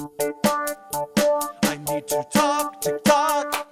I 0.00 1.76
need 1.88 2.06
to 2.06 2.24
talk 2.32 2.80
TikTok. 2.80 3.64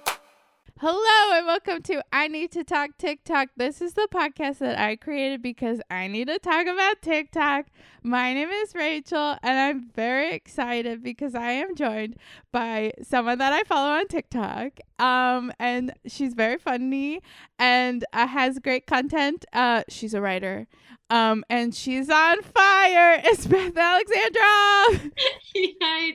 Hello 0.79 1.37
and 1.37 1.47
welcome 1.47 1.81
to 1.83 2.03
I 2.11 2.27
Need 2.27 2.51
to 2.51 2.65
Talk 2.65 2.97
TikTok. 2.97 3.47
This 3.55 3.81
is 3.81 3.93
the 3.93 4.09
podcast 4.13 4.57
that 4.57 4.77
I 4.77 4.97
created 4.97 5.41
because 5.41 5.79
I 5.89 6.07
need 6.07 6.27
to 6.27 6.37
talk 6.37 6.67
about 6.67 7.01
TikTok. 7.01 7.67
My 8.03 8.33
name 8.33 8.49
is 8.49 8.75
Rachel 8.75 9.37
and 9.41 9.57
I'm 9.57 9.89
very 9.95 10.33
excited 10.33 11.01
because 11.01 11.33
I 11.33 11.51
am 11.51 11.75
joined 11.75 12.17
by 12.51 12.91
someone 13.01 13.37
that 13.37 13.53
I 13.53 13.63
follow 13.63 13.91
on 13.91 14.07
TikTok. 14.09 14.81
Um 14.99 15.53
and 15.59 15.93
she's 16.07 16.33
very 16.33 16.57
funny 16.57 17.21
and 17.57 18.03
uh, 18.11 18.27
has 18.27 18.59
great 18.59 18.85
content. 18.85 19.45
Uh 19.53 19.83
she's 19.87 20.13
a 20.13 20.19
writer. 20.19 20.67
Um 21.09 21.43
and 21.49 21.73
she's 21.73 22.09
on 22.09 22.41
fire. 22.41 23.21
It's 23.25 23.45
Beth 23.47 23.75
Alexandra. 23.77 25.11
Yeah, 25.55 26.09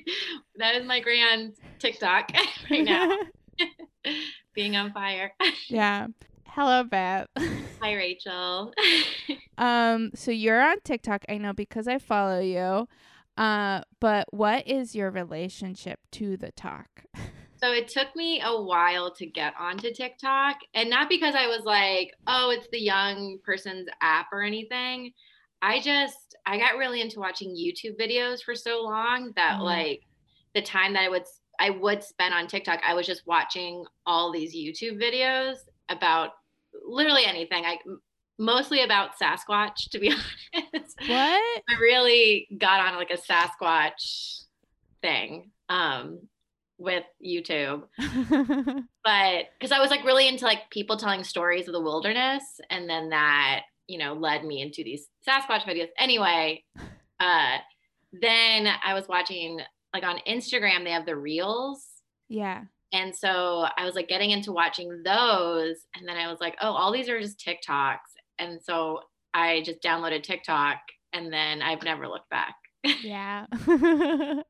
that 0.56 0.74
is 0.77 0.86
my 0.86 1.00
grand 1.00 1.54
TikTok 1.79 2.30
right 2.70 2.84
now. 2.84 3.18
Being 4.55 4.77
on 4.77 4.92
fire. 4.92 5.32
yeah. 5.68 6.06
Hello 6.46 6.84
Beth. 6.84 7.27
Hi, 7.80 7.95
Rachel. 7.95 8.73
Um, 9.59 10.10
so 10.15 10.30
you're 10.30 10.60
on 10.60 10.80
TikTok, 10.84 11.24
I 11.29 11.38
know 11.38 11.52
because 11.52 11.88
I 11.88 11.98
follow 11.98 12.40
you. 12.40 12.87
Uh, 13.37 13.80
but 14.01 14.27
what 14.30 14.68
is 14.68 14.95
your 14.95 15.10
relationship 15.10 15.98
to 16.12 16.37
the 16.37 16.52
talk? 16.52 17.04
So 17.62 17.73
it 17.73 17.89
took 17.89 18.15
me 18.16 18.41
a 18.45 18.61
while 18.62 19.12
to 19.15 19.27
get 19.27 19.55
onto 19.59 19.93
TikTok, 19.93 20.57
and 20.75 20.91
not 20.91 21.09
because 21.09 21.34
I 21.34 21.47
was 21.47 21.62
like, 21.65 22.12
oh, 22.27 22.51
it's 22.51 22.69
the 22.73 22.80
young 22.80 23.38
person's 23.45 23.88
app 24.01 24.27
or 24.33 24.43
anything. 24.43 25.12
I 25.61 25.80
just 25.80 26.35
I 26.45 26.59
got 26.59 26.77
really 26.77 27.01
into 27.01 27.21
watching 27.21 27.55
YouTube 27.57 28.01
videos 28.01 28.43
for 28.43 28.55
so 28.57 28.83
long 28.83 29.33
that 29.37 29.61
Mhm. 29.61 29.62
like 29.62 30.02
the 30.55 30.62
time 30.62 30.93
that 30.95 31.05
I 31.05 31.09
would 31.09 31.25
I 31.61 31.71
would 31.71 32.02
spend 32.02 32.35
on 32.35 32.48
TikTok, 32.48 32.80
I 32.85 32.95
was 32.95 33.07
just 33.07 33.27
watching 33.27 33.85
all 34.07 34.32
these 34.32 34.54
YouTube 34.57 35.01
videos 35.01 35.59
about 35.88 36.30
literally 36.85 37.24
anything. 37.26 37.65
I 37.65 37.79
mostly 38.38 38.82
about 38.82 39.13
Sasquatch, 39.21 39.91
to 39.91 40.01
be 40.01 40.09
honest. 40.54 40.99
What? 41.07 41.63
I 41.71 41.74
really 41.80 42.49
got 42.59 42.80
on 42.80 42.97
like 42.97 43.10
a 43.10 43.16
Sasquatch 43.16 44.43
thing 45.01 45.51
um, 45.69 46.21
with 46.83 47.05
YouTube, 47.25 47.85
but 49.05 49.45
because 49.59 49.73
I 49.73 49.79
was 49.79 49.91
like 49.91 50.05
really 50.05 50.27
into 50.29 50.45
like 50.45 50.71
people 50.71 50.97
telling 50.97 51.25
stories 51.25 51.69
of 51.69 51.73
the 51.73 51.80
wilderness, 51.80 52.43
and 52.71 52.88
then 52.91 53.11
that 53.11 53.63
you 53.87 53.99
know 53.99 54.15
led 54.15 54.45
me 54.45 54.61
into 54.61 54.83
these 54.83 55.09
Sasquatch 55.27 55.63
videos. 55.63 55.88
Anyway, 55.99 56.65
uh, 57.21 57.59
then 58.13 58.69
I 58.85 58.95
was 58.95 59.09
watching 59.09 59.60
like 59.95 60.05
on 60.05 60.19
Instagram 60.29 60.85
they 60.85 60.91
have 60.91 61.07
the 61.07 61.16
reels. 61.16 61.87
yeah. 62.29 62.63
And 62.93 63.16
so 63.16 63.65
I 63.79 63.87
was 63.87 63.95
like 63.95 64.09
getting 64.09 64.33
into 64.33 64.53
watching 64.53 65.03
those. 65.03 65.77
And 65.97 66.06
then 66.06 66.16
I 66.16 66.31
was 66.31 66.41
like, 66.41 66.56
oh, 66.60 66.72
all 66.72 66.93
these 66.93 67.09
are 67.09 67.19
just 67.21 67.38
TikToks. 67.41 67.97
And 68.38 68.60
so 68.62 69.00
I 69.33 69.62
just 69.65 69.83
downloaded 69.83 70.22
TikTok 70.22 70.77
and 71.12 71.33
then 71.33 71.62
I've 71.62 71.83
never 71.83 72.06
looked 72.06 72.31
back. 72.31 72.55
Yeah. 73.03 73.47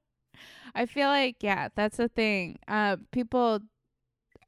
I 0.75 0.87
feel 0.87 1.09
like 1.09 1.37
yeah, 1.41 1.69
that's 1.75 1.97
the 1.97 2.09
thing. 2.09 2.59
Uh 2.69 2.97
people 3.11 3.61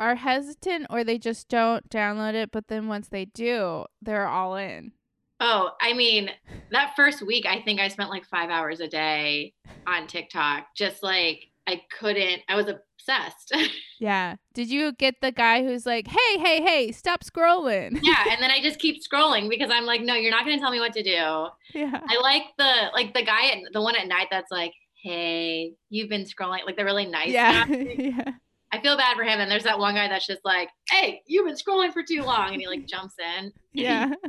are 0.00 0.16
hesitant 0.16 0.86
or 0.90 1.04
they 1.04 1.18
just 1.18 1.48
don't 1.48 1.88
download 1.88 2.34
it, 2.34 2.50
but 2.50 2.68
then 2.68 2.88
once 2.88 3.08
they 3.08 3.24
do, 3.24 3.84
they're 4.02 4.26
all 4.26 4.56
in. 4.56 4.92
Oh, 5.40 5.70
I 5.80 5.92
mean, 5.92 6.30
that 6.70 6.94
first 6.96 7.22
week, 7.22 7.44
I 7.46 7.60
think 7.60 7.80
I 7.80 7.88
spent 7.88 8.10
like 8.10 8.24
five 8.24 8.50
hours 8.50 8.80
a 8.80 8.88
day 8.88 9.52
on 9.86 10.06
TikTok. 10.06 10.66
Just 10.76 11.02
like 11.02 11.50
I 11.66 11.82
couldn't, 11.98 12.42
I 12.48 12.56
was 12.56 12.68
obsessed. 12.68 13.54
Yeah. 14.00 14.36
Did 14.52 14.68
you 14.70 14.92
get 14.92 15.22
the 15.22 15.32
guy 15.32 15.62
who's 15.62 15.86
like, 15.86 16.08
"Hey, 16.08 16.38
hey, 16.38 16.60
hey, 16.62 16.92
stop 16.92 17.24
scrolling." 17.24 18.00
yeah. 18.02 18.24
And 18.30 18.42
then 18.42 18.50
I 18.50 18.60
just 18.62 18.78
keep 18.78 19.02
scrolling 19.02 19.48
because 19.48 19.70
I'm 19.70 19.86
like, 19.86 20.02
no, 20.02 20.14
you're 20.14 20.32
not 20.32 20.44
going 20.44 20.58
to 20.58 20.60
tell 20.60 20.72
me 20.72 20.80
what 20.80 20.92
to 20.94 21.02
do. 21.02 21.46
yeah. 21.78 22.00
I 22.06 22.20
like 22.20 22.42
the, 22.58 22.90
like 22.92 23.14
the 23.14 23.24
guy, 23.24 23.46
at, 23.46 23.58
the 23.72 23.80
one 23.80 23.96
at 23.96 24.06
night 24.06 24.26
that's 24.30 24.50
like, 24.50 24.74
hey, 25.04 25.74
you've 25.90 26.08
been 26.08 26.24
scrolling, 26.24 26.64
like 26.64 26.76
the 26.76 26.84
really 26.84 27.04
nice 27.06 27.28
Yeah. 27.28 27.66
yeah. 27.68 28.32
I 28.72 28.80
feel 28.80 28.96
bad 28.96 29.16
for 29.16 29.22
him. 29.22 29.38
And 29.38 29.50
there's 29.50 29.64
that 29.64 29.78
one 29.78 29.94
guy 29.94 30.08
that's 30.08 30.26
just 30.26 30.40
like, 30.44 30.70
hey, 30.88 31.20
you've 31.26 31.46
been 31.46 31.54
scrolling 31.56 31.92
for 31.92 32.02
too 32.02 32.22
long. 32.22 32.52
And 32.52 32.60
he 32.60 32.66
like 32.66 32.86
jumps 32.86 33.14
in. 33.38 33.52
Yeah. 33.72 34.12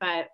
But 0.00 0.28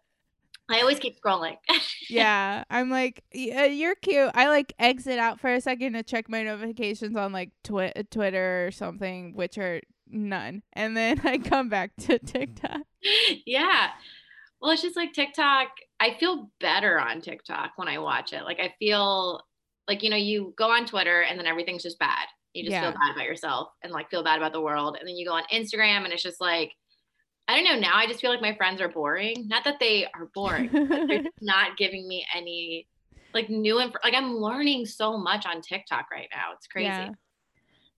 I 0.69 0.81
always 0.81 0.99
keep 0.99 1.21
scrolling. 1.21 1.57
yeah. 2.09 2.65
I'm 2.71 2.91
like, 2.91 3.23
yeah, 3.33 3.63
uh, 3.63 3.65
you're 3.67 3.95
cute. 3.95 4.31
I 4.35 4.49
like 4.49 4.73
exit 4.81 5.19
out 5.19 5.39
for 5.39 5.53
a 5.53 5.61
second 5.61 5.93
to 5.93 6.03
check 6.03 6.29
my 6.29 6.43
notifications 6.43 7.15
on 7.17 7.33
like 7.33 7.51
twi- 7.63 7.93
uh, 7.95 8.03
Twitter 8.11 8.67
or 8.67 8.71
something, 8.73 9.35
which 9.35 9.59
are 9.59 9.81
none. 10.09 10.63
And 10.73 10.97
then 10.97 11.21
I 11.25 11.39
come 11.39 11.69
back 11.69 11.95
to 12.07 12.19
TikTok. 12.19 12.81
yeah. 13.47 13.91
Well, 14.61 14.73
it's 14.73 14.83
just 14.83 14.97
like 14.97 15.13
TikTok. 15.13 15.69
I 16.01 16.17
feel 16.19 16.51
better 16.61 16.99
on 16.99 17.21
TikTok 17.21 17.73
when 17.77 17.87
I 17.87 17.99
watch 17.99 18.33
it. 18.33 18.43
Like 18.43 18.59
I 18.59 18.75
feel 18.79 19.43
like, 19.91 20.05
you 20.05 20.09
know, 20.11 20.17
you 20.17 20.55
go 20.57 20.71
on 20.71 20.87
Twitter 20.87 21.23
and 21.23 21.37
then 21.37 21.47
everything's 21.47 21.83
just 21.83 21.99
bad. 21.99 22.27
You 22.55 22.63
just 22.63 22.73
Yeah. 22.73 22.83
feel 22.83 22.93
bad 22.93 23.15
about 23.15 23.25
yourself 23.27 23.69
and 23.83 23.93
like 23.93 24.09
feel 24.09 24.23
bad 24.23 24.39
about 24.39 24.53
the 24.53 24.61
world. 24.61 24.97
And 24.99 25.07
then 25.09 25.17
you 25.17 25.27
go 25.27 25.35
on 25.35 25.43
Instagram 25.53 26.05
and 26.05 26.13
it's 26.13 26.23
just 26.23 26.41
like, 26.41 26.73
I 27.49 27.57
don't 27.57 27.65
know. 27.65 27.81
Now 27.81 27.97
I 27.97 28.07
just 28.07 28.21
feel 28.21 28.31
like 28.31 28.41
my 28.41 28.55
friends 28.55 28.81
are 28.81 28.89
boring. 28.89 29.49
Not 29.49 29.65
that 29.65 29.81
they 29.81 30.07
are 30.15 30.31
boring, 30.33 30.69
but 30.73 31.09
they're 31.09 31.25
not 31.41 31.77
giving 31.77 32.07
me 32.07 32.25
any 32.37 32.87
like 33.35 33.51
new 33.51 33.81
info. 33.81 33.99
Like 34.05 34.15
I'm 34.15 34.37
learning 34.37 34.87
so 34.87 35.19
much 35.19 35.45
on 35.47 35.61
TikTok 35.61 36.07
right 36.13 36.29
now. 36.33 36.53
It's 36.55 36.69
crazy. 36.69 36.87
Yeah. 36.87 37.11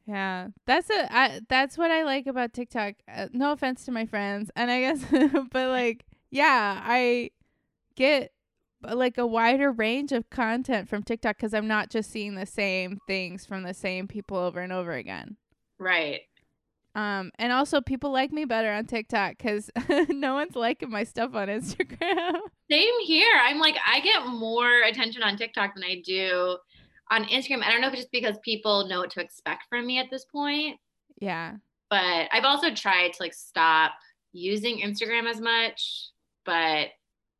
Yeah, 0.04 0.48
that's 0.66 0.90
a 0.90 1.14
I, 1.16 1.40
that's 1.48 1.78
what 1.78 1.92
I 1.92 2.02
like 2.02 2.26
about 2.26 2.52
TikTok. 2.52 2.94
Uh, 3.06 3.28
no 3.32 3.52
offense 3.52 3.84
to 3.84 3.92
my 3.92 4.04
friends, 4.06 4.50
and 4.56 4.68
I 4.68 4.80
guess, 4.80 5.04
but 5.52 5.68
like, 5.68 6.04
yeah, 6.28 6.80
I 6.82 7.30
get 7.94 8.32
like 8.82 9.18
a 9.18 9.26
wider 9.26 9.70
range 9.70 10.12
of 10.12 10.30
content 10.30 10.88
from 10.88 11.02
TikTok 11.02 11.36
because 11.36 11.54
I'm 11.54 11.68
not 11.68 11.90
just 11.90 12.10
seeing 12.10 12.34
the 12.34 12.46
same 12.46 12.98
things 13.06 13.46
from 13.46 13.62
the 13.62 13.74
same 13.74 14.08
people 14.08 14.36
over 14.36 14.60
and 14.60 14.72
over 14.72 14.92
again. 14.92 15.36
Right. 15.78 16.22
Um, 16.94 17.30
and 17.38 17.52
also 17.52 17.80
people 17.80 18.12
like 18.12 18.32
me 18.32 18.44
better 18.44 18.70
on 18.70 18.84
TikTok 18.84 19.38
because 19.38 19.70
no 20.08 20.34
one's 20.34 20.54
liking 20.54 20.90
my 20.90 21.04
stuff 21.04 21.34
on 21.34 21.48
Instagram. 21.48 22.36
Same 22.70 23.00
here. 23.04 23.32
I'm 23.42 23.58
like, 23.58 23.76
I 23.86 24.00
get 24.00 24.26
more 24.26 24.82
attention 24.82 25.22
on 25.22 25.36
TikTok 25.36 25.74
than 25.74 25.84
I 25.84 26.02
do 26.04 26.58
on 27.10 27.24
Instagram. 27.24 27.62
I 27.62 27.70
don't 27.70 27.80
know 27.80 27.88
if 27.88 27.94
it's 27.94 28.02
just 28.02 28.12
because 28.12 28.36
people 28.44 28.86
know 28.88 29.00
what 29.00 29.10
to 29.12 29.20
expect 29.20 29.64
from 29.70 29.86
me 29.86 29.98
at 29.98 30.10
this 30.10 30.26
point, 30.26 30.78
yeah, 31.18 31.54
but 31.88 32.28
I've 32.32 32.44
also 32.44 32.74
tried 32.74 33.12
to 33.14 33.22
like 33.22 33.34
stop 33.34 33.92
using 34.32 34.80
Instagram 34.80 35.28
as 35.28 35.40
much. 35.40 36.10
But 36.44 36.88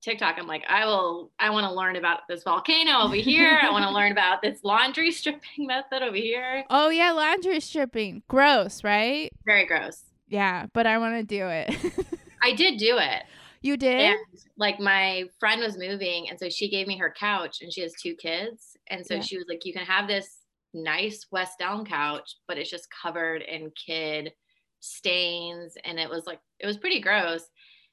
TikTok, 0.03 0.37
I'm 0.39 0.47
like, 0.49 0.65
I 0.69 0.85
will, 0.85 1.31
I 1.39 1.51
want 1.51 1.65
to 1.67 1.73
learn 1.73 1.97
about 1.97 2.21
this 2.29 2.43
volcano 2.43 3.03
over 3.03 3.15
here. 3.15 3.59
I 3.63 3.71
want 3.71 3.85
to 3.85 3.91
learn 3.91 4.11
about 4.13 4.43
this 4.43 4.59
laundry 4.65 5.11
stripping 5.13 5.67
method 5.67 6.03
over 6.03 6.17
here. 6.17 6.65
Oh 6.71 6.89
yeah, 6.91 7.13
laundry 7.13 7.61
stripping, 7.61 8.23
gross, 8.29 8.83
right? 8.83 9.31
Very 9.47 9.65
gross. 9.65 10.03
Yeah, 10.29 10.67
but 10.73 10.87
I 10.87 10.99
want 10.99 11.15
to 11.17 11.23
do 11.25 11.47
it. 11.47 11.75
I 12.43 12.53
did 12.55 12.79
do 12.79 12.99
it. 12.99 13.23
you 13.61 13.77
did? 13.77 14.01
And 14.01 14.17
like 14.57 14.81
my 14.81 15.25
friend 15.39 15.61
was 15.61 15.79
moving, 15.79 16.29
and 16.29 16.39
so 16.39 16.49
she 16.49 16.69
gave 16.69 16.87
me 16.89 16.99
her 16.99 17.15
couch, 17.17 17.59
and 17.63 17.73
she 17.73 17.83
has 17.83 17.95
two 18.03 18.15
kids, 18.17 18.77
and 18.89 19.07
so 19.07 19.15
Yeah. 19.15 19.21
she 19.21 19.37
was 19.37 19.47
like, 19.49 19.65
"You 19.65 19.73
can 19.73 19.85
have 19.87 20.09
this 20.09 20.39
nice 20.75 21.27
West 21.31 21.61
Elm 21.61 21.85
couch, 21.85 22.35
but 22.49 22.59
it's 22.59 22.71
just 22.71 22.89
covered 22.91 23.43
in 23.43 23.71
kid 23.87 24.33
stains," 24.81 25.75
and 25.85 25.99
it 26.01 26.11
was 26.11 26.27
like 26.27 26.41
it 26.59 26.67
was 26.67 26.77
pretty 26.77 27.01
gross. 27.01 27.45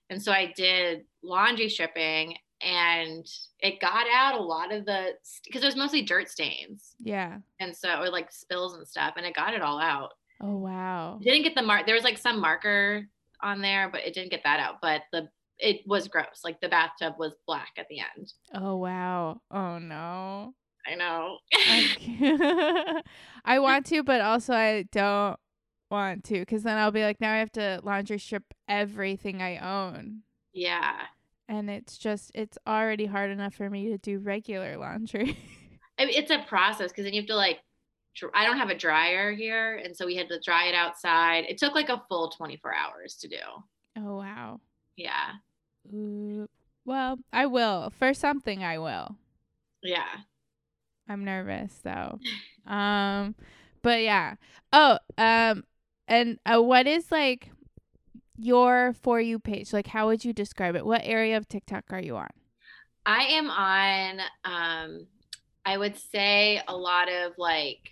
And 0.09 0.21
so 0.21 0.31
I 0.31 0.51
did 0.55 1.03
laundry 1.23 1.69
stripping, 1.69 2.35
and 2.61 3.25
it 3.59 3.79
got 3.79 4.05
out 4.13 4.35
a 4.39 4.43
lot 4.43 4.73
of 4.73 4.85
the 4.85 5.13
because 5.45 5.63
it 5.63 5.65
was 5.65 5.75
mostly 5.75 6.01
dirt 6.01 6.29
stains, 6.29 6.95
Yeah. 6.99 7.37
and 7.59 7.75
so 7.75 8.01
or 8.01 8.09
like 8.09 8.31
spills 8.31 8.75
and 8.75 8.87
stuff, 8.87 9.13
and 9.17 9.25
it 9.25 9.33
got 9.35 9.53
it 9.53 9.61
all 9.61 9.79
out. 9.79 10.11
Oh 10.41 10.57
wow. 10.57 11.19
It 11.21 11.25
didn't 11.25 11.43
get 11.43 11.55
the 11.55 11.61
mark. 11.61 11.85
There 11.85 11.95
was 11.95 12.03
like 12.03 12.17
some 12.17 12.39
marker 12.39 13.07
on 13.41 13.61
there, 13.61 13.89
but 13.89 14.01
it 14.05 14.13
didn't 14.13 14.31
get 14.31 14.43
that 14.43 14.59
out. 14.59 14.75
But 14.81 15.01
the 15.11 15.29
it 15.57 15.81
was 15.85 16.07
gross. 16.07 16.41
Like 16.45 16.61
the 16.61 16.69
bathtub 16.69 17.15
was 17.19 17.35
black 17.45 17.71
at 17.77 17.87
the 17.89 17.99
end. 17.99 18.31
Oh 18.53 18.77
wow. 18.77 19.41
Oh 19.51 19.77
no. 19.79 20.53
I 20.87 20.95
know. 20.95 21.37
I, 21.53 23.01
I 23.45 23.59
want 23.59 23.85
to, 23.87 24.01
but 24.03 24.21
also 24.21 24.53
I 24.53 24.83
don't 24.91 25.37
want 25.91 26.23
to 26.25 26.39
because 26.39 26.63
then 26.63 26.77
I'll 26.77 26.91
be 26.91 27.03
like, 27.03 27.19
now 27.19 27.33
I 27.33 27.37
have 27.39 27.51
to 27.53 27.81
laundry 27.83 28.17
strip 28.19 28.43
everything 28.69 29.41
I 29.41 29.57
own. 29.57 30.21
Yeah. 30.59 31.01
And 31.47 31.69
it's 31.69 31.97
just, 31.97 32.31
it's 32.35 32.57
already 32.67 33.05
hard 33.07 33.31
enough 33.31 33.55
for 33.55 33.69
me 33.69 33.89
to 33.89 33.97
do 33.97 34.19
regular 34.19 34.77
laundry. 34.77 35.37
I 35.99 36.05
mean, 36.05 36.13
it's 36.15 36.31
a 36.31 36.43
process 36.47 36.91
because 36.91 37.05
then 37.05 37.13
you 37.13 37.21
have 37.21 37.27
to 37.27 37.35
like. 37.35 37.59
dr- 38.15 38.31
I 38.35 38.45
don't 38.45 38.57
have 38.57 38.69
a 38.69 38.77
dryer 38.77 39.31
here, 39.33 39.75
and 39.77 39.95
so 39.95 40.05
we 40.05 40.15
had 40.15 40.29
to 40.29 40.39
dry 40.39 40.65
it 40.67 40.75
outside. 40.75 41.45
It 41.49 41.57
took 41.57 41.73
like 41.75 41.89
a 41.89 42.03
full 42.07 42.29
24 42.29 42.73
hours 42.75 43.15
to 43.21 43.27
do. 43.27 43.37
oh 43.97 44.17
wow. 44.17 44.59
Yeah. 44.95 45.31
Ooh. 45.93 46.47
Well, 46.85 47.17
I 47.33 47.45
will. 47.47 47.91
For 47.97 48.13
something, 48.13 48.63
I 48.63 48.77
will. 48.77 49.15
Yeah. 49.81 50.07
I'm 51.07 51.23
nervous 51.25 51.73
though. 51.83 52.19
Um, 52.67 53.33
but 53.81 54.01
yeah. 54.01 54.35
Oh, 54.71 54.99
um, 55.17 55.63
and 56.07 56.37
uh, 56.45 56.61
what 56.61 56.85
is 56.85 57.11
like 57.11 57.51
your 58.39 58.93
for 58.93 59.19
you 59.19 59.39
page? 59.39 59.73
Like, 59.73 59.87
how 59.87 60.07
would 60.07 60.25
you 60.25 60.33
describe 60.33 60.75
it? 60.75 60.85
What 60.85 61.01
area 61.03 61.37
of 61.37 61.47
TikTok 61.47 61.85
are 61.91 62.01
you 62.01 62.17
on? 62.17 62.29
I 63.05 63.23
am 63.23 63.49
on 63.49 64.19
um 64.45 65.07
I 65.65 65.77
would 65.77 65.97
say 65.97 66.61
a 66.67 66.75
lot 66.75 67.09
of 67.09 67.33
like 67.37 67.91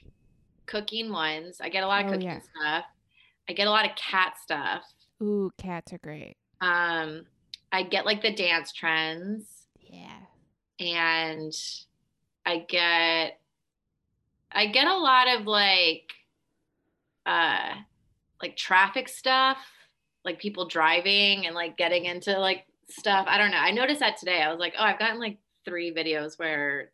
cooking 0.65 1.11
ones. 1.11 1.59
I 1.61 1.69
get 1.69 1.83
a 1.83 1.87
lot 1.87 2.01
of 2.05 2.07
Oh, 2.07 2.11
cooking 2.13 2.27
yeah. 2.27 2.39
stuff. 2.41 2.85
I 3.49 3.53
get 3.53 3.67
a 3.67 3.71
lot 3.71 3.85
of 3.89 3.95
cat 3.95 4.33
stuff. 4.41 4.83
Ooh, 5.21 5.51
cats 5.57 5.93
are 5.93 5.97
great. 5.99 6.37
Um 6.61 7.25
I 7.71 7.83
get 7.83 8.05
like 8.05 8.21
the 8.21 8.33
dance 8.33 8.71
trends 8.71 9.67
Yeah. 9.79 10.19
and 10.79 11.53
I 12.45 12.59
get 12.67 13.39
I 14.51 14.67
get 14.67 14.87
a 14.87 14.97
lot 14.97 15.27
of 15.27 15.45
like 15.45 16.11
uh 17.25 17.75
like 18.41 18.55
traffic 18.55 19.09
stuff, 19.09 19.57
like 20.25 20.39
people 20.39 20.67
driving 20.67 21.45
and 21.45 21.55
like 21.55 21.77
getting 21.77 22.05
into 22.05 22.37
like 22.39 22.65
stuff. 22.89 23.25
I 23.29 23.37
don't 23.37 23.51
know. 23.51 23.57
I 23.57 23.71
noticed 23.71 23.99
that 24.01 24.17
today. 24.17 24.41
I 24.41 24.49
was 24.51 24.59
like, 24.59 24.73
"Oh, 24.77 24.83
I've 24.83 24.99
gotten 24.99 25.19
like 25.19 25.37
3 25.65 25.93
videos 25.93 26.37
where 26.39 26.91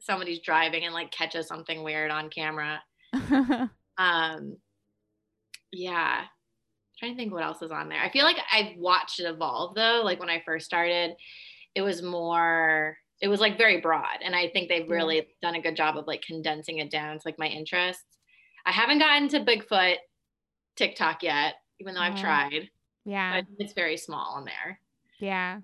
somebody's 0.00 0.40
driving 0.40 0.84
and 0.84 0.94
like 0.94 1.10
catches 1.10 1.46
something 1.48 1.82
weird 1.82 2.10
on 2.10 2.30
camera." 2.30 2.82
Um 3.96 4.56
yeah. 5.72 6.22
trying 6.98 7.12
to 7.12 7.16
think 7.16 7.32
what 7.32 7.42
else 7.44 7.62
is 7.62 7.70
on 7.70 7.88
there. 7.88 8.00
I 8.00 8.10
feel 8.10 8.24
like 8.24 8.38
I've 8.52 8.76
watched 8.76 9.20
it 9.20 9.24
evolve 9.24 9.74
though. 9.74 10.02
Like 10.04 10.20
when 10.20 10.30
I 10.30 10.42
first 10.44 10.66
started, 10.66 11.12
it 11.74 11.82
was 11.82 12.02
more 12.02 12.96
it 13.20 13.28
was 13.28 13.40
like 13.40 13.58
very 13.58 13.80
broad. 13.80 14.18
And 14.24 14.34
I 14.34 14.48
think 14.50 14.68
they've 14.68 14.88
really 14.90 15.28
done 15.42 15.54
a 15.54 15.62
good 15.62 15.76
job 15.76 15.96
of 15.96 16.06
like 16.06 16.22
condensing 16.22 16.78
it 16.78 16.90
down 16.90 17.16
to 17.16 17.22
like 17.24 17.38
my 17.38 17.46
interests. 17.46 18.04
I 18.66 18.72
haven't 18.72 18.98
gotten 18.98 19.28
to 19.28 19.40
Bigfoot 19.40 19.96
TikTok 20.76 21.22
yet, 21.22 21.54
even 21.80 21.94
though 21.94 22.00
I've 22.00 22.18
tried. 22.20 22.70
yeah. 23.04 23.42
It's 23.58 23.72
very 23.74 23.96
small 23.96 24.38
in 24.38 24.44
there. 24.44 24.80
Yeah. 25.18 25.60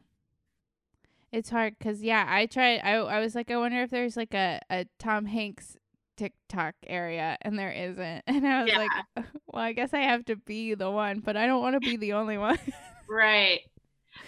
It's 1.32 1.50
hard 1.50 1.76
because 1.78 2.02
yeah, 2.02 2.26
I 2.28 2.46
tried. 2.46 2.80
I 2.82 2.94
I 2.94 3.20
was 3.20 3.34
like, 3.34 3.50
I 3.50 3.56
wonder 3.56 3.82
if 3.82 3.90
there's 3.90 4.16
like 4.16 4.34
a 4.34 4.60
a 4.68 4.86
Tom 4.98 5.26
Hanks 5.26 5.76
TikTok 6.16 6.74
area, 6.86 7.38
and 7.42 7.58
there 7.58 7.70
isn't. 7.70 8.22
And 8.26 8.46
I 8.46 8.62
was 8.64 8.72
Yeah. 8.72 8.78
like, 8.78 8.90
well, 9.46 9.62
I 9.62 9.72
guess 9.72 9.94
I 9.94 10.00
have 10.00 10.24
to 10.26 10.36
be 10.36 10.74
the 10.74 10.90
one, 10.90 11.20
but 11.20 11.36
I 11.36 11.46
don't 11.46 11.60
want 11.62 11.74
to 11.74 11.80
be 11.80 11.96
the 11.96 12.14
only 12.14 12.36
one. 12.38 12.58
Right. 13.08 13.60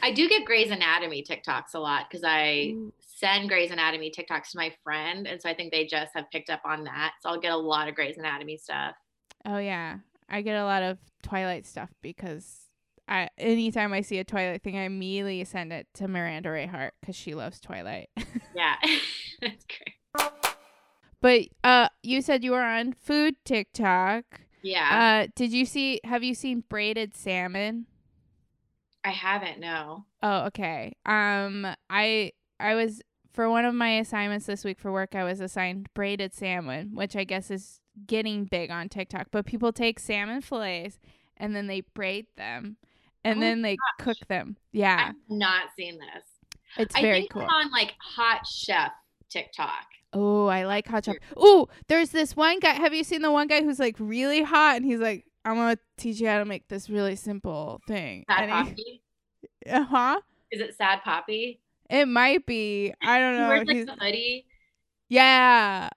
I 0.02 0.12
do 0.12 0.28
get 0.28 0.44
Grey's 0.44 0.70
Anatomy 0.72 1.22
TikToks 1.22 1.74
a 1.74 1.78
lot 1.78 2.06
because 2.10 2.24
I 2.24 2.74
Ooh. 2.74 2.92
send 3.00 3.48
Grey's 3.48 3.70
Anatomy 3.70 4.10
TikToks 4.10 4.50
to 4.50 4.56
my 4.56 4.74
friend. 4.82 5.26
And 5.28 5.40
so 5.40 5.48
I 5.48 5.54
think 5.54 5.72
they 5.72 5.86
just 5.86 6.12
have 6.16 6.28
picked 6.32 6.50
up 6.50 6.62
on 6.64 6.84
that. 6.84 7.12
So 7.20 7.28
I'll 7.28 7.40
get 7.40 7.52
a 7.52 7.56
lot 7.56 7.88
of 7.88 7.94
Grey's 7.94 8.18
Anatomy 8.18 8.56
stuff. 8.56 8.94
oh 9.44 9.58
yeah, 9.58 9.98
I 10.32 10.40
get 10.40 10.56
a 10.56 10.64
lot 10.64 10.82
of 10.82 10.98
Twilight 11.22 11.66
stuff 11.66 11.90
because 12.00 12.68
I 13.06 13.28
anytime 13.36 13.92
I 13.92 14.00
see 14.00 14.18
a 14.18 14.24
Twilight 14.24 14.62
thing, 14.62 14.76
I 14.78 14.84
immediately 14.84 15.44
send 15.44 15.72
it 15.72 15.86
to 15.94 16.08
Miranda 16.08 16.48
Rayhart 16.50 16.92
because 17.00 17.14
she 17.14 17.34
loves 17.34 17.60
Twilight. 17.60 18.08
Yeah. 18.54 18.74
That's 19.40 19.64
great. 19.64 20.32
but 21.22 21.42
uh, 21.64 21.88
you 22.02 22.20
said 22.20 22.44
you 22.44 22.50
were 22.50 22.62
on 22.62 22.92
food 22.92 23.34
TikTok. 23.46 24.24
Yeah. 24.62 25.24
Uh, 25.24 25.28
did 25.34 25.52
you 25.52 25.64
see? 25.64 26.00
Have 26.04 26.22
you 26.22 26.34
seen 26.34 26.62
braided 26.68 27.14
salmon? 27.14 27.86
I 29.04 29.10
haven't, 29.10 29.58
no. 29.58 30.04
Oh, 30.22 30.44
okay. 30.46 30.92
Um, 31.06 31.66
I 31.90 32.32
I 32.60 32.74
was 32.74 33.00
for 33.32 33.48
one 33.48 33.64
of 33.64 33.74
my 33.74 33.98
assignments 33.98 34.46
this 34.46 34.64
week 34.64 34.78
for 34.78 34.92
work. 34.92 35.14
I 35.14 35.24
was 35.24 35.40
assigned 35.40 35.88
braided 35.94 36.34
salmon, 36.34 36.90
which 36.94 37.16
I 37.16 37.24
guess 37.24 37.50
is 37.50 37.80
getting 38.06 38.44
big 38.44 38.70
on 38.70 38.88
TikTok. 38.88 39.28
But 39.30 39.46
people 39.46 39.72
take 39.72 39.98
salmon 39.98 40.40
fillets 40.40 40.98
and 41.36 41.54
then 41.56 41.66
they 41.66 41.80
braid 41.94 42.26
them, 42.36 42.76
and 43.24 43.38
Oh 43.38 43.40
then 43.40 43.62
they 43.62 43.76
cook 43.98 44.18
them. 44.28 44.56
Yeah, 44.72 45.08
I've 45.10 45.14
not 45.28 45.68
seen 45.76 45.98
this. 45.98 46.24
it's 46.76 46.94
I 46.94 47.02
very 47.02 47.20
think 47.20 47.32
cool. 47.32 47.42
I'm 47.42 47.48
on 47.66 47.70
like 47.72 47.94
Hot 47.98 48.46
Chef 48.46 48.92
TikTok. 49.28 49.86
Oh, 50.14 50.46
I 50.46 50.64
like 50.66 50.86
hot 50.86 51.06
chef. 51.06 51.16
Oh, 51.38 51.68
there's 51.88 52.10
this 52.10 52.36
one 52.36 52.58
guy. 52.60 52.74
Have 52.74 52.92
you 52.92 53.02
seen 53.02 53.22
the 53.22 53.30
one 53.32 53.48
guy 53.48 53.62
who's 53.62 53.78
like 53.78 53.96
really 53.98 54.42
hot 54.42 54.76
and 54.76 54.84
he's 54.84 55.00
like, 55.00 55.24
I'm 55.44 55.56
gonna 55.56 55.78
teach 55.96 56.20
you 56.20 56.28
how 56.28 56.38
to 56.38 56.44
make 56.44 56.68
this 56.68 56.90
really 56.90 57.16
simple 57.16 57.80
thing. 57.88 58.24
Sad 58.28 58.42
And 58.42 58.50
Poppy. 58.68 59.02
uh 59.70 59.84
huh. 59.84 60.20
Is 60.50 60.60
it 60.60 60.74
Sad 60.76 61.00
Poppy? 61.02 61.60
It 61.88 62.06
might 62.08 62.44
be. 62.44 62.92
I 63.02 63.18
don't 63.20 63.34
He 63.34 63.40
know. 63.40 63.48
wears 63.48 63.66
like 63.66 63.76
He's 63.76 63.86
the 63.86 63.92
hoodie. 63.98 64.46
yeah, 65.08 65.88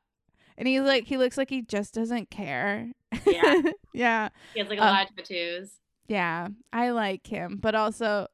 and 0.58 0.68
he's 0.68 0.82
like, 0.82 1.06
he 1.06 1.18
looks 1.18 1.38
like 1.38 1.50
he 1.50 1.62
just 1.62 1.94
doesn't 1.94 2.30
care. 2.30 2.92
Yeah. 3.26 3.62
yeah, 3.94 4.30
He 4.54 4.60
has 4.60 4.70
like 4.70 4.80
a 4.80 4.84
Uh, 4.84 4.86
lot 4.92 5.10
of 5.10 5.16
tattoos. 5.16 5.72
yeah. 6.08 6.50
I 6.74 6.90
like 6.92 7.26
him, 7.28 7.58
but 7.62 7.76
also, 7.76 8.28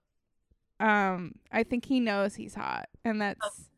um, 0.80 1.34
I 1.52 1.64
think 1.64 1.86
he 1.86 2.00
knows 2.00 2.36
he's 2.36 2.56
hot, 2.56 2.90
and 3.06 3.22
that's 3.22 3.70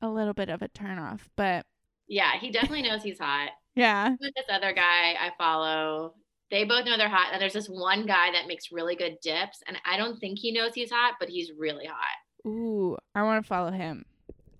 a 0.00 0.08
little 0.08 0.34
bit 0.34 0.48
of 0.48 0.62
a 0.62 0.68
turnoff. 0.68 1.20
But 1.36 1.66
Yeah, 2.08 2.38
he 2.38 2.50
definitely 2.50 2.82
knows 2.82 3.02
he's 3.02 3.18
hot. 3.18 3.50
yeah, 3.74 4.10
with 4.20 4.34
this 4.34 4.46
other 4.50 4.72
guy 4.72 5.14
I 5.20 5.32
follow. 5.38 6.14
They 6.50 6.64
both 6.64 6.84
know 6.84 6.98
they're 6.98 7.08
hot. 7.08 7.30
And 7.32 7.40
there's 7.40 7.54
this 7.54 7.66
one 7.68 8.04
guy 8.04 8.30
that 8.32 8.46
makes 8.46 8.70
really 8.70 8.94
good 8.94 9.16
dips. 9.22 9.62
And 9.66 9.78
I 9.86 9.96
don't 9.96 10.18
think 10.20 10.38
he 10.38 10.52
knows 10.52 10.74
he's 10.74 10.90
hot, 10.90 11.14
but 11.18 11.30
he's 11.30 11.50
really 11.56 11.86
hot. 11.86 12.18
Ooh, 12.46 12.98
I 13.14 13.22
want 13.22 13.42
to 13.42 13.48
follow 13.48 13.70
him. 13.70 14.04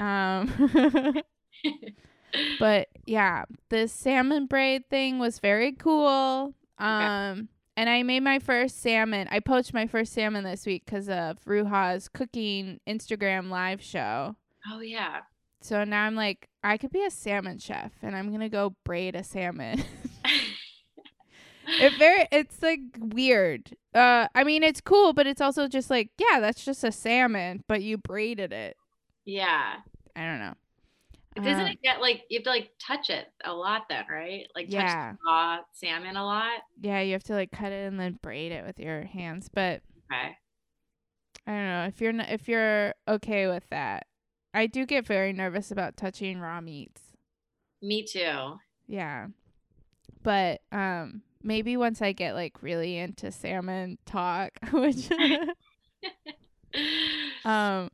Um, 0.00 0.48
but 2.58 2.88
yeah, 3.06 3.44
the 3.68 3.88
salmon 3.88 4.46
braid 4.46 4.88
thing 4.90 5.18
was 5.18 5.38
very 5.38 5.72
cool. 5.72 6.54
Um, 6.78 7.48
and 7.76 7.88
I 7.88 8.02
made 8.02 8.20
my 8.20 8.38
first 8.38 8.82
salmon. 8.82 9.28
I 9.30 9.40
poached 9.40 9.72
my 9.72 9.86
first 9.86 10.12
salmon 10.12 10.44
this 10.44 10.66
week 10.66 10.84
because 10.84 11.08
of 11.08 11.38
Ruha's 11.44 12.08
cooking 12.08 12.80
Instagram 12.88 13.50
live 13.50 13.82
show. 13.82 14.36
Oh, 14.70 14.80
yeah. 14.80 15.20
So 15.60 15.84
now 15.84 16.04
I'm 16.04 16.16
like, 16.16 16.48
I 16.64 16.76
could 16.76 16.90
be 16.90 17.04
a 17.04 17.10
salmon 17.10 17.58
chef, 17.58 17.92
and 18.02 18.16
I'm 18.16 18.32
gonna 18.32 18.48
go 18.48 18.74
braid 18.84 19.14
a 19.14 19.22
salmon. 19.22 19.84
it 21.66 21.92
very, 21.98 22.26
it's 22.32 22.60
like 22.62 22.80
weird. 22.98 23.76
Uh, 23.94 24.26
I 24.34 24.44
mean, 24.44 24.62
it's 24.64 24.80
cool, 24.80 25.12
but 25.12 25.26
it's 25.26 25.40
also 25.40 25.68
just 25.68 25.88
like, 25.88 26.10
yeah, 26.18 26.40
that's 26.40 26.64
just 26.64 26.82
a 26.82 26.90
salmon, 26.92 27.62
but 27.68 27.82
you 27.82 27.96
braided 27.96 28.52
it. 28.52 28.76
yeah. 29.24 29.76
I 30.14 30.26
don't 30.26 30.40
know. 30.40 30.54
Doesn't 31.36 31.66
it 31.66 31.78
get 31.82 32.00
like, 32.00 32.22
you 32.28 32.38
have 32.38 32.44
to 32.44 32.50
like 32.50 32.70
touch 32.84 33.10
it 33.10 33.26
a 33.44 33.52
lot 33.52 33.82
then, 33.88 34.04
right? 34.10 34.44
Like 34.54 34.66
touch 34.66 34.74
Yeah. 34.74 35.12
the 35.12 35.18
raw 35.26 35.58
salmon 35.72 36.16
a 36.16 36.24
lot. 36.24 36.60
Yeah, 36.80 37.00
you 37.00 37.12
have 37.12 37.24
to 37.24 37.34
like 37.34 37.50
cut 37.50 37.72
it 37.72 37.86
and 37.88 37.98
then 37.98 38.18
braid 38.22 38.52
it 38.52 38.64
with 38.66 38.78
your 38.78 39.02
hands. 39.04 39.48
But 39.52 39.82
Okay. 40.12 40.36
I 41.46 41.50
don't 41.50 41.66
know 41.66 41.84
if 41.86 42.00
you're 42.00 42.12
not, 42.12 42.30
if 42.30 42.48
you're 42.48 42.94
okay 43.08 43.46
with 43.46 43.68
that. 43.70 44.06
I 44.54 44.66
do 44.66 44.84
get 44.84 45.06
very 45.06 45.32
nervous 45.32 45.70
about 45.70 45.96
touching 45.96 46.38
raw 46.38 46.60
meats. 46.60 47.00
Me 47.80 48.04
too. 48.04 48.58
Yeah, 48.86 49.28
but 50.22 50.60
um, 50.70 51.22
maybe 51.42 51.76
once 51.76 52.02
I 52.02 52.12
get 52.12 52.34
like 52.34 52.62
really 52.62 52.98
into 52.98 53.32
salmon 53.32 53.98
talk, 54.04 54.50
which 54.72 55.10
um. 57.44 57.90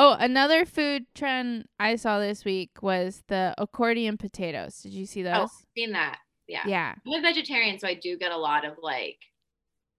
Oh, 0.00 0.16
another 0.18 0.64
food 0.64 1.06
trend 1.14 1.66
I 1.80 1.96
saw 1.96 2.20
this 2.20 2.44
week 2.44 2.70
was 2.82 3.24
the 3.26 3.52
accordion 3.58 4.16
potatoes. 4.16 4.80
Did 4.80 4.92
you 4.92 5.06
see 5.06 5.22
those? 5.22 5.34
oh, 5.36 5.48
seen 5.76 5.90
that. 5.92 6.18
Yeah. 6.46 6.62
yeah. 6.66 6.94
I'm 7.06 7.12
a 7.18 7.20
vegetarian, 7.20 7.78
so 7.80 7.88
I 7.88 7.94
do 7.94 8.16
get 8.16 8.30
a 8.30 8.36
lot 8.36 8.64
of 8.64 8.74
like, 8.80 9.18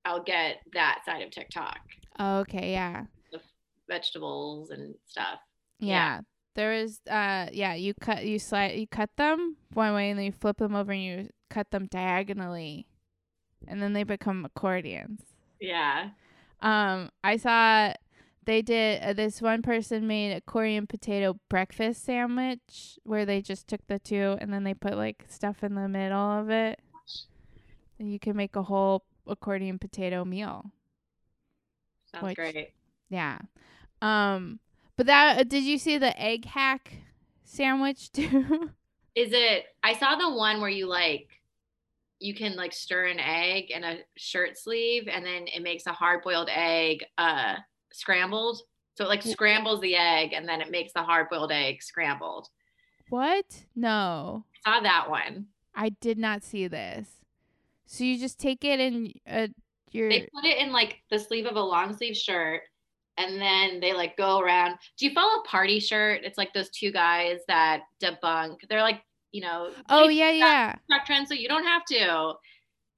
I'll 0.05 0.23
get 0.23 0.61
that 0.73 1.01
side 1.05 1.21
of 1.21 1.31
TikTok, 1.31 1.79
Okay. 2.19 2.71
Yeah. 2.71 3.03
vegetables 3.87 4.69
and 4.71 4.95
stuff. 5.05 5.39
Yeah. 5.79 5.87
Yeah. 5.95 6.21
There 6.55 6.73
is 6.73 6.99
uh 7.09 7.47
yeah, 7.53 7.73
you 7.75 7.93
cut 7.93 8.25
you 8.25 8.37
slide 8.39 8.71
you 8.73 8.87
cut 8.87 9.09
them 9.17 9.55
one 9.73 9.93
way 9.93 10.09
and 10.09 10.17
then 10.19 10.25
you 10.25 10.31
flip 10.31 10.57
them 10.57 10.75
over 10.75 10.91
and 10.91 11.01
you 11.03 11.29
cut 11.49 11.71
them 11.71 11.87
diagonally 11.89 12.87
and 13.67 13.81
then 13.81 13.93
they 13.93 14.03
become 14.03 14.43
accordions. 14.45 15.21
Yeah. 15.61 16.09
Um 16.61 17.11
I 17.23 17.37
saw 17.37 17.93
they 18.49 18.63
did 18.63 19.03
uh, 19.03 19.13
this 19.13 19.43
one 19.43 19.61
person 19.61 20.07
made 20.07 20.31
a 20.31 20.41
Korean 20.41 20.87
potato 20.87 21.39
breakfast 21.49 22.03
sandwich 22.03 22.97
where 23.03 23.23
they 23.23 23.43
just 23.43 23.67
took 23.67 23.85
the 23.85 23.99
two 23.99 24.37
and 24.41 24.51
then 24.51 24.63
they 24.63 24.73
put 24.73 24.97
like 24.97 25.25
stuff 25.29 25.63
in 25.63 25.75
the 25.75 25.87
middle 25.87 26.17
of 26.17 26.49
it. 26.49 26.79
And 27.99 28.11
you 28.11 28.17
can 28.17 28.35
make 28.35 28.55
a 28.55 28.63
whole 28.63 29.03
accordion 29.27 29.77
potato 29.77 30.25
meal. 30.25 30.71
Sounds 32.11 32.23
Which- 32.23 32.37
great. 32.37 32.73
Yeah. 33.11 33.37
Um 34.01 34.59
but 34.97 35.05
that 35.05 35.39
uh, 35.39 35.43
did 35.43 35.63
you 35.63 35.77
see 35.77 35.99
the 35.99 36.19
egg 36.19 36.45
hack 36.45 36.91
sandwich 37.43 38.11
too? 38.13 38.71
Is 39.13 39.29
it? 39.31 39.65
I 39.83 39.93
saw 39.93 40.15
the 40.15 40.33
one 40.35 40.59
where 40.59 40.71
you 40.71 40.87
like, 40.87 41.27
you 42.19 42.33
can 42.33 42.55
like 42.55 42.73
stir 42.73 43.05
an 43.05 43.19
egg 43.19 43.69
in 43.69 43.83
a 43.83 43.97
shirt 44.17 44.57
sleeve, 44.57 45.07
and 45.07 45.23
then 45.23 45.45
it 45.47 45.61
makes 45.61 45.85
a 45.85 45.93
hard 45.93 46.23
boiled 46.23 46.49
egg 46.51 47.03
uh 47.19 47.57
scrambled. 47.91 48.61
So 48.95 49.05
it 49.05 49.07
like 49.07 49.23
scrambles 49.23 49.79
the 49.79 49.95
egg, 49.95 50.33
and 50.33 50.47
then 50.47 50.61
it 50.61 50.71
makes 50.71 50.93
the 50.93 51.01
hard 51.01 51.29
boiled 51.29 51.51
egg 51.51 51.81
scrambled. 51.81 52.49
what? 53.09 53.45
No. 53.75 54.43
saw 54.65 54.81
that 54.81 55.09
one. 55.09 55.47
I 55.73 55.89
did 55.89 56.17
not 56.17 56.43
see 56.43 56.67
this. 56.67 57.07
So 57.85 58.03
you 58.03 58.19
just 58.19 58.39
take 58.39 58.63
it 58.63 58.79
in 58.79 59.13
uh, 59.27 59.47
your 59.91 60.09
They 60.09 60.27
put 60.33 60.45
it 60.45 60.57
in 60.57 60.71
like 60.71 61.01
the 61.09 61.17
sleeve 61.17 61.45
of 61.45 61.55
a 61.55 61.61
long 61.61 61.95
sleeve 61.95 62.17
shirt 62.17 62.63
and 63.19 63.39
then 63.39 63.79
they 63.79 63.93
like 63.93 64.17
go 64.17 64.39
around. 64.39 64.77
Do 64.97 65.05
you 65.05 65.13
follow 65.13 65.43
Party 65.43 65.79
Shirt? 65.79 66.21
It's 66.23 66.37
like 66.37 66.53
those 66.53 66.69
two 66.69 66.91
guys 66.91 67.39
that 67.47 67.81
debunk. 68.01 68.57
They're 68.69 68.81
like, 68.81 69.01
you 69.31 69.41
know, 69.41 69.71
Oh 69.89 70.07
yeah, 70.07 70.31
yeah. 70.31 70.75
Trend, 71.05 71.27
so 71.27 71.33
you 71.33 71.47
don't 71.47 71.65
have 71.65 71.83
to. 71.85 72.33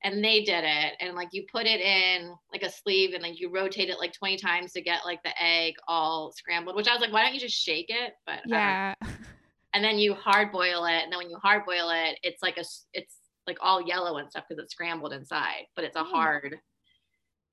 And 0.03 0.23
they 0.23 0.43
did 0.43 0.63
it, 0.63 0.93
and 0.99 1.15
like 1.15 1.29
you 1.31 1.45
put 1.51 1.67
it 1.67 1.79
in 1.79 2.33
like 2.51 2.63
a 2.63 2.71
sleeve, 2.71 3.13
and 3.13 3.21
like 3.21 3.39
you 3.39 3.49
rotate 3.51 3.89
it 3.89 3.99
like 3.99 4.13
twenty 4.13 4.35
times 4.37 4.71
to 4.73 4.81
get 4.81 5.05
like 5.05 5.21
the 5.23 5.31
egg 5.41 5.75
all 5.87 6.31
scrambled. 6.35 6.75
Which 6.75 6.87
I 6.87 6.93
was 6.93 7.01
like, 7.01 7.13
why 7.13 7.23
don't 7.23 7.33
you 7.35 7.39
just 7.39 7.55
shake 7.55 7.89
it? 7.89 8.13
But 8.25 8.33
I 8.33 8.37
don't 8.37 8.49
know. 8.49 8.57
Yeah. 8.57 8.93
and 9.75 9.83
then 9.83 9.99
you 9.99 10.15
hard 10.15 10.51
boil 10.51 10.85
it, 10.85 11.03
and 11.03 11.11
then 11.11 11.17
when 11.19 11.29
you 11.29 11.37
hard 11.37 11.65
boil 11.65 11.91
it, 11.91 12.17
it's 12.23 12.41
like 12.41 12.57
a 12.57 12.63
it's 12.93 13.15
like 13.45 13.57
all 13.61 13.79
yellow 13.81 14.17
and 14.17 14.29
stuff 14.29 14.45
because 14.49 14.63
it's 14.63 14.73
scrambled 14.73 15.13
inside, 15.13 15.65
but 15.75 15.83
it's 15.85 15.95
a 15.95 16.03
Mm. 16.03 16.11
hard 16.11 16.59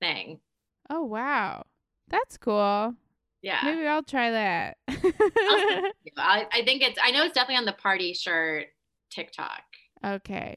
thing. 0.00 0.40
Oh 0.88 1.02
wow. 1.04 1.64
That's 2.08 2.38
cool. 2.38 2.94
Yeah. 3.42 3.60
Maybe 3.62 3.86
I'll 3.86 4.02
try 4.02 4.30
that. 4.30 4.78
I, 4.88 6.46
I 6.52 6.62
think 6.64 6.82
it's 6.82 6.98
I 7.02 7.10
know 7.10 7.24
it's 7.24 7.34
definitely 7.34 7.56
on 7.56 7.66
the 7.66 7.72
party 7.74 8.14
shirt 8.14 8.66
TikTok. 9.10 9.62
okay. 10.04 10.56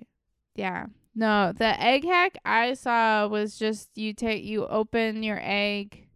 Yeah. 0.55 0.85
No, 1.13 1.51
the 1.51 1.79
egg 1.81 2.05
hack 2.05 2.37
I 2.45 2.73
saw 2.73 3.27
was 3.27 3.57
just 3.57 3.89
you 3.95 4.13
take 4.13 4.43
you 4.43 4.65
open 4.65 5.23
your 5.23 5.39
egg 5.41 6.07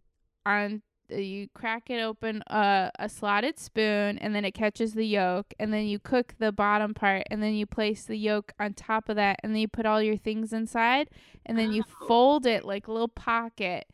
on 0.46 0.82
uh, 1.12 1.16
you 1.16 1.48
crack 1.54 1.90
it 1.90 2.00
open 2.00 2.42
uh, 2.48 2.90
a 2.98 3.08
slotted 3.08 3.58
spoon 3.58 4.18
and 4.18 4.34
then 4.34 4.44
it 4.44 4.52
catches 4.52 4.94
the 4.94 5.04
yolk 5.06 5.52
and 5.60 5.72
then 5.72 5.84
you 5.86 5.98
cook 5.98 6.34
the 6.38 6.50
bottom 6.50 6.94
part 6.94 7.24
and 7.30 7.42
then 7.42 7.54
you 7.54 7.66
place 7.66 8.04
the 8.04 8.16
yolk 8.16 8.52
on 8.58 8.72
top 8.74 9.08
of 9.08 9.16
that 9.16 9.38
and 9.42 9.52
then 9.52 9.60
you 9.60 9.68
put 9.68 9.86
all 9.86 10.02
your 10.02 10.16
things 10.16 10.52
inside 10.52 11.08
and 11.44 11.58
then 11.58 11.70
you 11.72 11.84
Oh. 12.00 12.06
fold 12.06 12.46
it 12.46 12.64
like 12.64 12.86
a 12.88 12.92
little 12.92 13.06
pocket 13.06 13.86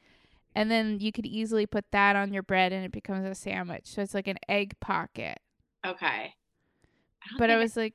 and 0.54 0.71
then 0.71 1.00
you 1.00 1.11
could 1.12 1.26
easily 1.26 1.66
put 1.66 1.85
that 1.90 2.14
on 2.16 2.32
your 2.32 2.42
bread 2.42 2.73
and 2.73 2.85
it 2.85 2.92
becomes 2.92 3.26
a 3.26 3.35
sandwich 3.35 3.87
so 3.87 4.00
it's 4.02 4.14
like 4.14 4.28
an 4.28 4.38
egg 4.49 4.75
pocket 4.80 5.38
Okay. 5.85 6.35
I 7.25 7.38
but 7.38 7.50
I 7.50 7.56
was 7.56 7.76
like, 7.76 7.94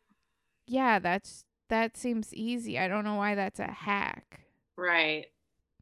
yeah, 0.67 0.99
that's 0.99 1.45
that 1.69 1.97
seems 1.97 2.33
easy. 2.33 2.77
I 2.79 2.87
don't 2.87 3.03
know 3.03 3.15
why 3.15 3.35
that's 3.35 3.59
a 3.59 3.67
hack, 3.71 4.41
right. 4.75 5.25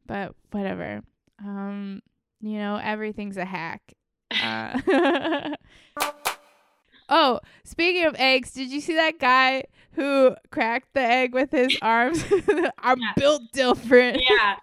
but 0.06 0.34
whatever. 0.50 1.02
Um, 1.38 2.02
you 2.40 2.58
know, 2.58 2.76
everything's 2.82 3.36
a 3.36 3.44
hack. 3.44 3.94
Uh, 4.42 5.54
oh, 7.08 7.40
speaking 7.64 8.04
of 8.04 8.14
eggs, 8.18 8.52
did 8.52 8.70
you 8.70 8.80
see 8.80 8.94
that 8.94 9.18
guy 9.18 9.64
who 9.92 10.34
cracked 10.50 10.92
the 10.94 11.00
egg 11.00 11.32
with 11.34 11.50
his 11.52 11.76
arms? 11.82 12.24
I'm 12.78 12.98
Yeah. 13.00 13.12
built 13.16 13.42
different. 13.52 14.20
yeah. 14.28 14.56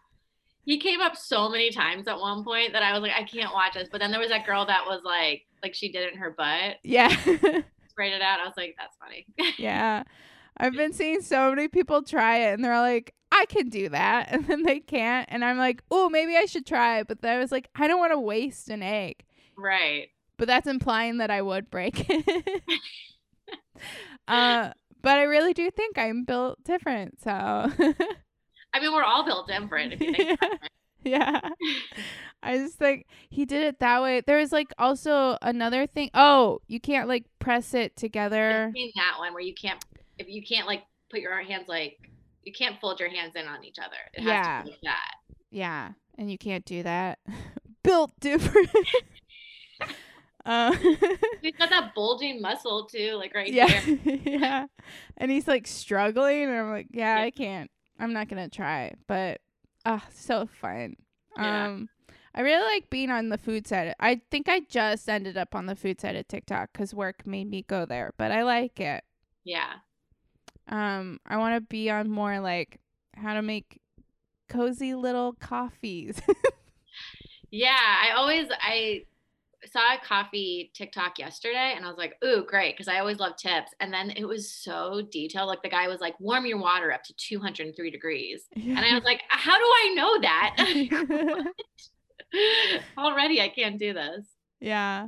He 0.65 0.77
came 0.79 1.01
up 1.01 1.17
so 1.17 1.49
many 1.49 1.71
times 1.71 2.07
at 2.07 2.19
one 2.19 2.43
point 2.43 2.73
that 2.73 2.83
I 2.83 2.93
was 2.93 3.01
like, 3.01 3.11
I 3.17 3.23
can't 3.23 3.53
watch 3.53 3.73
this. 3.73 3.89
But 3.91 3.99
then 3.99 4.11
there 4.11 4.19
was 4.19 4.29
that 4.29 4.45
girl 4.45 4.65
that 4.65 4.85
was 4.85 5.01
like, 5.03 5.43
like 5.61 5.73
she 5.73 5.91
did 5.91 6.03
it 6.03 6.13
in 6.13 6.19
her 6.19 6.31
butt, 6.31 6.77
Yeah. 6.83 7.09
sprayed 7.89 8.13
it 8.13 8.21
out. 8.21 8.39
I 8.39 8.45
was 8.45 8.53
like, 8.55 8.75
that's 8.77 8.95
funny. 8.97 9.25
yeah. 9.57 10.03
I've 10.57 10.73
been 10.73 10.93
seeing 10.93 11.21
so 11.21 11.49
many 11.49 11.67
people 11.67 12.03
try 12.03 12.37
it 12.49 12.53
and 12.53 12.63
they're 12.63 12.79
like, 12.79 13.13
I 13.31 13.45
can 13.47 13.69
do 13.69 13.89
that. 13.89 14.29
And 14.31 14.47
then 14.47 14.63
they 14.63 14.79
can't. 14.79 15.27
And 15.31 15.43
I'm 15.43 15.57
like, 15.57 15.83
oh, 15.91 16.09
maybe 16.09 16.35
I 16.37 16.45
should 16.45 16.65
try 16.65 16.99
it. 16.99 17.07
But 17.07 17.21
then 17.21 17.35
I 17.37 17.39
was 17.39 17.51
like, 17.51 17.69
I 17.75 17.87
don't 17.87 17.99
want 17.99 18.13
to 18.13 18.19
waste 18.19 18.69
an 18.69 18.83
egg. 18.83 19.23
right. 19.57 20.09
But 20.37 20.47
that's 20.47 20.67
implying 20.67 21.17
that 21.19 21.29
I 21.31 21.41
would 21.41 21.69
break 21.69 22.05
it. 22.09 22.63
uh, 24.27 24.71
but 25.01 25.17
I 25.17 25.23
really 25.23 25.53
do 25.53 25.69
think 25.71 25.97
I'm 25.97 26.23
built 26.23 26.63
different. 26.63 27.21
So, 27.21 27.29
I 27.31 28.79
mean, 28.79 28.93
we're 28.93 29.03
all 29.03 29.23
built 29.25 29.47
different 29.47 29.93
if 29.93 30.01
you 30.01 30.13
think 30.13 30.39
about 30.41 30.53
it. 30.53 30.71
yeah. 31.03 31.39
I 32.41 32.57
just 32.57 32.77
think 32.77 33.05
he 33.29 33.45
did 33.45 33.63
it 33.63 33.79
that 33.79 34.01
way. 34.01 34.21
There 34.21 34.39
was 34.39 34.51
like 34.51 34.73
also 34.77 35.37
another 35.41 35.85
thing. 35.87 36.09
Oh, 36.13 36.59
you 36.67 36.79
can't 36.79 37.07
like 37.07 37.25
press 37.39 37.73
it 37.73 37.95
together. 37.95 38.65
I've 38.67 38.73
seen 38.73 38.91
that 38.95 39.15
one 39.19 39.33
where 39.33 39.43
you 39.43 39.53
can't, 39.53 39.83
if 40.17 40.27
you 40.27 40.41
can't 40.43 40.67
like 40.67 40.83
put 41.09 41.19
your 41.21 41.41
hands 41.43 41.67
like, 41.67 41.97
you 42.43 42.51
can't 42.53 42.79
fold 42.81 42.99
your 42.99 43.09
hands 43.09 43.35
in 43.35 43.47
on 43.47 43.63
each 43.63 43.77
other. 43.79 43.95
It 44.13 44.21
has 44.23 44.27
Yeah. 44.27 44.59
to 44.59 44.65
be 44.65 44.71
like 44.71 44.79
that. 44.83 45.11
Yeah, 45.51 45.91
and 46.17 46.31
you 46.31 46.37
can't 46.37 46.65
do 46.65 46.83
that. 46.83 47.19
Built 47.83 48.11
different. 48.19 48.69
uh, 50.45 50.75
He's 51.41 51.55
got 51.57 51.69
that 51.69 51.93
bulging 51.95 52.41
muscle 52.41 52.85
too, 52.87 53.13
like 53.15 53.33
right 53.33 53.51
yeah, 53.51 53.67
here. 53.67 54.19
yeah, 54.25 54.65
and 55.17 55.31
he's 55.31 55.47
like 55.47 55.67
struggling, 55.67 56.43
and 56.43 56.53
I'm 56.53 56.69
like, 56.69 56.87
yeah, 56.91 57.17
Yeah. 57.19 57.23
I 57.23 57.31
can't. 57.31 57.69
I'm 57.99 58.13
not 58.13 58.27
gonna 58.27 58.49
try, 58.49 58.93
but 59.07 59.41
ah, 59.85 60.05
so 60.13 60.47
fun. 60.47 60.95
Yeah. 61.37 61.65
Um, 61.67 61.89
I 62.35 62.41
really 62.41 62.63
like 62.65 62.89
being 62.89 63.11
on 63.11 63.29
the 63.29 63.37
food 63.37 63.67
side. 63.67 63.93
I 63.99 64.21
think 64.31 64.49
I 64.49 64.61
just 64.61 65.07
ended 65.07 65.37
up 65.37 65.53
on 65.55 65.65
the 65.67 65.75
food 65.75 66.01
side 66.01 66.15
of 66.15 66.27
TikTok 66.27 66.69
because 66.73 66.93
work 66.93 67.27
made 67.27 67.49
me 67.49 67.61
go 67.67 67.85
there, 67.85 68.13
but 68.17 68.31
I 68.31 68.43
like 68.43 68.79
it. 68.79 69.03
Yeah. 69.43 69.73
Um, 70.67 71.19
I 71.25 71.37
want 71.37 71.55
to 71.55 71.61
be 71.61 71.89
on 71.89 72.09
more 72.09 72.39
like 72.39 72.79
how 73.15 73.33
to 73.33 73.41
make 73.41 73.79
cozy 74.49 74.95
little 74.95 75.33
coffees. 75.33 76.21
Yeah. 77.55 77.69
I 77.77 78.15
always, 78.15 78.47
I 78.61 79.03
saw 79.71 79.93
a 79.93 80.03
coffee 80.03 80.71
TikTok 80.73 81.19
yesterday 81.19 81.73
and 81.75 81.85
I 81.85 81.87
was 81.87 81.99
like, 81.99 82.15
ooh, 82.25 82.43
great. 82.47 82.75
Cause 82.75 82.87
I 82.87 82.97
always 82.97 83.19
love 83.19 83.35
tips. 83.37 83.71
And 83.79 83.93
then 83.93 84.09
it 84.09 84.25
was 84.25 84.49
so 84.51 85.03
detailed. 85.11 85.49
Like 85.49 85.61
the 85.61 85.69
guy 85.69 85.87
was 85.87 86.01
like, 86.01 86.19
warm 86.19 86.47
your 86.47 86.57
water 86.59 86.91
up 86.91 87.03
to 87.03 87.13
203 87.15 87.91
degrees. 87.91 88.45
And 88.55 88.79
I 88.79 88.95
was 88.95 89.03
like, 89.03 89.21
how 89.29 89.55
do 89.55 89.63
I 89.63 89.93
know 89.93 90.21
that? 90.21 91.53
Already, 92.97 93.39
I 93.41 93.49
can't 93.49 93.77
do 93.77 93.93
this. 93.93 94.25
yeah. 94.59 95.07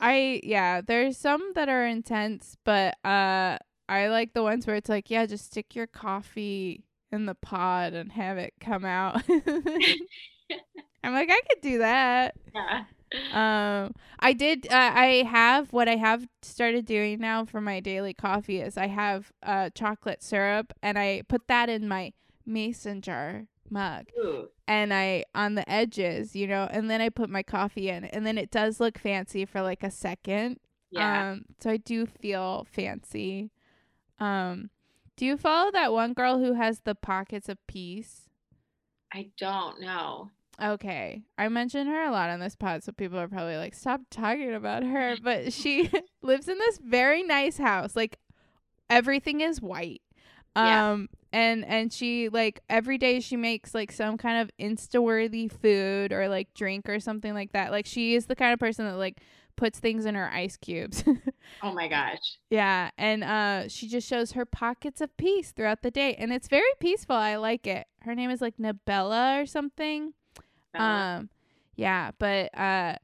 I 0.00 0.40
yeah, 0.42 0.80
there's 0.80 1.16
some 1.16 1.52
that 1.54 1.68
are 1.68 1.86
intense, 1.86 2.56
but 2.64 2.96
uh 3.04 3.58
I 3.92 4.08
like 4.08 4.32
the 4.32 4.42
ones 4.42 4.66
where 4.66 4.76
it's 4.76 4.88
like, 4.88 5.10
yeah, 5.10 5.26
just 5.26 5.46
stick 5.46 5.74
your 5.74 5.86
coffee 5.86 6.84
in 7.10 7.26
the 7.26 7.34
pod 7.34 7.92
and 7.92 8.10
have 8.12 8.38
it 8.38 8.54
come 8.60 8.84
out. 8.84 9.22
I'm 11.04 11.12
like, 11.12 11.30
I 11.30 11.40
could 11.48 11.60
do 11.62 11.78
that. 11.78 12.34
Yeah. 12.54 13.84
Um, 13.84 13.94
I 14.20 14.32
did. 14.32 14.66
Uh, 14.70 14.90
I 14.94 15.26
have 15.30 15.70
what 15.70 15.86
I 15.86 15.96
have 15.96 16.26
started 16.40 16.86
doing 16.86 17.20
now 17.20 17.44
for 17.44 17.60
my 17.60 17.78
daily 17.78 18.14
coffee 18.14 18.58
is 18.58 18.78
I 18.78 18.86
have 18.86 19.30
uh 19.42 19.68
chocolate 19.74 20.22
syrup 20.22 20.72
and 20.82 20.98
I 20.98 21.20
put 21.28 21.46
that 21.48 21.68
in 21.68 21.86
my 21.86 22.14
mason 22.46 23.02
jar 23.02 23.48
mug 23.68 24.06
Ooh. 24.18 24.48
and 24.66 24.94
I 24.94 25.24
on 25.34 25.56
the 25.56 25.70
edges, 25.70 26.34
you 26.34 26.46
know, 26.46 26.68
and 26.70 26.88
then 26.88 27.02
I 27.02 27.10
put 27.10 27.28
my 27.28 27.42
coffee 27.42 27.90
in 27.90 28.04
and 28.04 28.24
then 28.24 28.38
it 28.38 28.50
does 28.50 28.80
look 28.80 28.98
fancy 28.98 29.44
for 29.44 29.60
like 29.60 29.82
a 29.82 29.90
second. 29.90 30.58
Yeah. 30.90 31.32
Um, 31.32 31.44
so 31.60 31.68
I 31.68 31.76
do 31.76 32.06
feel 32.06 32.66
fancy. 32.72 33.50
Um, 34.22 34.70
do 35.16 35.26
you 35.26 35.36
follow 35.36 35.70
that 35.72 35.92
one 35.92 36.12
girl 36.12 36.38
who 36.38 36.54
has 36.54 36.80
the 36.80 36.94
pockets 36.94 37.48
of 37.48 37.58
peace? 37.66 38.28
I 39.12 39.30
don't 39.36 39.80
know. 39.80 40.30
Okay. 40.62 41.22
I 41.36 41.48
mention 41.48 41.86
her 41.88 42.04
a 42.04 42.10
lot 42.10 42.30
on 42.30 42.38
this 42.38 42.54
pod, 42.54 42.84
so 42.84 42.92
people 42.92 43.18
are 43.18 43.28
probably 43.28 43.56
like, 43.56 43.74
stop 43.74 44.02
talking 44.10 44.54
about 44.54 44.84
her. 44.84 45.16
But 45.22 45.52
she 45.52 45.90
lives 46.22 46.48
in 46.48 46.58
this 46.58 46.78
very 46.78 47.22
nice 47.22 47.58
house. 47.58 47.96
Like 47.96 48.18
everything 48.88 49.40
is 49.40 49.60
white. 49.60 50.02
Yeah. 50.54 50.92
Um 50.92 51.08
and 51.32 51.64
and 51.64 51.92
she 51.92 52.28
like 52.28 52.60
every 52.68 52.98
day 52.98 53.20
she 53.20 53.36
makes 53.36 53.74
like 53.74 53.90
some 53.90 54.18
kind 54.18 54.42
of 54.42 54.50
insta 54.60 55.02
worthy 55.02 55.48
food 55.48 56.12
or 56.12 56.28
like 56.28 56.52
drink 56.54 56.88
or 56.88 57.00
something 57.00 57.32
like 57.32 57.52
that. 57.52 57.70
Like 57.72 57.86
she 57.86 58.14
is 58.14 58.26
the 58.26 58.36
kind 58.36 58.52
of 58.52 58.60
person 58.60 58.84
that 58.84 58.96
like 58.96 59.20
puts 59.56 59.78
things 59.78 60.04
in 60.06 60.14
her 60.14 60.28
ice 60.30 60.56
cubes. 60.56 61.04
Oh 61.62 61.72
my 61.72 61.86
gosh. 61.86 62.38
yeah. 62.50 62.90
And 62.96 63.22
uh 63.22 63.68
she 63.68 63.86
just 63.86 64.08
shows 64.08 64.32
her 64.32 64.44
pockets 64.46 65.00
of 65.00 65.14
peace 65.16 65.52
throughout 65.52 65.82
the 65.82 65.90
day. 65.90 66.14
And 66.14 66.32
it's 66.32 66.48
very 66.48 66.72
peaceful. 66.80 67.14
I 67.16 67.36
like 67.36 67.66
it. 67.66 67.86
Her 68.00 68.14
name 68.14 68.30
is 68.30 68.40
like 68.40 68.56
Nabella 68.58 69.42
or 69.42 69.46
something. 69.46 70.14
Bella. 70.72 71.16
Um, 71.18 71.30
yeah, 71.76 72.12
but 72.18 72.56
uh, 72.58 72.94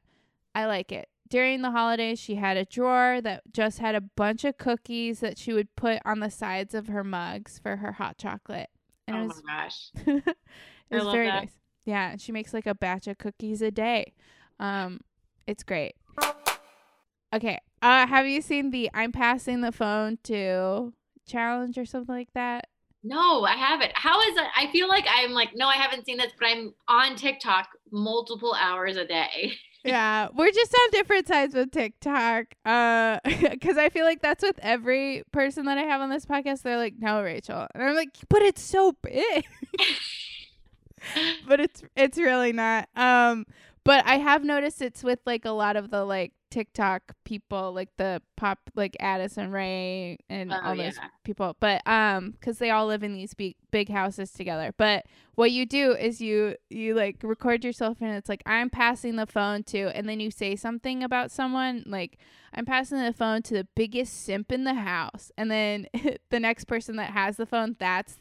I 0.55 0.65
like 0.65 0.91
it. 0.91 1.09
During 1.29 1.61
the 1.61 1.71
holidays, 1.71 2.19
she 2.19 2.35
had 2.35 2.57
a 2.57 2.65
drawer 2.65 3.21
that 3.21 3.43
just 3.51 3.79
had 3.79 3.93
a 3.95 4.01
bunch 4.01 4.43
of 4.43 4.57
cookies 4.57 5.19
that 5.19 5.37
she 5.37 5.53
would 5.53 5.75
put 5.75 5.99
on 6.05 6.19
the 6.19 6.31
sides 6.31 6.73
of 6.73 6.87
her 6.87 7.03
mugs 7.03 7.59
for 7.59 7.77
her 7.77 7.91
hot 7.93 8.17
chocolate, 8.17 8.69
and 9.07 9.15
oh 9.17 9.21
it 9.23 9.27
was 9.27 9.43
my 9.45 9.53
gosh. 9.63 9.91
it 10.89 10.95
was 10.95 11.13
very 11.13 11.27
that. 11.27 11.41
nice. 11.43 11.53
Yeah, 11.85 12.11
and 12.11 12.19
she 12.21 12.31
makes 12.31 12.53
like 12.53 12.65
a 12.65 12.73
batch 12.75 13.07
of 13.07 13.19
cookies 13.19 13.61
a 13.61 13.69
day. 13.71 14.13
Um, 14.59 15.01
it's 15.45 15.63
great. 15.63 15.93
Okay, 17.33 17.59
uh, 17.81 18.07
have 18.07 18.27
you 18.27 18.41
seen 18.41 18.71
the 18.71 18.89
"I'm 18.93 19.11
passing 19.11 19.61
the 19.61 19.71
phone 19.71 20.17
to" 20.23 20.93
challenge 21.27 21.77
or 21.77 21.85
something 21.85 22.15
like 22.15 22.33
that? 22.33 22.67
No, 23.03 23.43
I 23.43 23.55
haven't. 23.55 23.91
How 23.95 24.19
is 24.21 24.35
it? 24.35 24.43
I 24.57 24.67
feel 24.71 24.89
like 24.89 25.05
I'm 25.09 25.31
like, 25.31 25.55
no, 25.55 25.67
I 25.67 25.75
haven't 25.75 26.05
seen 26.05 26.17
this, 26.17 26.33
but 26.37 26.47
I'm 26.47 26.73
on 26.89 27.15
TikTok 27.15 27.69
multiple 27.91 28.53
hours 28.53 28.97
a 28.97 29.05
day. 29.05 29.53
yeah, 29.85 30.27
we're 30.35 30.51
just 30.51 30.73
on 30.73 30.91
different 30.91 31.27
sides 31.27 31.55
with 31.55 31.71
TikTok. 31.71 32.47
Uh, 32.65 33.19
because 33.23 33.77
I 33.77 33.89
feel 33.89 34.03
like 34.03 34.21
that's 34.21 34.43
with 34.43 34.59
every 34.61 35.23
person 35.31 35.65
that 35.67 35.77
I 35.77 35.83
have 35.83 36.01
on 36.01 36.09
this 36.09 36.25
podcast. 36.25 36.63
They're 36.63 36.77
like, 36.77 36.95
"No, 36.99 37.23
Rachel," 37.23 37.67
and 37.73 37.83
I'm 37.83 37.95
like, 37.95 38.09
"But 38.27 38.41
it's 38.41 38.61
so 38.61 38.93
big." 39.01 39.45
but 41.47 41.61
it's 41.61 41.83
it's 41.95 42.17
really 42.17 42.51
not. 42.51 42.89
Um, 42.97 43.45
but 43.85 44.05
I 44.05 44.17
have 44.17 44.43
noticed 44.43 44.81
it's 44.81 45.03
with 45.03 45.19
like 45.25 45.45
a 45.45 45.51
lot 45.51 45.77
of 45.77 45.89
the 45.89 46.03
like 46.03 46.33
TikTok 46.49 47.15
people, 47.25 47.73
like 47.73 47.89
the 47.97 48.21
pop, 48.35 48.59
like 48.75 48.95
Addison 48.99 49.51
Rae 49.51 50.17
and 50.29 50.51
Oh, 50.51 50.59
all 50.63 50.75
those 50.75 50.95
yeah. 50.97 51.07
people. 51.23 51.55
But 51.59 51.81
um, 51.87 52.31
because 52.31 52.57
they 52.59 52.69
all 52.71 52.87
live 52.87 53.03
in 53.03 53.13
these 53.13 53.33
big 53.33 53.55
big 53.71 53.89
houses 53.89 54.31
together. 54.31 54.73
But 54.77 55.05
what 55.35 55.51
you 55.51 55.65
do 55.65 55.91
is 55.93 56.19
you 56.21 56.55
you 56.69 56.95
like 56.95 57.17
record 57.23 57.63
yourself 57.63 57.97
and 58.01 58.15
it's 58.15 58.29
like 58.29 58.43
I'm 58.45 58.69
passing 58.69 59.15
the 59.15 59.25
phone 59.27 59.63
to, 59.65 59.95
and 59.95 60.07
then 60.09 60.19
you 60.19 60.31
say 60.31 60.55
something 60.55 61.03
about 61.03 61.31
someone 61.31 61.83
like 61.85 62.17
I'm 62.53 62.65
passing 62.65 62.97
the 63.03 63.13
phone 63.13 63.41
to 63.43 63.53
the 63.53 63.67
biggest 63.75 64.23
simp 64.25 64.51
in 64.51 64.63
the 64.63 64.73
house, 64.73 65.31
and 65.37 65.49
then 65.51 65.87
the 66.29 66.39
next 66.39 66.65
person 66.65 66.95
that 66.95 67.11
has 67.11 67.37
the 67.37 67.45
phone, 67.45 67.75
that's 67.79 68.17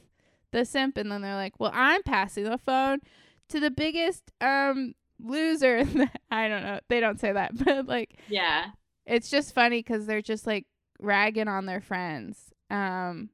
the 0.52 0.64
simp, 0.64 0.96
and 0.96 1.10
then 1.10 1.22
they're 1.22 1.34
like, 1.34 1.54
well, 1.58 1.72
I'm 1.74 2.02
passing 2.02 2.44
the 2.44 2.58
phone 2.58 3.00
to 3.48 3.60
the 3.60 3.70
biggest 3.70 4.30
um 4.40 4.94
loser. 5.22 5.84
I 6.30 6.48
don't 6.48 6.62
know. 6.62 6.80
They 6.88 7.00
don't 7.00 7.20
say 7.20 7.32
that, 7.32 7.52
but 7.64 7.86
like 7.86 8.18
Yeah. 8.28 8.66
it's 9.06 9.30
just 9.30 9.54
funny 9.54 9.80
because 9.80 10.06
they're 10.06 10.22
just 10.22 10.46
like 10.46 10.66
ragging 11.00 11.48
on 11.48 11.66
their 11.66 11.80
friends. 11.80 12.38
Um, 12.70 13.30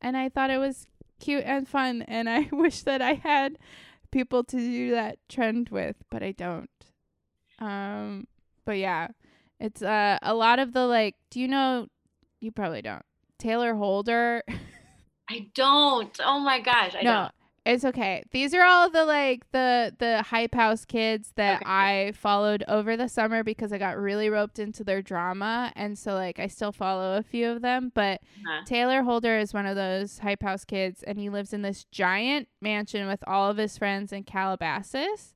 and 0.00 0.16
I 0.16 0.28
thought 0.28 0.50
it 0.50 0.58
was 0.58 0.86
cute 1.20 1.44
and 1.44 1.66
fun, 1.68 2.02
and 2.02 2.28
I 2.28 2.48
wish 2.52 2.82
that 2.82 3.00
I 3.02 3.14
had 3.14 3.58
people 4.10 4.44
to 4.44 4.56
do 4.56 4.90
that 4.92 5.18
trend 5.28 5.70
with, 5.70 5.96
but 6.10 6.22
I 6.22 6.32
don't. 6.32 6.70
Um, 7.58 8.26
but 8.64 8.78
yeah, 8.78 9.08
it's 9.58 9.82
uh 9.82 10.18
a 10.22 10.34
lot 10.34 10.58
of 10.58 10.72
the 10.72 10.86
like. 10.86 11.14
Do 11.30 11.40
you 11.40 11.48
know? 11.48 11.86
You 12.40 12.52
probably 12.52 12.82
don't. 12.82 13.04
Taylor 13.38 13.74
Holder. 13.74 14.42
I 15.30 15.48
don't. 15.54 16.14
Oh 16.22 16.38
my 16.38 16.60
gosh. 16.60 16.94
I 16.94 17.02
no, 17.02 17.12
don't. 17.12 17.32
It's 17.66 17.84
okay. 17.84 18.22
These 18.30 18.54
are 18.54 18.62
all 18.62 18.88
the 18.88 19.04
like 19.04 19.50
the 19.52 19.94
the 19.98 20.22
hype 20.22 20.54
house 20.54 20.84
kids 20.84 21.32
that 21.36 21.62
Okay. 21.62 21.70
I 21.70 22.12
followed 22.14 22.64
over 22.68 22.96
the 22.96 23.08
summer 23.08 23.42
because 23.42 23.72
I 23.72 23.78
got 23.78 23.98
really 23.98 24.30
roped 24.30 24.58
into 24.58 24.84
their 24.84 25.02
drama, 25.02 25.72
and 25.76 25.98
so 25.98 26.14
like 26.14 26.38
I 26.38 26.46
still 26.46 26.72
follow 26.72 27.16
a 27.18 27.22
few 27.22 27.50
of 27.50 27.62
them. 27.62 27.90
But 27.94 28.20
Uh-huh. 28.22 28.62
Taylor 28.66 29.02
Holder 29.02 29.36
is 29.36 29.52
one 29.52 29.66
of 29.66 29.76
those 29.76 30.18
hype 30.20 30.42
house 30.42 30.64
kids, 30.64 31.02
and 31.02 31.18
he 31.18 31.28
lives 31.28 31.52
in 31.52 31.62
this 31.62 31.84
giant 31.84 32.48
mansion 32.62 33.06
with 33.08 33.22
all 33.26 33.50
of 33.50 33.56
his 33.56 33.76
friends 33.76 34.12
in 34.12 34.22
Calabasas 34.24 35.34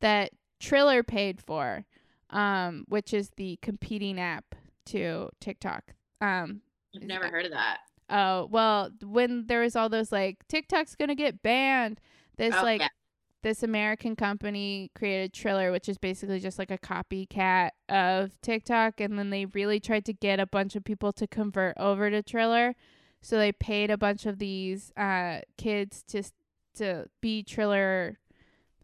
that 0.00 0.32
Triller 0.60 1.02
paid 1.02 1.40
for, 1.40 1.84
um, 2.30 2.84
which 2.88 3.14
is 3.14 3.30
the 3.36 3.58
competing 3.62 4.18
app 4.20 4.54
to 4.86 5.28
TikTok. 5.40 5.94
Um, 6.20 6.62
I've 6.96 7.02
never 7.02 7.28
heard 7.28 7.44
of 7.44 7.52
that. 7.52 7.78
Oh, 8.10 8.46
well, 8.50 8.90
when 9.02 9.46
there 9.46 9.60
was 9.60 9.76
all 9.76 9.88
those 9.88 10.10
like 10.12 10.46
TikTok's 10.48 10.94
to 10.96 11.14
get 11.14 11.42
banned, 11.42 12.00
this 12.36 12.54
Oh, 12.56 12.62
like 12.62 12.80
yeah. 12.80 12.88
this 13.42 13.62
American 13.62 14.16
company 14.16 14.90
created 14.94 15.32
Triller, 15.32 15.70
which 15.72 15.88
is 15.88 15.98
basically 15.98 16.40
just 16.40 16.58
like 16.58 16.70
a 16.70 16.78
copycat 16.78 17.70
of 17.88 18.40
TikTok 18.40 19.00
and 19.00 19.18
then 19.18 19.30
they 19.30 19.46
really 19.46 19.78
tried 19.80 20.04
to 20.06 20.12
get 20.12 20.40
a 20.40 20.46
bunch 20.46 20.74
of 20.76 20.84
people 20.84 21.12
to 21.14 21.26
convert 21.26 21.74
over 21.78 22.10
to 22.10 22.22
Triller. 22.22 22.74
So 23.20 23.36
they 23.36 23.52
paid 23.52 23.90
a 23.90 23.98
bunch 23.98 24.26
of 24.26 24.38
these 24.38 24.92
uh 24.96 25.40
kids 25.56 26.02
to 26.08 26.22
to 26.76 27.06
be 27.20 27.42
Triller 27.42 28.18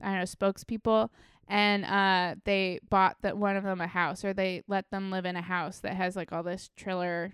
I 0.00 0.06
don't 0.06 0.18
know, 0.18 0.24
spokespeople 0.24 1.08
and 1.48 1.84
uh 1.84 2.34
they 2.44 2.80
bought 2.90 3.16
that 3.22 3.38
one 3.38 3.56
of 3.56 3.64
them 3.64 3.80
a 3.80 3.86
house 3.86 4.24
or 4.24 4.34
they 4.34 4.62
let 4.66 4.90
them 4.90 5.10
live 5.10 5.24
in 5.24 5.36
a 5.36 5.42
house 5.42 5.78
that 5.80 5.94
has 5.94 6.16
like 6.16 6.32
all 6.32 6.42
this 6.42 6.70
Triller 6.76 7.32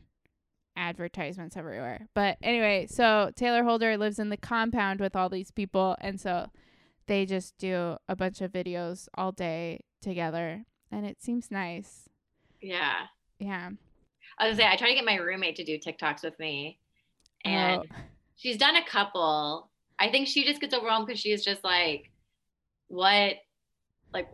advertisements 0.81 1.57
everywhere. 1.57 2.09
But 2.15 2.39
anyway, 2.43 2.87
so 2.89 3.31
Taylor 3.37 3.63
Holder 3.63 3.97
lives 3.97 4.19
in 4.19 4.31
the 4.31 4.37
compound 4.37 5.01
with 5.01 5.15
all 5.15 5.29
these 5.29 5.51
people 5.51 5.97
and 6.01 6.21
so 6.21 6.49
they 7.07 7.27
just 7.27 7.59
do 7.59 7.97
a 8.09 8.17
bunch 8.17 8.41
of 8.41 8.51
videos 8.53 9.09
all 9.15 9.33
day 9.33 9.81
together 10.01 10.65
and 10.91 11.05
it 11.07 11.23
seems 11.23 11.51
nice. 11.51 12.09
Yeah. 12.61 13.07
Yeah. 13.39 13.71
I 14.39 14.49
was 14.49 14.57
gonna 14.57 14.69
say 14.69 14.73
I 14.73 14.77
try 14.77 14.89
to 14.89 14.95
get 14.95 15.05
my 15.05 15.17
roommate 15.17 15.57
to 15.57 15.65
do 15.65 15.79
TikToks 15.79 16.23
with 16.23 16.39
me, 16.39 16.79
and 17.45 17.83
Oh, 17.83 17.97
she's 18.37 18.57
done 18.57 18.77
a 18.77 18.85
couple. 18.85 19.69
I 19.99 20.11
think 20.11 20.29
she 20.29 20.45
just 20.45 20.61
gets 20.61 20.75
overwhelmed 20.75 21.07
because 21.07 21.21
she's 21.21 21.45
just 21.45 21.63
like, 21.63 22.11
"What? 22.89 23.35
Like, 24.15 24.29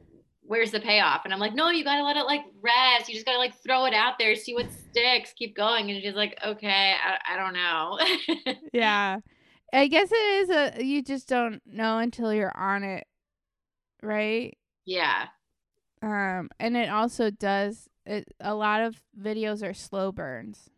where's 0.47 0.71
the 0.71 0.81
payoff?" 0.81 1.23
And 1.25 1.33
I'm 1.35 1.41
like, 1.41 1.55
"No, 1.55 1.71
you 1.71 1.85
gotta 1.85 2.03
let 2.05 2.17
it 2.17 2.25
like 2.27 2.43
rest. 2.63 3.09
You 3.09 3.15
just 3.15 3.27
gotta 3.27 3.39
like 3.39 3.55
throw 3.63 3.87
it 3.87 3.95
out 3.95 4.15
there, 4.19 4.35
see 4.37 4.55
what 4.55 4.71
sticks, 4.73 5.33
keep 5.35 5.57
going." 5.57 5.91
And 5.91 6.03
she's 6.03 6.15
like, 6.15 6.39
"Okay, 6.45 6.95
I, 6.95 7.35
I 7.35 7.37
don't 7.37 7.53
know." 7.55 8.55
yeah. 8.73 9.19
I 9.73 9.89
guess 9.89 10.11
it 10.13 10.17
is 10.17 10.51
a 10.51 10.85
you 10.85 11.03
just 11.03 11.29
don't 11.29 11.61
know 11.67 11.99
until 11.99 12.33
you're 12.33 12.57
on 12.57 12.85
it, 12.85 13.07
right? 14.03 14.57
yeah, 14.85 15.29
Um 16.03 16.51
and 16.61 16.77
it 16.77 16.89
also 16.91 17.31
does 17.31 17.89
it 18.05 18.29
a 18.41 18.55
lot 18.55 18.83
of 18.83 19.03
videos 19.19 19.63
are 19.69 19.75
slow 19.75 20.13
burns. 20.13 20.71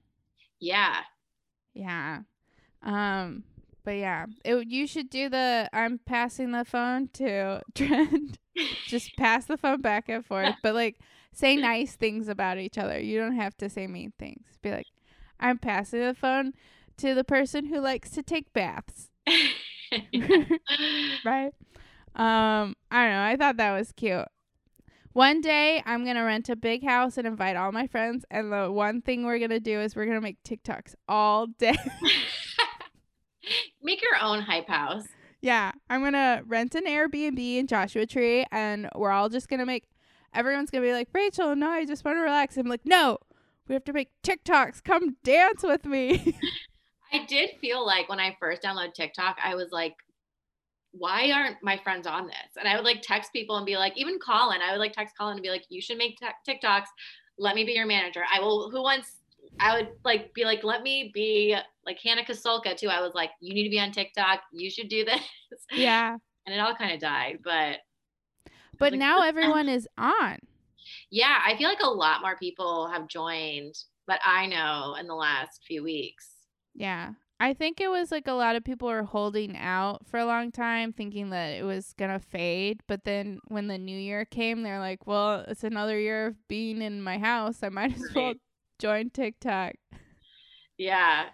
yeah, 0.61 1.03
Yeah. 1.75 2.21
Um 2.83 3.45
but 3.85 3.93
yeah, 3.93 4.27
it 4.45 4.67
you 4.69 4.87
should 4.87 5.11
do 5.11 5.29
the 5.29 5.69
I'm 5.73 5.99
passing 6.05 6.53
the 6.53 6.65
phone 6.65 7.09
to 7.15 7.63
trend. 7.75 8.39
Just 8.87 9.17
pass 9.17 9.47
the 9.47 9.57
phone 9.57 9.81
back 9.81 10.09
and 10.09 10.25
forth, 10.25 10.55
but 10.63 10.75
like 10.75 10.99
say 11.33 11.57
nice 11.57 11.95
things 11.95 12.29
about 12.29 12.59
each 12.59 12.79
other. 12.79 12.99
You 12.99 13.19
don't 13.19 13.37
have 13.37 13.57
to 13.59 13.69
say 13.69 13.87
mean 13.87 14.13
things. 14.19 14.45
Be 14.63 14.71
like, 14.71 14.87
I'm 15.39 15.59
passing 15.59 16.01
the 16.01 16.15
phone 16.15 16.53
to 16.99 17.15
the 17.15 17.25
person 17.25 17.67
who 17.67 17.81
likes 17.81 18.11
to 18.11 18.23
take 18.23 18.53
baths. 18.53 19.11
right? 21.25 21.53
Um, 22.15 22.75
I 22.91 23.05
don't 23.05 23.13
know. 23.13 23.23
I 23.23 23.37
thought 23.39 23.57
that 23.59 23.79
was 23.79 23.93
cute. 23.93 24.27
One 25.13 25.41
day 25.41 25.83
I'm 25.87 26.05
gonna 26.05 26.25
rent 26.25 26.49
a 26.49 26.57
big 26.57 26.85
house 26.85 27.17
and 27.17 27.27
invite 27.27 27.57
all 27.57 27.73
my 27.73 27.87
friends, 27.87 28.25
and 28.31 28.53
the 28.53 28.71
one 28.71 29.01
thing 29.03 29.25
we're 29.25 29.39
gonna 29.39 29.61
do 29.61 29.81
is 29.81 29.97
we're 29.97 30.07
gonna 30.07 30.21
make 30.21 30.43
TikToks 30.45 30.95
all 31.09 31.47
day. 31.47 31.77
Make 33.83 34.03
your 34.03 34.21
own 34.21 34.41
hype 34.41 34.69
house. 34.69 35.05
yeah, 35.41 35.73
I'm 35.89 36.03
gonna 36.03 36.43
rent 36.47 36.75
an 36.75 36.85
Airbnb 36.87 37.39
in 37.59 37.67
Joshua 37.67 38.07
Tree, 38.07 38.45
and 38.51 38.89
we're 38.95 39.11
all 39.11 39.29
just 39.29 39.49
gonna 39.49 39.67
make. 39.67 39.85
Everyone's 40.35 40.71
gonna 40.71 40.85
be 40.85 40.93
like, 40.93 41.09
Rachel, 41.13 41.57
no, 41.57 41.71
I 41.71 41.85
just 41.85 42.05
want 42.05 42.17
to 42.17 42.23
relax. 42.23 42.57
I'm 42.57 42.67
like, 42.67 42.85
no, 42.85 43.19
we 43.67 43.75
have 43.75 43.85
to 43.85 43.93
make 43.93 44.11
TikToks. 44.23 44.83
Come 44.85 45.17
dance 45.25 45.63
with 45.63 45.85
me. 45.87 46.37
I 47.13 47.25
did 47.27 47.51
feel 47.61 47.87
like 47.87 48.09
when 48.09 48.21
I 48.21 48.37
first 48.39 48.63
downloaded 48.63 48.93
TikTok, 48.95 49.39
I 49.43 49.55
was 49.55 49.69
like, 49.73 49.95
why 50.93 51.31
aren't 51.31 51.57
my 51.63 51.79
friends 51.79 52.07
on 52.07 52.27
this? 52.27 52.57
And 52.59 52.69
I 52.69 52.77
would 52.77 52.85
like 52.85 53.01
text 53.03 53.33
people 53.33 53.57
and 53.57 53.65
be 53.65 53.77
like, 53.77 53.95
even 53.97 54.19
Colin, 54.19 54.61
I 54.63 54.73
would 54.73 54.81
like 54.81 54.93
text 54.93 55.15
Colin 55.19 55.35
and 55.35 55.43
be 55.43 55.51
like, 55.51 55.65
you 55.71 55.81
should 55.81 55.97
make 55.97 56.19
tic- 56.19 56.61
TikToks. 56.63 56.87
Let 57.39 57.55
me 57.55 57.65
be 57.65 57.73
your 57.73 57.87
manager. 57.87 58.23
I 58.35 58.41
will, 58.41 58.71
who 58.71 58.83
wants, 58.83 59.13
I 59.61 59.77
would 59.77 59.89
like 60.05 60.35
be 60.35 60.45
like, 60.45 60.65
let 60.65 60.83
me 60.83 61.11
be 61.15 61.57
like 61.85 61.99
Hannah 62.03 62.25
Kasolka 62.25 62.77
too. 62.77 62.89
I 62.89 63.01
was 63.01 63.15
like, 63.15 63.31
you 63.41 63.55
need 63.55 63.65
to 63.65 63.71
be 63.71 63.81
on 63.81 63.93
TikTok. 63.93 64.41
You 64.53 64.71
should 64.71 64.89
do 64.89 65.05
this. 65.05 65.21
yeah, 65.73 66.17
And 66.47 66.55
it 66.55 66.59
all 66.61 66.75
kind 66.75 66.93
of 66.93 67.01
died. 67.01 67.39
But 67.45 67.79
but 68.79 68.93
like, 68.93 68.99
now 68.99 69.23
everyone 69.23 69.69
is 69.69 69.89
on. 69.99 70.39
yeah, 71.11 71.39
I 71.47 71.57
feel 71.57 71.69
like 71.69 71.81
a 71.83 71.89
lot 71.91 72.21
more 72.23 72.37
people 72.37 72.89
have 72.89 73.09
joined 73.09 73.75
that 74.07 74.21
I 74.25 74.47
know 74.47 74.95
in 74.99 75.07
the 75.07 75.15
last 75.15 75.63
few 75.67 75.83
weeks. 75.83 76.29
Yeah. 76.75 77.13
I 77.41 77.55
think 77.55 77.81
it 77.81 77.89
was 77.89 78.11
like 78.11 78.27
a 78.27 78.33
lot 78.33 78.57
of 78.57 78.65
people 78.65 78.89
were 78.89 79.05
holding 79.05 79.57
out 79.57 80.07
for 80.07 80.19
a 80.19 80.27
long 80.27 80.51
time 80.51 80.93
thinking 80.93 81.31
that 81.31 81.51
it 81.51 81.63
was 81.63 81.93
going 81.97 82.11
to 82.11 82.19
fade. 82.19 82.81
But 82.89 83.05
then 83.05 83.39
when 83.47 83.69
the 83.69 83.79
new 83.79 83.97
year 83.97 84.25
came, 84.25 84.63
they're 84.63 84.81
like, 84.81 85.07
well, 85.07 85.45
it's 85.47 85.63
another 85.63 85.99
year 86.01 86.27
of 86.29 86.49
being 86.49 86.83
in 86.83 87.01
my 87.03 87.19
house. 87.19 87.63
I 87.63 87.69
might 87.69 87.95
as 87.95 88.09
well 88.15 88.35
Right. 88.35 88.37
Join 88.79 89.11
TikTok. 89.11 89.75
Yeah. 90.77 91.27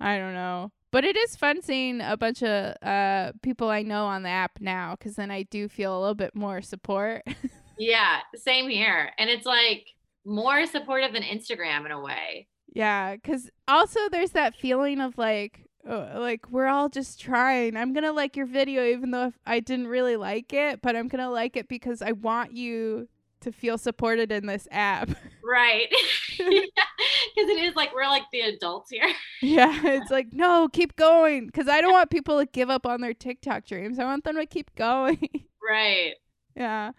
I 0.00 0.18
don't 0.18 0.34
know. 0.34 0.72
But 0.90 1.04
it 1.04 1.16
is 1.16 1.36
fun 1.36 1.62
seeing 1.62 2.00
a 2.02 2.16
bunch 2.16 2.42
of 2.42 2.76
uh, 2.82 3.32
people 3.42 3.70
I 3.70 3.82
know 3.82 4.04
on 4.06 4.24
the 4.24 4.28
app 4.28 4.60
now 4.60 4.94
because 4.94 5.16
then 5.16 5.30
I 5.30 5.44
do 5.44 5.68
feel 5.68 5.96
a 5.96 6.00
little 6.00 6.14
bit 6.14 6.34
more 6.34 6.60
support. 6.60 7.22
Yeah, 7.78 8.20
same 8.36 8.68
here. 8.68 9.10
And 9.18 9.28
it's 9.28 9.46
like 9.46 9.88
more 10.24 10.66
supportive 10.66 11.12
than 11.12 11.22
Instagram 11.22 11.84
in 11.84 11.90
a 11.90 12.00
way. 12.00 12.46
Yeah, 12.72 13.16
because 13.16 13.50
also 13.68 14.08
there's 14.10 14.30
that 14.32 14.54
feeling 14.54 15.00
of 15.00 15.18
like, 15.18 15.66
like 15.84 16.48
we're 16.50 16.68
all 16.68 16.88
just 16.88 17.20
trying. 17.20 17.76
I'm 17.76 17.92
gonna 17.92 18.12
like 18.12 18.36
your 18.36 18.46
video 18.46 18.84
even 18.84 19.10
though 19.10 19.32
I 19.44 19.60
didn't 19.60 19.88
really 19.88 20.16
like 20.16 20.52
it, 20.52 20.80
but 20.80 20.94
I'm 20.94 21.08
gonna 21.08 21.30
like 21.30 21.56
it 21.56 21.68
because 21.68 22.02
I 22.02 22.12
want 22.12 22.56
you 22.56 23.08
to 23.42 23.52
feel 23.52 23.78
supported 23.78 24.32
in 24.32 24.46
this 24.46 24.66
app. 24.70 25.10
Right. 25.44 25.88
Because 26.38 27.50
it 27.50 27.58
is 27.64 27.74
like 27.74 27.92
we're 27.94 28.06
like 28.06 28.22
the 28.32 28.40
adults 28.42 28.90
here. 28.90 29.10
yeah, 29.42 29.78
it's 29.84 30.10
like 30.10 30.32
no, 30.32 30.68
keep 30.68 30.96
going 30.96 31.46
because 31.46 31.68
I 31.68 31.80
don't 31.80 31.92
want 31.92 32.10
people 32.10 32.38
to 32.38 32.46
give 32.46 32.70
up 32.70 32.86
on 32.86 33.00
their 33.00 33.12
TikTok 33.12 33.66
dreams. 33.66 33.98
I 33.98 34.04
want 34.04 34.24
them 34.24 34.36
to 34.36 34.46
keep 34.46 34.74
going. 34.76 35.28
Right. 35.68 36.14
yeah. 36.56 36.92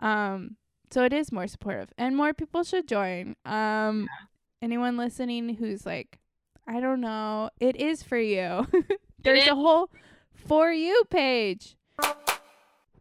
Um. 0.00 0.56
so 0.90 1.04
it 1.04 1.12
is 1.12 1.30
more 1.32 1.46
supportive 1.46 1.88
and 1.96 2.16
more 2.16 2.34
people 2.34 2.64
should 2.64 2.86
join. 2.88 3.36
Um 3.44 4.08
anyone 4.60 4.96
listening 4.96 5.54
who's 5.54 5.86
like 5.86 6.18
I 6.68 6.80
don't 6.80 7.00
know, 7.00 7.50
it 7.60 7.76
is 7.76 8.02
for 8.02 8.18
you. 8.18 8.66
There's 9.22 9.46
a 9.46 9.54
whole 9.54 9.90
for 10.34 10.72
you 10.72 11.04
page. 11.08 11.76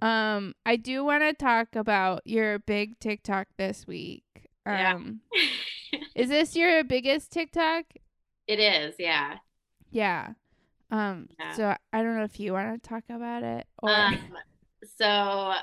Um 0.02 0.54
I 0.66 0.76
do 0.76 1.04
want 1.04 1.24
to 1.24 1.34
talk 1.34 1.76
about 1.76 2.22
your 2.26 2.60
big 2.60 3.00
TikTok 3.00 3.48
this 3.58 3.88
week. 3.88 4.24
Yeah. 4.66 4.94
Um 4.96 5.22
is 6.16 6.30
this 6.30 6.56
your 6.56 6.84
biggest 6.84 7.32
TikTok? 7.32 7.86
it 8.48 8.60
is, 8.60 8.96
yeah. 9.00 9.38
Yeah. 9.92 10.34
Um 10.92 11.30
Yeah. 11.40 11.52
so 11.54 11.76
I 11.94 12.04
don't 12.04 12.16
know 12.18 12.24
if 12.24 12.40
you 12.40 12.54
want 12.54 12.82
to 12.84 12.90
talk 12.90 13.04
about 13.10 13.44
it 13.44 13.66
or 13.82 13.90
Um, 13.90 14.18
so 14.98 15.54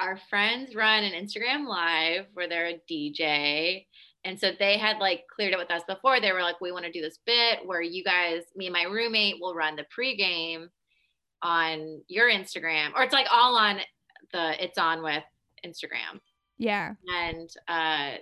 our 0.00 0.18
friends 0.30 0.74
run 0.74 1.04
an 1.04 1.12
Instagram 1.12 1.66
live 1.68 2.26
where 2.34 2.48
they're 2.48 2.70
a 2.70 2.80
DJ. 2.90 3.86
And 4.24 4.38
so 4.38 4.52
they 4.58 4.78
had 4.78 4.98
like 4.98 5.24
cleared 5.34 5.52
it 5.52 5.58
with 5.58 5.70
us 5.70 5.82
before. 5.86 6.20
They 6.20 6.32
were 6.32 6.42
like, 6.42 6.60
we 6.60 6.72
want 6.72 6.84
to 6.84 6.92
do 6.92 7.00
this 7.00 7.18
bit 7.24 7.60
where 7.66 7.82
you 7.82 8.02
guys, 8.04 8.42
me 8.56 8.66
and 8.66 8.72
my 8.72 8.84
roommate, 8.84 9.36
will 9.40 9.54
run 9.54 9.76
the 9.76 9.84
pregame 9.96 10.68
on 11.42 12.02
your 12.08 12.30
Instagram, 12.30 12.90
or 12.94 13.02
it's 13.02 13.12
like 13.12 13.26
all 13.30 13.56
on 13.56 13.78
the 14.32 14.64
It's 14.64 14.78
On 14.78 15.02
with 15.02 15.24
Instagram. 15.66 16.20
yeah. 16.58 16.92
And 17.12 17.50
uh, 17.68 18.18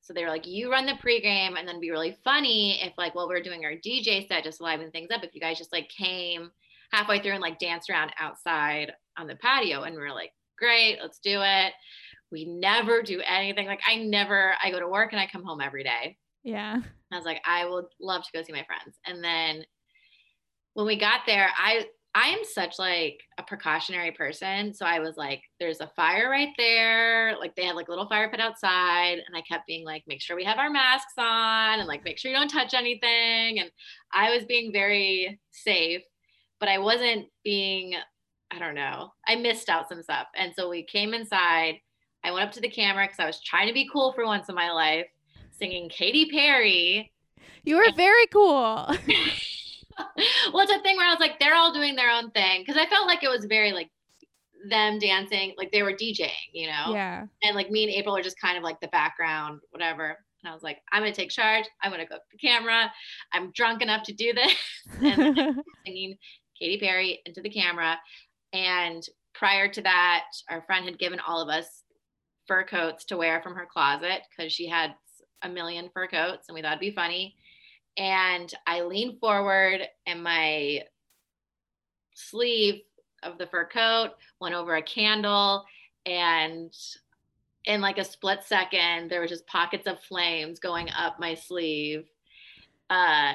so 0.00 0.12
they 0.12 0.24
were 0.24 0.30
like, 0.30 0.46
you 0.46 0.70
run 0.70 0.84
the 0.86 0.92
pregame, 0.92 1.58
and 1.58 1.66
then 1.66 1.80
be 1.80 1.90
really 1.90 2.16
funny 2.24 2.82
if, 2.82 2.92
like, 2.98 3.14
while 3.14 3.28
we 3.28 3.34
are 3.36 3.42
doing 3.42 3.64
our 3.64 3.72
DJ 3.72 4.26
set, 4.26 4.44
just 4.44 4.60
liven 4.60 4.90
things 4.90 5.10
up, 5.12 5.22
if 5.22 5.34
you 5.34 5.40
guys 5.40 5.58
just 5.58 5.72
like 5.72 5.88
came 5.88 6.50
halfway 6.90 7.20
through 7.20 7.32
and 7.32 7.40
like 7.40 7.58
danced 7.58 7.88
around 7.88 8.12
outside 8.18 8.92
on 9.16 9.26
the 9.26 9.36
patio. 9.36 9.82
And 9.82 9.94
we 9.94 10.00
were 10.02 10.12
like, 10.12 10.32
great, 10.58 10.98
let's 11.00 11.20
do 11.20 11.40
it. 11.40 11.72
We 12.30 12.44
never 12.44 13.02
do 13.02 13.22
anything. 13.26 13.66
Like, 13.66 13.80
I 13.86 13.96
never, 13.96 14.54
I 14.62 14.70
go 14.70 14.80
to 14.80 14.88
work 14.88 15.12
and 15.12 15.20
I 15.20 15.26
come 15.26 15.44
home 15.44 15.60
every 15.60 15.84
day. 15.84 16.18
Yeah. 16.42 16.80
I 17.12 17.16
was 17.16 17.24
like, 17.24 17.40
I 17.46 17.64
would 17.66 17.84
love 18.00 18.22
to 18.24 18.28
go 18.32 18.42
see 18.42 18.52
my 18.52 18.64
friends. 18.64 18.98
And 19.06 19.22
then 19.22 19.64
when 20.74 20.86
we 20.86 20.98
got 20.98 21.20
there, 21.26 21.50
I 21.56 21.86
I 22.14 22.28
am 22.28 22.40
such 22.44 22.78
like 22.78 23.20
a 23.38 23.42
precautionary 23.42 24.10
person. 24.10 24.74
So 24.74 24.84
I 24.84 24.98
was 24.98 25.16
like, 25.16 25.42
there's 25.58 25.80
a 25.80 25.90
fire 25.96 26.28
right 26.28 26.52
there. 26.58 27.34
Like 27.38 27.56
they 27.56 27.64
had 27.64 27.74
like 27.74 27.88
a 27.88 27.90
little 27.90 28.08
fire 28.08 28.28
pit 28.28 28.40
outside. 28.40 29.18
And 29.26 29.34
I 29.34 29.40
kept 29.40 29.66
being 29.66 29.84
like, 29.84 30.04
make 30.06 30.20
sure 30.20 30.36
we 30.36 30.44
have 30.44 30.58
our 30.58 30.68
masks 30.68 31.14
on 31.16 31.78
and 31.78 31.88
like 31.88 32.04
make 32.04 32.18
sure 32.18 32.30
you 32.30 32.36
don't 32.36 32.48
touch 32.48 32.74
anything. 32.74 33.60
And 33.60 33.70
I 34.12 34.34
was 34.34 34.44
being 34.44 34.72
very 34.72 35.40
safe, 35.52 36.02
but 36.60 36.68
I 36.68 36.78
wasn't 36.78 37.28
being, 37.44 37.94
I 38.50 38.58
don't 38.58 38.74
know. 38.74 39.12
I 39.26 39.36
missed 39.36 39.70
out 39.70 39.88
some 39.88 40.02
stuff. 40.02 40.26
And 40.36 40.52
so 40.54 40.68
we 40.68 40.82
came 40.84 41.14
inside. 41.14 41.76
I 42.24 42.30
went 42.30 42.46
up 42.46 42.52
to 42.52 42.60
the 42.60 42.68
camera 42.68 43.06
because 43.06 43.20
I 43.20 43.26
was 43.26 43.42
trying 43.42 43.68
to 43.68 43.74
be 43.74 43.88
cool 43.90 44.12
for 44.12 44.26
once 44.26 44.50
in 44.50 44.54
my 44.54 44.70
life, 44.70 45.06
singing 45.50 45.88
Katy 45.88 46.30
Perry 46.30 47.10
You 47.64 47.76
were 47.76 47.92
very 47.96 48.26
cool. 48.26 48.90
well, 50.52 50.64
it's 50.64 50.72
a 50.72 50.82
thing 50.82 50.96
where 50.96 51.06
I 51.06 51.10
was 51.10 51.20
like, 51.20 51.38
they're 51.38 51.54
all 51.54 51.72
doing 51.72 51.96
their 51.96 52.10
own 52.10 52.30
thing 52.30 52.62
because 52.62 52.80
I 52.80 52.86
felt 52.86 53.06
like 53.06 53.22
it 53.22 53.28
was 53.28 53.44
very 53.44 53.72
like 53.72 53.90
them 54.68 54.98
dancing, 54.98 55.54
like 55.56 55.72
they 55.72 55.82
were 55.82 55.92
DJing, 55.92 56.30
you 56.52 56.68
know, 56.68 56.92
yeah. 56.94 57.24
and 57.42 57.56
like 57.56 57.70
me 57.70 57.84
and 57.84 57.92
April 57.92 58.16
are 58.16 58.22
just 58.22 58.40
kind 58.40 58.56
of 58.56 58.62
like 58.62 58.80
the 58.80 58.88
background, 58.88 59.60
whatever. 59.70 60.18
And 60.42 60.50
I 60.50 60.54
was 60.54 60.62
like, 60.62 60.78
I'm 60.90 61.02
gonna 61.02 61.14
take 61.14 61.30
charge. 61.30 61.64
I'm 61.82 61.90
gonna 61.90 62.06
go 62.06 62.16
to 62.16 62.22
the 62.30 62.38
camera. 62.38 62.92
I'm 63.32 63.52
drunk 63.52 63.82
enough 63.82 64.04
to 64.04 64.12
do 64.12 64.32
this, 64.32 64.54
and 65.02 65.62
singing 65.86 66.16
Katy 66.58 66.78
Perry 66.78 67.20
into 67.26 67.40
the 67.40 67.50
camera. 67.50 67.98
And 68.52 69.02
prior 69.34 69.68
to 69.68 69.82
that, 69.82 70.24
our 70.50 70.62
friend 70.62 70.84
had 70.84 70.98
given 70.98 71.20
all 71.20 71.40
of 71.40 71.48
us 71.48 71.82
fur 72.46 72.64
coats 72.64 73.04
to 73.06 73.16
wear 73.16 73.40
from 73.40 73.54
her 73.54 73.66
closet 73.72 74.22
because 74.30 74.52
she 74.52 74.68
had 74.68 74.94
a 75.42 75.48
million 75.48 75.90
fur 75.94 76.08
coats, 76.08 76.48
and 76.48 76.54
we 76.54 76.62
thought 76.62 76.72
it'd 76.72 76.80
be 76.80 76.94
funny 76.94 77.36
and 77.96 78.52
I 78.66 78.82
leaned 78.82 79.20
forward 79.20 79.80
and 80.06 80.22
my 80.22 80.82
sleeve 82.14 82.82
of 83.22 83.38
the 83.38 83.46
fur 83.46 83.66
coat 83.66 84.10
went 84.40 84.54
over 84.54 84.76
a 84.76 84.82
candle 84.82 85.64
and 86.06 86.74
in 87.64 87.80
like 87.80 87.98
a 87.98 88.04
split 88.04 88.42
second 88.42 89.08
there 89.08 89.20
was 89.20 89.30
just 89.30 89.46
pockets 89.46 89.86
of 89.86 90.00
flames 90.00 90.58
going 90.58 90.88
up 90.90 91.20
my 91.20 91.34
sleeve. 91.34 92.04
Uh 92.90 93.32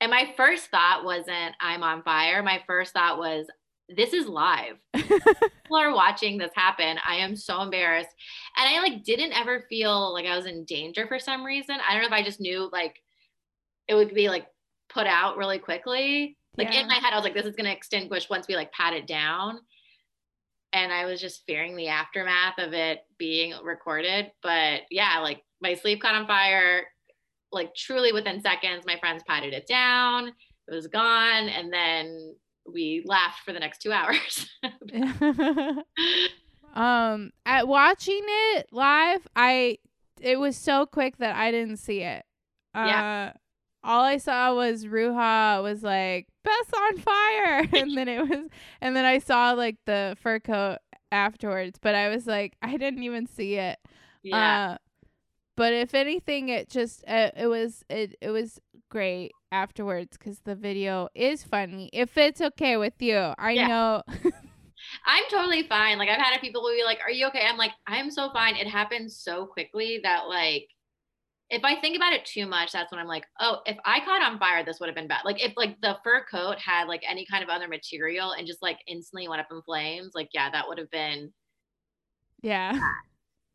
and 0.00 0.10
my 0.10 0.34
first 0.36 0.66
thought 0.66 1.04
wasn't 1.04 1.54
i'm 1.60 1.82
on 1.82 2.02
fire. 2.02 2.42
My 2.42 2.62
first 2.66 2.92
thought 2.92 3.18
was 3.18 3.46
this 3.88 4.12
is 4.12 4.26
live. 4.26 4.76
People 4.94 5.78
are 5.78 5.94
watching 5.94 6.38
this 6.38 6.50
happen. 6.54 6.98
I 7.06 7.16
am 7.16 7.36
so 7.36 7.62
embarrassed. 7.62 8.14
And 8.56 8.68
i 8.68 8.80
like 8.80 9.04
didn't 9.04 9.32
ever 9.32 9.64
feel 9.68 10.12
like 10.12 10.26
i 10.26 10.36
was 10.36 10.46
in 10.46 10.64
danger 10.64 11.06
for 11.06 11.18
some 11.18 11.44
reason. 11.44 11.76
I 11.88 11.92
don't 11.92 12.02
know 12.02 12.08
if 12.08 12.12
i 12.12 12.22
just 12.22 12.40
knew 12.40 12.68
like 12.72 13.02
it 13.88 13.94
would 13.94 14.14
be 14.14 14.28
like 14.28 14.46
put 14.88 15.06
out 15.06 15.36
really 15.36 15.58
quickly. 15.58 16.36
Like 16.56 16.72
Yeah. 16.72 16.80
in 16.80 16.88
my 16.88 16.94
head, 16.94 17.12
I 17.12 17.16
was 17.16 17.24
like, 17.24 17.34
this 17.34 17.46
is 17.46 17.56
gonna 17.56 17.70
extinguish 17.70 18.28
once 18.30 18.48
we 18.48 18.56
like 18.56 18.72
pat 18.72 18.92
it 18.94 19.06
down. 19.06 19.60
And 20.72 20.92
I 20.92 21.04
was 21.06 21.20
just 21.20 21.44
fearing 21.46 21.76
the 21.76 21.88
aftermath 21.88 22.58
of 22.58 22.72
it 22.72 23.00
being 23.18 23.54
recorded. 23.62 24.30
But 24.42 24.82
yeah, 24.90 25.20
like 25.20 25.42
my 25.60 25.74
sleeve 25.74 26.00
caught 26.00 26.14
on 26.14 26.26
fire, 26.26 26.86
like 27.52 27.74
truly 27.74 28.12
within 28.12 28.40
seconds, 28.40 28.84
my 28.86 28.98
friends 28.98 29.22
patted 29.26 29.54
it 29.54 29.66
down, 29.66 30.28
it 30.28 30.74
was 30.74 30.86
gone, 30.88 31.48
and 31.48 31.72
then 31.72 32.34
we 32.70 33.02
laughed 33.06 33.40
for 33.44 33.52
the 33.52 33.60
next 33.60 33.80
two 33.80 33.92
hours. 33.92 34.50
um 36.74 37.30
at 37.46 37.68
watching 37.68 38.22
it 38.24 38.66
live, 38.72 39.26
I 39.36 39.78
it 40.20 40.38
was 40.38 40.56
so 40.56 40.86
quick 40.86 41.18
that 41.18 41.36
I 41.36 41.50
didn't 41.50 41.76
see 41.78 42.00
it. 42.02 42.24
Yeah. 42.74 43.32
All 43.86 44.02
I 44.02 44.18
saw 44.18 44.54
was 44.54 44.84
Ruha 44.84 45.62
was 45.62 45.82
like, 45.82 46.26
Beth's 46.44 46.72
on 46.76 46.98
fire 46.98 47.68
and 47.72 47.96
then 47.96 48.08
it 48.08 48.28
was 48.28 48.48
and 48.80 48.96
then 48.96 49.04
I 49.04 49.18
saw 49.18 49.52
like 49.52 49.76
the 49.86 50.16
fur 50.20 50.40
coat 50.40 50.78
afterwards, 51.12 51.78
but 51.80 51.94
I 51.94 52.08
was 52.08 52.26
like, 52.26 52.56
I 52.62 52.76
didn't 52.76 53.02
even 53.04 53.26
see 53.26 53.54
it. 53.56 53.78
yeah. 54.22 54.58
Uh, 54.72 54.78
but 55.56 55.72
if 55.72 55.94
anything, 55.94 56.48
it 56.50 56.68
just 56.68 57.04
uh, 57.08 57.30
it 57.36 57.46
was 57.46 57.84
it 57.88 58.14
it 58.20 58.30
was 58.30 58.60
great 58.90 59.32
afterwards 59.52 60.18
because 60.18 60.40
the 60.40 60.54
video 60.54 61.08
is 61.14 61.44
funny. 61.44 61.88
If 61.92 62.18
it's 62.18 62.40
okay 62.40 62.76
with 62.76 63.00
you, 63.00 63.34
I 63.38 63.54
Yeah. 63.54 63.68
know. 63.68 64.02
I'm 65.06 65.24
totally 65.30 65.62
fine. 65.64 65.98
Like 65.98 66.08
I've 66.08 66.20
had 66.20 66.38
people 66.40 66.62
who 66.62 66.74
be 66.76 66.84
like, 66.84 67.00
"Are 67.02 67.10
you 67.10 67.26
okay?" 67.28 67.46
I'm 67.46 67.56
like, 67.56 67.72
"I'm 67.86 68.10
so 68.10 68.30
fine." 68.32 68.56
It 68.56 68.66
happened 68.68 69.10
so 69.10 69.46
quickly 69.46 70.00
that 70.02 70.28
like, 70.28 70.68
if 71.50 71.64
I 71.64 71.80
think 71.80 71.96
about 71.96 72.12
it 72.12 72.24
too 72.24 72.46
much, 72.46 72.72
that's 72.72 72.90
when 72.90 73.00
I'm 73.00 73.06
like, 73.06 73.26
"Oh, 73.40 73.60
if 73.66 73.76
I 73.84 74.00
caught 74.00 74.22
on 74.22 74.38
fire, 74.38 74.64
this 74.64 74.80
would 74.80 74.88
have 74.88 74.96
been 74.96 75.08
bad." 75.08 75.24
Like 75.24 75.42
if 75.42 75.52
like 75.56 75.80
the 75.80 75.98
fur 76.04 76.24
coat 76.30 76.58
had 76.58 76.88
like 76.88 77.02
any 77.08 77.24
kind 77.26 77.42
of 77.44 77.50
other 77.50 77.68
material 77.68 78.32
and 78.32 78.46
just 78.46 78.62
like 78.62 78.78
instantly 78.88 79.28
went 79.28 79.40
up 79.40 79.48
in 79.50 79.62
flames, 79.62 80.12
like 80.14 80.28
yeah, 80.34 80.50
that 80.50 80.66
would 80.68 80.78
have 80.78 80.90
been. 80.90 81.32
yeah, 82.42 82.78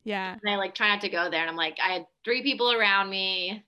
yeah, 0.03 0.37
And 0.43 0.51
I 0.51 0.57
like 0.57 0.73
try 0.75 0.89
not 0.89 1.01
to 1.01 1.09
go 1.09 1.29
there, 1.29 1.41
and 1.41 1.49
I'm 1.49 1.55
like, 1.55 1.77
I 1.83 1.93
had 1.93 2.05
three 2.23 2.41
people 2.43 2.71
around 2.71 3.09
me. 3.09 3.65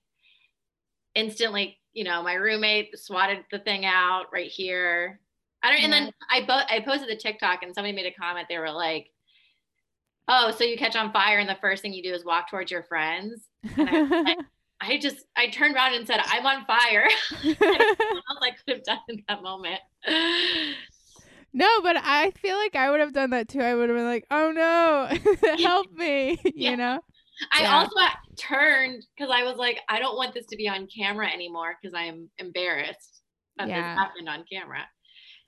Instantly, 1.15 1.79
you 1.93 2.03
know, 2.03 2.23
my 2.23 2.33
roommate 2.33 2.97
swatted 2.97 3.45
the 3.51 3.59
thing 3.59 3.85
out 3.85 4.25
right 4.33 4.49
here. 4.49 5.19
I 5.61 5.71
don't, 5.71 5.83
and 5.83 5.93
then 5.93 6.11
I 6.31 6.41
bo- 6.45 6.65
I 6.75 6.79
posted 6.83 7.07
the 7.09 7.15
TikTok 7.21 7.61
and 7.61 7.73
somebody 7.73 7.93
made 7.93 8.07
a 8.07 8.13
comment. 8.19 8.47
They 8.49 8.57
were 8.57 8.71
like, 8.71 9.12
"Oh, 10.27 10.51
so 10.51 10.63
you 10.63 10.77
catch 10.77 10.95
on 10.95 11.11
fire 11.11 11.39
and 11.39 11.49
the 11.49 11.57
first 11.61 11.81
thing 11.81 11.93
you 11.93 12.03
do 12.03 12.13
is 12.13 12.25
walk 12.25 12.49
towards 12.49 12.71
your 12.71 12.83
friends." 12.83 13.47
And 13.77 13.89
I, 13.89 14.35
I 14.81 14.97
just 14.97 15.17
I 15.35 15.47
turned 15.49 15.75
around 15.75 15.93
and 15.95 16.05
said, 16.07 16.19
"I'm 16.23 16.45
on 16.45 16.65
fire." 16.65 17.07
I 17.43 18.51
could 18.65 18.75
have 18.77 18.83
done 18.83 18.99
in 19.09 19.23
that 19.27 19.41
moment. 19.41 19.79
no, 21.53 21.81
but 21.81 21.97
I 21.97 22.31
feel 22.31 22.57
like 22.57 22.75
I 22.75 22.89
would 22.89 22.99
have 22.99 23.13
done 23.13 23.29
that 23.31 23.47
too. 23.47 23.61
I 23.61 23.73
would 23.75 23.89
have 23.89 23.97
been 23.97 24.05
like, 24.05 24.25
"Oh 24.31 24.51
no, 24.51 25.07
help 25.57 25.91
me!" 25.91 26.39
Yeah. 26.55 26.71
You 26.71 26.77
know? 26.77 26.99
I 27.51 27.61
Yeah. 27.63 27.77
also 27.79 27.99
turned 28.37 29.03
because 29.17 29.31
I 29.33 29.43
was 29.43 29.57
like, 29.57 29.79
I 29.89 29.99
don't 29.99 30.15
want 30.15 30.33
this 30.33 30.45
to 30.47 30.55
be 30.55 30.69
on 30.69 30.87
camera 30.95 31.27
anymore 31.27 31.75
because 31.81 31.93
I 31.93 32.03
am 32.03 32.29
embarrassed 32.37 33.21
that 33.57 33.67
Yeah. 33.67 33.93
this 33.95 33.99
happened 33.99 34.29
on 34.29 34.45
camera. 34.51 34.87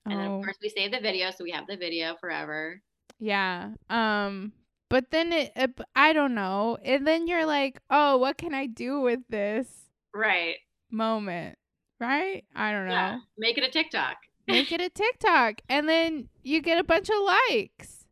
And 0.05 0.19
then 0.19 0.27
Oh. 0.31 0.37
of 0.39 0.43
course 0.43 0.57
we 0.61 0.69
saved 0.69 0.93
the 0.93 0.99
video, 0.99 1.31
so 1.31 1.43
we 1.43 1.51
have 1.51 1.67
the 1.67 1.77
video 1.77 2.15
forever. 2.19 2.81
Yeah. 3.19 3.71
Um 3.89 4.51
but 4.95 5.11
then 5.11 5.33
it, 5.33 5.51
it 5.57 5.71
I 5.93 6.13
don't 6.13 6.35
know. 6.35 6.77
And 6.81 7.05
then 7.05 7.27
you're 7.27 7.45
like, 7.45 7.81
"Oh, 7.89 8.17
what 8.17 8.37
can 8.37 8.53
I 8.53 8.65
do 8.65 9.01
with 9.01 9.19
this 9.29 9.67
Right. 10.13 10.55
moment?" 10.89 11.57
Right? 11.99 12.45
I 12.55 12.71
don't 12.71 12.87
know. 12.87 12.93
Yeah. 12.93 13.19
Make 13.37 13.57
it 13.57 13.63
a 13.65 13.69
TikTok. 13.69 14.17
Make 14.47 14.71
it 14.71 14.79
a 14.81 14.89
TikTok 14.89 15.61
and 15.69 15.89
then 15.89 16.29
you 16.43 16.61
get 16.61 16.79
a 16.79 16.83
bunch 16.83 17.09
of 17.09 17.15
likes. 17.21 18.05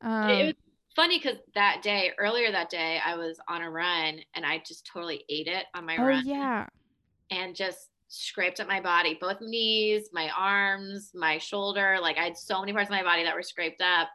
Um 0.00 0.30
it 0.30 0.44
was 0.44 0.54
funny 0.96 1.18
because 1.18 1.38
that 1.54 1.82
day, 1.82 2.12
earlier 2.18 2.50
that 2.52 2.70
day, 2.70 3.00
I 3.04 3.16
was 3.16 3.38
on 3.48 3.62
a 3.62 3.70
run 3.70 4.20
and 4.34 4.44
I 4.46 4.58
just 4.66 4.86
totally 4.86 5.24
ate 5.28 5.48
it 5.48 5.66
on 5.74 5.86
my 5.86 5.96
Oh 5.98 6.06
run 6.06 6.22
yeah. 6.24 6.66
and 7.30 7.54
just 7.54 7.90
scraped 8.08 8.60
up 8.60 8.68
my 8.68 8.80
body, 8.80 9.18
both 9.20 9.40
knees, 9.40 10.10
my 10.12 10.30
arms, 10.36 11.10
my 11.14 11.38
shoulder. 11.38 11.98
Like 12.00 12.18
I 12.18 12.24
had 12.24 12.36
so 12.36 12.60
many 12.60 12.72
parts 12.72 12.88
of 12.88 12.92
my 12.92 13.02
body 13.02 13.24
that 13.24 13.34
were 13.34 13.42
scraped 13.42 13.80
up. 13.80 14.08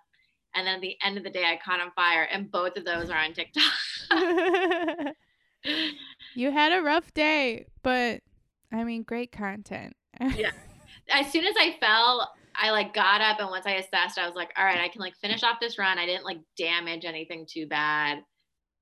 And 0.55 0.65
then 0.65 0.75
at 0.75 0.81
the 0.81 0.97
end 1.03 1.17
of 1.17 1.23
the 1.23 1.29
day, 1.29 1.45
I 1.45 1.59
caught 1.63 1.79
on 1.79 1.91
fire, 1.91 2.23
and 2.23 2.51
both 2.51 2.75
of 2.77 2.85
those 2.85 3.09
are 3.09 3.17
on 3.17 3.33
TikTok. 3.33 3.63
you 6.35 6.51
had 6.51 6.71
a 6.71 6.81
rough 6.81 7.13
day, 7.13 7.65
but 7.83 8.21
I 8.71 8.83
mean, 8.83 9.03
great 9.03 9.31
content. 9.31 9.93
Yeah. 10.19 10.51
as 11.11 11.31
soon 11.31 11.45
as 11.45 11.55
I 11.57 11.77
fell, 11.79 12.31
I 12.55 12.71
like 12.71 12.93
got 12.93 13.21
up, 13.21 13.39
and 13.39 13.49
once 13.49 13.65
I 13.65 13.73
assessed, 13.73 14.17
I 14.17 14.25
was 14.25 14.35
like, 14.35 14.51
all 14.57 14.65
right, 14.65 14.79
I 14.79 14.89
can 14.89 15.01
like 15.01 15.15
finish 15.15 15.43
off 15.43 15.59
this 15.61 15.77
run. 15.77 15.99
I 15.99 16.05
didn't 16.05 16.25
like 16.25 16.39
damage 16.57 17.05
anything 17.05 17.45
too 17.49 17.67
bad. 17.67 18.19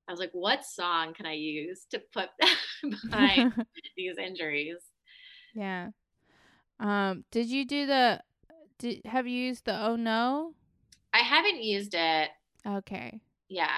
I 0.08 0.12
was 0.12 0.20
like, 0.20 0.32
what 0.32 0.66
song 0.66 1.14
can 1.14 1.26
I 1.26 1.34
use 1.34 1.86
to 1.92 2.02
put 2.14 2.30
behind 3.12 3.54
these 3.98 4.18
injuries? 4.18 4.78
yeah. 5.54 5.90
Um, 6.80 7.26
did 7.32 7.48
you 7.48 7.66
do 7.66 7.88
the 7.88 8.22
did 8.78 9.02
have 9.06 9.28
you 9.28 9.40
used 9.40 9.66
the 9.66 9.80
oh 9.80 9.96
no? 9.96 10.54
I 11.18 11.24
haven't 11.24 11.64
used 11.64 11.96
it. 11.96 12.30
Okay. 12.68 13.20
Yeah. 13.50 13.72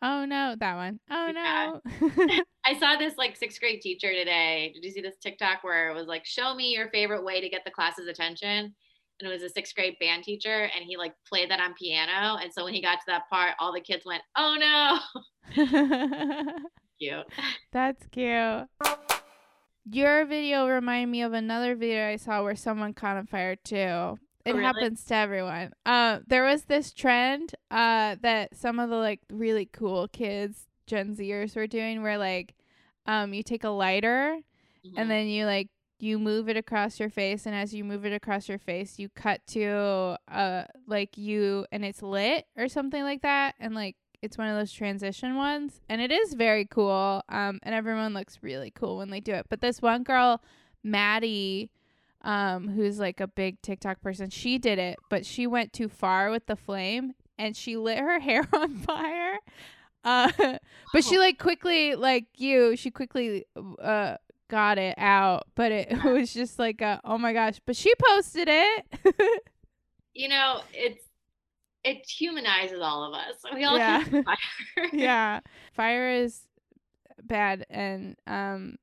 Oh 0.00 0.24
no, 0.24 0.54
that 0.58 0.74
one. 0.76 0.98
Oh 1.10 1.26
Yeah. 1.34 1.72
no. 2.00 2.42
I 2.64 2.78
saw 2.78 2.96
this 2.96 3.14
like 3.18 3.36
sixth 3.36 3.60
grade 3.60 3.82
teacher 3.82 4.12
today. 4.12 4.70
Did 4.74 4.82
you 4.84 4.90
see 4.90 5.02
this 5.02 5.16
TikTok 5.22 5.62
where 5.62 5.90
it 5.90 5.94
was 5.94 6.06
like, 6.06 6.24
show 6.24 6.54
me 6.54 6.72
your 6.74 6.88
favorite 6.88 7.24
way 7.24 7.40
to 7.40 7.48
get 7.50 7.64
the 7.64 7.70
class's 7.70 8.06
attention? 8.08 8.74
And 9.20 9.30
it 9.30 9.32
was 9.32 9.42
a 9.42 9.48
sixth 9.48 9.74
grade 9.74 9.96
band 10.00 10.24
teacher, 10.24 10.70
and 10.74 10.84
he 10.84 10.96
like 10.96 11.14
played 11.28 11.50
that 11.50 11.60
on 11.60 11.74
piano. 11.74 12.36
And 12.42 12.52
so 12.52 12.64
when 12.64 12.74
he 12.74 12.82
got 12.82 12.96
to 12.96 13.04
that 13.08 13.28
part, 13.30 13.52
all 13.60 13.72
the 13.72 13.80
kids 13.80 14.04
went, 14.06 14.22
oh 14.36 14.56
no. 14.58 15.64
Cute. 16.98 17.26
That's 17.72 18.06
cute. 18.10 18.68
Your 19.90 20.24
video 20.24 20.66
reminded 20.66 21.10
me 21.10 21.22
of 21.22 21.32
another 21.32 21.74
video 21.74 22.08
I 22.08 22.16
saw 22.16 22.42
where 22.42 22.56
someone 22.56 22.94
caught 22.94 23.16
on 23.18 23.26
fire 23.26 23.56
too. 23.56 24.18
It 24.44 24.52
really? 24.52 24.62
happens 24.64 25.04
to 25.04 25.14
everyone. 25.14 25.72
Uh, 25.86 26.20
there 26.26 26.44
was 26.44 26.64
this 26.64 26.92
trend 26.92 27.54
uh, 27.70 28.16
that 28.22 28.56
some 28.56 28.78
of 28.78 28.90
the 28.90 28.96
like 28.96 29.20
really 29.30 29.66
cool 29.66 30.08
kids, 30.08 30.66
Gen 30.86 31.14
Zers, 31.16 31.56
were 31.56 31.66
doing, 31.66 32.02
where 32.02 32.18
like 32.18 32.54
um, 33.06 33.32
you 33.34 33.42
take 33.42 33.64
a 33.64 33.70
lighter 33.70 34.38
Mhm. 34.84 34.92
and 34.96 35.10
then 35.10 35.26
you 35.28 35.46
like 35.46 35.68
you 35.98 36.18
move 36.18 36.48
it 36.48 36.56
across 36.56 37.00
your 37.00 37.08
face, 37.08 37.46
and 37.46 37.54
as 37.54 37.72
you 37.72 37.84
move 37.84 38.04
it 38.04 38.12
across 38.12 38.48
your 38.48 38.58
face, 38.58 38.98
you 38.98 39.08
cut 39.10 39.40
to 39.48 40.16
uh 40.30 40.64
like 40.86 41.16
you 41.16 41.66
and 41.72 41.84
it's 41.84 42.02
lit 42.02 42.46
or 42.56 42.68
something 42.68 43.02
like 43.02 43.22
that, 43.22 43.54
and 43.58 43.74
like 43.74 43.96
it's 44.22 44.36
one 44.38 44.48
of 44.48 44.56
those 44.56 44.72
transition 44.72 45.36
ones, 45.36 45.80
and 45.88 46.00
it 46.02 46.10
is 46.10 46.34
very 46.34 46.66
cool. 46.66 47.22
Um, 47.28 47.60
and 47.62 47.74
everyone 47.74 48.12
looks 48.14 48.38
really 48.42 48.70
cool 48.70 48.96
when 48.98 49.10
they 49.10 49.20
do 49.20 49.32
it. 49.32 49.46
But 49.48 49.60
this 49.60 49.80
one 49.82 50.02
girl, 50.02 50.42
Maddie, 50.82 51.70
um, 52.24 52.68
who's 52.68 52.98
like 52.98 53.20
a 53.20 53.28
big 53.28 53.62
TikTok 53.62 54.00
person, 54.00 54.30
she 54.30 54.58
did 54.58 54.78
it, 54.80 54.98
but 55.08 55.24
she 55.24 55.46
went 55.46 55.72
too 55.72 55.88
far 55.88 56.30
with 56.30 56.46
the 56.46 56.56
flame, 56.56 57.12
and 57.38 57.56
she 57.56 57.76
lit 57.76 57.98
her 57.98 58.18
hair 58.20 58.48
on 58.52 58.74
fire. 58.78 59.36
Uh, 60.02 60.30
but 60.92 61.04
she 61.04 61.18
like 61.18 61.38
quickly, 61.38 61.94
like 61.94 62.26
you, 62.36 62.74
she 62.76 62.90
quickly 62.90 63.46
uh 63.80 64.16
got 64.48 64.76
it 64.78 64.94
out. 64.98 65.46
But 65.54 65.72
it 65.72 66.04
was 66.04 66.34
just 66.34 66.58
like, 66.58 66.80
a, 66.82 67.00
oh 67.04 67.16
my 67.18 67.32
gosh! 67.32 67.60
But 67.64 67.76
she 67.76 67.92
posted 68.10 68.48
it. 68.50 69.42
you 70.14 70.28
know, 70.28 70.60
it's 70.72 71.04
it 71.84 72.06
humanizes 72.08 72.80
all 72.80 73.04
of 73.04 73.14
us. 73.14 73.36
We 73.54 73.64
all 73.64 73.76
Yeah. 73.78 74.02
fire. 74.04 74.88
yeah, 74.92 75.40
fire 75.72 76.10
is 76.10 76.42
bad, 77.22 77.66
and 77.70 78.16
um, 78.26 78.76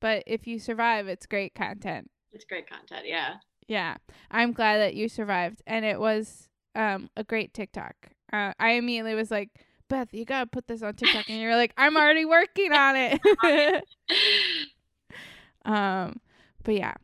but 0.00 0.22
if 0.26 0.46
you 0.46 0.58
survive, 0.58 1.06
it's 1.08 1.26
great 1.26 1.54
content. 1.54 2.10
It's 2.34 2.44
great 2.44 2.68
content. 2.68 3.06
Yeah. 3.06 3.36
Yeah, 3.66 3.96
I'm 4.30 4.52
glad 4.52 4.78
that 4.78 4.94
you 4.94 5.08
survived, 5.08 5.62
and 5.66 5.84
it 5.84 5.98
was 5.98 6.48
um 6.74 7.08
a 7.16 7.24
great 7.24 7.54
TikTok. 7.54 7.94
Uh, 8.32 8.52
I 8.58 8.72
immediately 8.72 9.14
was 9.14 9.30
like, 9.30 9.50
Beth, 9.88 10.12
you 10.12 10.24
gotta 10.24 10.46
put 10.46 10.66
this 10.66 10.82
on 10.82 10.94
TikTok, 10.94 11.30
and 11.30 11.40
you're 11.40 11.56
like, 11.56 11.72
I'm 11.78 11.96
already 11.96 12.24
working 12.24 12.72
on 12.72 12.96
it. 12.96 13.84
um, 15.64 16.20
but 16.62 16.74
yeah. 16.74 16.94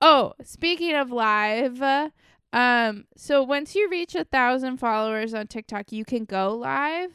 Oh, 0.00 0.32
speaking 0.42 0.94
of 0.94 1.12
live, 1.12 1.82
uh, 1.82 2.10
um, 2.52 3.04
so 3.16 3.42
once 3.42 3.74
you 3.74 3.88
reach 3.90 4.14
a 4.14 4.24
thousand 4.24 4.78
followers 4.78 5.34
on 5.34 5.46
TikTok, 5.48 5.92
you 5.92 6.04
can 6.04 6.24
go 6.24 6.54
live. 6.54 7.10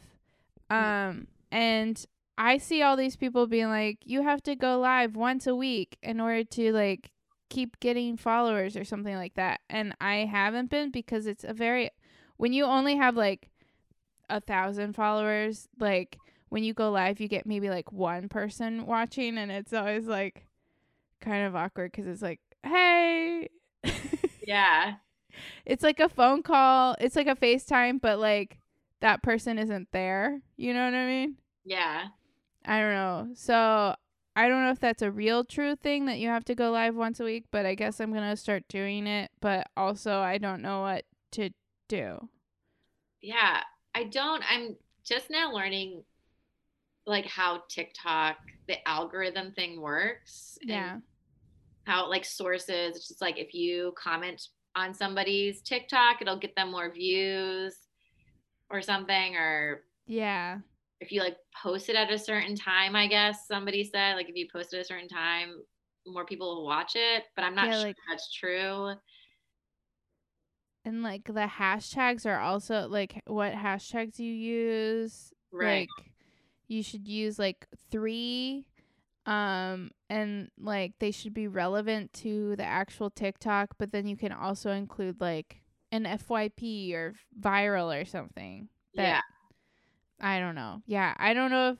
Um, 0.70 1.28
and 1.50 2.04
I 2.38 2.58
see 2.58 2.82
all 2.82 2.96
these 2.96 3.16
people 3.16 3.48
being 3.48 3.68
like, 3.68 3.98
you 4.04 4.22
have 4.22 4.42
to 4.44 4.54
go 4.54 4.78
live 4.78 5.16
once 5.16 5.48
a 5.48 5.56
week 5.56 5.98
in 6.04 6.20
order 6.20 6.44
to 6.44 6.72
like 6.72 7.10
keep 7.50 7.80
getting 7.80 8.16
followers 8.16 8.76
or 8.76 8.84
something 8.84 9.16
like 9.16 9.34
that. 9.34 9.60
And 9.68 9.94
I 10.00 10.18
haven't 10.18 10.70
been 10.70 10.92
because 10.92 11.26
it's 11.26 11.42
a 11.42 11.52
very 11.52 11.90
when 12.36 12.52
you 12.52 12.64
only 12.64 12.96
have 12.96 13.16
like 13.16 13.50
a 14.30 14.40
thousand 14.40 14.94
followers, 14.94 15.68
like 15.80 16.16
when 16.48 16.62
you 16.62 16.74
go 16.74 16.92
live, 16.92 17.20
you 17.20 17.26
get 17.26 17.44
maybe 17.44 17.70
like 17.70 17.90
one 17.90 18.28
person 18.28 18.86
watching, 18.86 19.36
and 19.36 19.50
it's 19.50 19.72
always 19.72 20.06
like 20.06 20.46
kind 21.20 21.44
of 21.44 21.56
awkward 21.56 21.90
because 21.90 22.06
it's 22.06 22.22
like, 22.22 22.40
hey, 22.62 23.48
yeah. 24.46 24.94
it's 25.66 25.82
like 25.82 25.98
a 25.98 26.08
phone 26.08 26.44
call, 26.44 26.94
it's 27.00 27.16
like 27.16 27.26
a 27.26 27.34
FaceTime, 27.34 28.00
but 28.00 28.20
like 28.20 28.58
that 29.00 29.24
person 29.24 29.58
isn't 29.58 29.88
there. 29.90 30.40
You 30.56 30.72
know 30.72 30.84
what 30.84 30.94
I 30.94 31.06
mean? 31.06 31.36
Yeah. 31.64 32.06
I 32.68 32.80
don't 32.80 32.92
know. 32.92 33.28
So 33.34 33.96
I 34.36 34.46
don't 34.48 34.62
know 34.62 34.70
if 34.70 34.78
that's 34.78 35.02
a 35.02 35.10
real 35.10 35.42
true 35.42 35.74
thing 35.74 36.04
that 36.06 36.18
you 36.18 36.28
have 36.28 36.44
to 36.44 36.54
go 36.54 36.70
live 36.70 36.94
once 36.94 37.18
a 37.18 37.24
week, 37.24 37.46
but 37.50 37.66
I 37.66 37.74
guess 37.74 37.98
I'm 37.98 38.12
gonna 38.12 38.36
start 38.36 38.68
doing 38.68 39.06
it. 39.06 39.30
But 39.40 39.66
also, 39.76 40.20
I 40.20 40.38
don't 40.38 40.62
know 40.62 40.82
what 40.82 41.04
to 41.32 41.50
do. 41.88 42.28
Yeah. 43.22 43.62
I 43.94 44.04
don't 44.04 44.44
I'm 44.48 44.76
just 45.02 45.30
now 45.30 45.50
learning 45.52 46.04
like 47.06 47.24
how 47.26 47.62
TikTok 47.68 48.36
the 48.68 48.86
algorithm 48.86 49.52
thing 49.52 49.80
works. 49.80 50.58
Yeah. 50.62 50.98
how 51.84 52.04
it 52.04 52.10
like 52.10 52.26
sources 52.26 52.96
it's 52.96 53.08
just 53.08 53.22
like 53.22 53.38
if 53.38 53.54
you 53.54 53.94
comment 53.96 54.48
on 54.76 54.94
somebody's 54.94 55.62
TikTok, 55.62 56.20
it'll 56.20 56.38
get 56.38 56.54
them 56.54 56.70
more 56.70 56.92
views 56.92 57.74
or 58.70 58.82
something 58.82 59.34
or 59.36 59.84
Yeah. 60.06 60.58
If 61.00 61.12
you 61.12 61.20
like 61.20 61.36
post 61.62 61.88
it 61.88 61.96
at 61.96 62.10
a 62.12 62.18
certain 62.18 62.56
time, 62.56 62.96
I 62.96 63.06
guess 63.06 63.46
somebody 63.46 63.84
said 63.84 64.14
like 64.14 64.28
if 64.28 64.36
you 64.36 64.48
post 64.52 64.72
it 64.74 64.78
at 64.78 64.82
a 64.82 64.84
certain 64.86 65.08
time, 65.08 65.62
more 66.06 66.24
people 66.24 66.56
will 66.56 66.64
watch 66.66 66.92
it, 66.96 67.24
but 67.36 67.44
I'm 67.44 67.54
not 67.54 67.66
Yeah, 67.68 67.72
sure 67.74 67.82
like- 67.88 67.96
that's 68.08 68.32
true. 68.32 68.94
And 70.84 71.02
like 71.02 71.24
the 71.24 71.46
hashtags 71.46 72.24
are 72.24 72.38
also 72.40 72.88
like 72.88 73.20
what 73.26 73.52
hashtags 73.52 74.18
you 74.18 74.32
use. 74.32 75.32
Right. 75.52 75.80
Like 75.98 76.06
you 76.66 76.82
should 76.82 77.06
use 77.06 77.38
like 77.38 77.66
three 77.90 78.66
um 79.26 79.90
and 80.08 80.48
like 80.58 80.94
they 81.00 81.10
should 81.10 81.34
be 81.34 81.46
relevant 81.48 82.12
to 82.14 82.56
the 82.56 82.64
actual 82.64 83.10
TikTok, 83.10 83.74
but 83.78 83.92
then 83.92 84.06
you 84.06 84.16
can 84.16 84.32
also 84.32 84.70
include 84.70 85.20
like 85.20 85.60
an 85.92 86.04
FYP 86.04 86.94
or 86.94 87.14
viral 87.38 88.00
or 88.00 88.04
something. 88.04 88.68
that- 88.94 89.02
yeah. 89.02 89.20
I 90.20 90.38
don't 90.40 90.54
know. 90.54 90.82
Yeah, 90.86 91.14
I 91.16 91.34
don't 91.34 91.50
know 91.50 91.70
if 91.70 91.78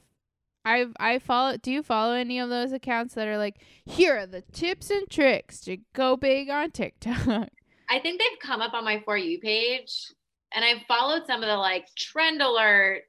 I've 0.65 0.93
I 1.01 1.19
follow. 1.19 1.57
Do 1.57 1.73
you 1.73 1.83
follow 1.83 2.15
any 2.15 2.39
of 2.39 2.49
those 2.49 2.73
accounts 2.73 3.15
that 3.15 3.27
are 3.27 3.39
like, 3.39 3.61
here 3.85 4.17
are 4.19 4.27
the 4.27 4.43
tips 4.53 4.91
and 4.91 5.09
tricks 5.09 5.61
to 5.63 5.79
go 5.95 6.17
big 6.17 6.51
on 6.51 6.71
TikTok? 6.71 7.49
I 7.91 7.99
think 8.01 8.21
they've 8.21 8.39
come 8.41 8.61
up 8.61 8.75
on 8.75 8.85
my 8.85 9.01
for 9.05 9.17
you 9.17 9.41
page 9.41 10.13
and 10.55 10.65
I've 10.65 10.83
followed 10.87 11.27
some 11.27 11.43
of 11.43 11.49
the 11.49 11.57
like 11.57 11.87
trend 11.95 12.43
alert. 12.43 13.03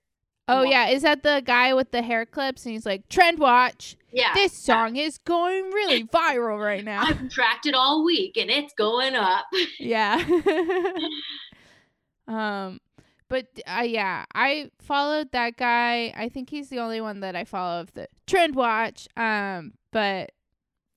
Oh 0.47 0.63
yeah, 0.63 0.87
is 0.87 1.03
that 1.03 1.21
the 1.21 1.43
guy 1.45 1.75
with 1.75 1.91
the 1.91 2.01
hair 2.01 2.25
clips 2.25 2.65
and 2.65 2.73
he's 2.73 2.85
like, 2.85 3.07
trend 3.07 3.37
watch. 3.37 3.95
Yeah. 4.11 4.33
This 4.33 4.53
song 4.53 4.95
is 4.95 5.19
going 5.19 5.65
really 5.65 6.05
viral 6.05 6.59
right 6.59 6.83
now. 6.83 7.03
I've 7.03 7.29
tracked 7.29 7.67
it 7.67 7.75
all 7.75 8.03
week 8.03 8.35
and 8.35 8.49
it's 8.49 8.73
going 8.73 9.13
up. 9.13 9.45
yeah. 9.79 10.15
um, 12.27 12.79
but 13.29 13.47
uh, 13.67 13.81
yeah, 13.85 14.25
I 14.35 14.71
followed 14.79 15.31
that 15.31 15.55
guy. 15.57 16.13
I 16.17 16.29
think 16.29 16.49
he's 16.49 16.69
the 16.69 16.79
only 16.79 16.99
one 17.01 17.19
that 17.21 17.35
I 17.35 17.43
follow 17.45 17.79
of 17.81 17.93
the 17.93 18.07
trend 18.27 18.55
watch. 18.55 19.07
Um, 19.15 19.73
but 19.91 20.31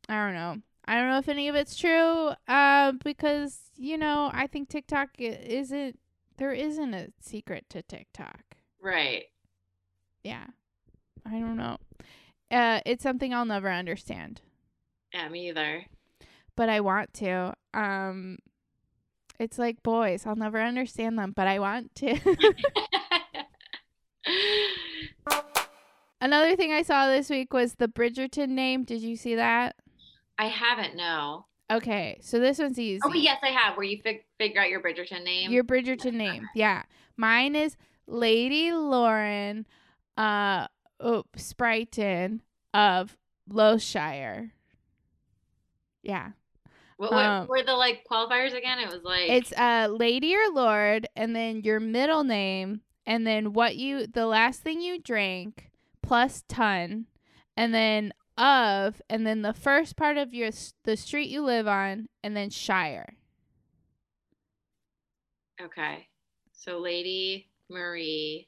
I 0.08 0.14
don't 0.24 0.34
know. 0.34 0.56
I 0.86 0.96
don't 0.96 1.08
know 1.10 1.18
if 1.18 1.28
any 1.28 1.48
of 1.48 1.54
it's 1.54 1.76
true. 1.76 2.30
Uh, 2.48 2.92
because 3.04 3.60
you 3.76 3.96
know, 3.96 4.30
I 4.32 4.46
think 4.46 4.68
TikTok 4.68 5.10
isn't. 5.18 5.98
There 6.38 6.52
isn't 6.52 6.94
a 6.94 7.08
secret 7.20 7.66
to 7.70 7.82
TikTok. 7.82 8.42
Right. 8.80 9.24
Yeah, 10.24 10.46
I 11.26 11.38
don't 11.38 11.56
know. 11.56 11.76
Uh, 12.50 12.80
it's 12.86 13.02
something 13.02 13.32
I'll 13.32 13.44
never 13.44 13.70
understand, 13.70 14.40
Yeah, 15.14 15.28
me 15.28 15.48
either. 15.48 15.84
but 16.56 16.68
I 16.68 16.80
want 16.80 17.12
to. 17.14 17.54
Um, 17.74 18.38
it's 19.38 19.58
like 19.58 19.82
boys. 19.82 20.26
I'll 20.26 20.36
never 20.36 20.60
understand 20.60 21.18
them, 21.18 21.32
but 21.34 21.46
I 21.46 21.58
want 21.58 21.94
to. 21.96 22.18
Another 26.20 26.54
thing 26.54 26.72
I 26.72 26.82
saw 26.82 27.08
this 27.08 27.28
week 27.30 27.52
was 27.52 27.74
the 27.74 27.88
Bridgerton 27.88 28.50
name. 28.50 28.84
Did 28.84 29.02
you 29.02 29.16
see 29.16 29.34
that? 29.34 29.74
I 30.38 30.46
haven't, 30.46 30.94
no. 30.94 31.46
Okay, 31.70 32.18
so 32.22 32.38
this 32.38 32.58
one's 32.58 32.78
easy. 32.78 33.00
Oh, 33.04 33.12
yes, 33.12 33.38
I 33.42 33.48
have. 33.48 33.76
Where 33.76 33.86
you 33.86 34.00
fig- 34.02 34.24
figure 34.38 34.60
out 34.60 34.68
your 34.68 34.80
Bridgerton 34.80 35.24
name. 35.24 35.50
Your 35.50 35.64
Bridgerton 35.64 36.14
name. 36.14 36.48
Yeah. 36.54 36.82
Mine 37.16 37.56
is 37.56 37.76
Lady 38.06 38.72
Lauren 38.72 39.66
uh 40.16 40.66
oh, 41.00 41.24
Sprighton 41.36 42.40
of 42.74 43.16
Loshire. 43.50 44.50
Yeah. 46.02 46.30
What, 47.02 47.12
what 47.12 47.24
um, 47.24 47.46
were 47.48 47.62
the 47.64 47.74
like 47.74 48.04
qualifiers 48.08 48.56
again? 48.56 48.78
It 48.78 48.86
was 48.86 49.02
like 49.02 49.28
It's 49.28 49.52
uh 49.52 49.88
lady 49.90 50.36
or 50.36 50.52
lord 50.52 51.08
and 51.16 51.34
then 51.34 51.62
your 51.62 51.80
middle 51.80 52.22
name 52.22 52.82
and 53.06 53.26
then 53.26 53.52
what 53.52 53.74
you 53.74 54.06
the 54.06 54.26
last 54.26 54.60
thing 54.60 54.80
you 54.80 55.00
drank 55.00 55.70
plus 56.00 56.44
ton 56.48 57.06
and 57.56 57.74
then 57.74 58.12
of 58.38 59.02
and 59.10 59.26
then 59.26 59.42
the 59.42 59.52
first 59.52 59.96
part 59.96 60.16
of 60.16 60.32
your 60.32 60.50
the 60.84 60.96
street 60.96 61.28
you 61.28 61.42
live 61.42 61.66
on 61.66 62.08
and 62.22 62.36
then 62.36 62.50
shire. 62.50 63.16
okay. 65.60 66.06
So 66.52 66.78
Lady 66.78 67.48
Marie 67.68 68.46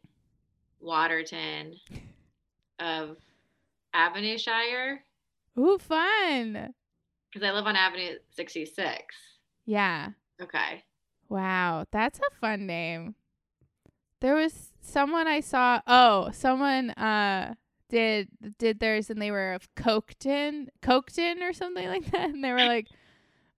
Waterton 0.80 1.74
of 2.78 3.16
Avenue 3.92 4.38
Shire 4.38 5.02
Ooh, 5.58 5.78
fun. 5.78 6.72
Because 7.34 7.46
I 7.46 7.52
live 7.52 7.66
on 7.66 7.74
Avenue 7.74 8.16
66. 8.30 9.14
Yeah. 9.66 10.10
Okay. 10.40 10.84
Wow, 11.28 11.84
that's 11.90 12.20
a 12.20 12.34
fun 12.40 12.66
name. 12.66 13.16
There 14.20 14.36
was 14.36 14.72
someone 14.80 15.26
I 15.26 15.40
saw. 15.40 15.80
Oh, 15.86 16.30
someone 16.32 16.90
uh 16.90 17.54
did 17.90 18.28
did 18.58 18.78
theirs 18.78 19.10
and 19.10 19.20
they 19.20 19.30
were 19.30 19.52
of 19.52 19.68
Coketon, 19.74 20.68
Coketon 20.80 21.42
or 21.42 21.52
something 21.52 21.88
like 21.94 22.10
that, 22.12 22.30
and 22.30 22.44
they 22.44 22.52
were 22.52 22.64
like, 22.64 22.88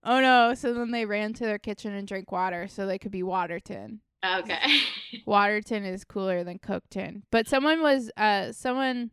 "Oh 0.03 0.21
no!" 0.21 0.55
So 0.55 0.73
then 0.73 0.91
they 0.91 1.05
ran 1.05 1.35
to 1.35 1.45
their 1.45 1.59
kitchen 1.59 1.93
and 1.93 2.09
drank 2.09 2.33
water 2.33 2.67
so 2.69 2.87
they 2.87 2.99
could 2.99 3.13
be 3.13 3.23
Waterton. 3.23 4.01
Okay. 4.25 4.81
Waterton 5.27 5.85
is 5.85 6.05
cooler 6.05 6.43
than 6.43 6.59
Coketon, 6.59 7.23
but 7.31 7.47
someone 7.47 7.83
was 7.83 8.11
uh 8.17 8.53
someone, 8.53 9.11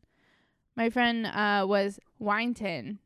my 0.76 0.90
friend 0.90 1.26
uh 1.26 1.66
was 1.68 2.00
Wineton 2.22 3.00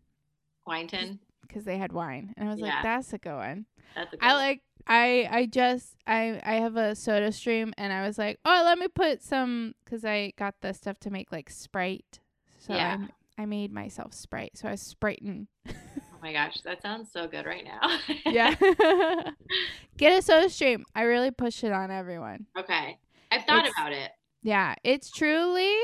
Winton. 0.68 1.20
Because 1.58 1.66
they 1.66 1.78
had 1.78 1.92
wine, 1.92 2.34
and 2.38 2.48
I 2.48 2.52
was 2.52 2.60
Yeah. 2.60 2.68
like, 2.68 2.84
"That's 2.84 3.14
a 3.14 3.18
good 3.18 3.36
one." 3.36 3.66
That's 3.96 4.14
a 4.14 4.18
good 4.18 4.26
I 4.26 4.34
one. 4.34 4.36
like 4.42 4.62
I 4.86 5.28
I 5.32 5.46
just 5.48 5.96
I 6.06 6.40
I 6.46 6.56
have 6.56 6.76
a 6.78 6.94
soda 6.96 7.32
stream 7.32 7.74
and 7.78 7.92
I 7.92 8.06
was 8.06 8.18
like, 8.18 8.40
"Oh, 8.46 8.62
let 8.64 8.78
me 8.78 8.88
put 8.88 9.24
some 9.24 9.74
cuz 9.86 10.06
I 10.06 10.34
got 10.38 10.56
the 10.62 10.74
stuff 10.74 11.00
to 11.02 11.10
make 11.10 11.32
like 11.32 11.50
Sprite." 11.50 12.20
So 12.60 12.74
Yeah. 12.76 12.98
I 13.38 13.44
I 13.44 13.46
made 13.46 13.72
myself 13.72 14.14
Sprite. 14.14 14.58
So 14.58 14.68
I 14.68 14.72
was 14.72 14.82
Spriting. 14.82 15.48
Oh 15.68 15.74
my 16.22 16.32
gosh, 16.34 16.62
that 16.62 16.82
sounds 16.82 17.12
so 17.12 17.28
good 17.28 17.46
right 17.46 17.64
now. 17.66 18.00
Yeah. 18.26 18.56
Get 19.98 20.18
a 20.18 20.22
soda 20.22 20.50
stream. 20.50 20.86
I 20.96 21.04
really 21.04 21.32
push 21.32 21.64
it 21.64 21.72
on 21.72 21.90
everyone. 21.92 22.46
okay. 22.58 22.98
I've 23.32 23.44
thought 23.46 23.66
It's- 23.66 23.74
about 23.78 23.94
it. 23.94 24.12
Yeah, 24.44 24.76
it's 24.84 25.10
truly 25.12 25.76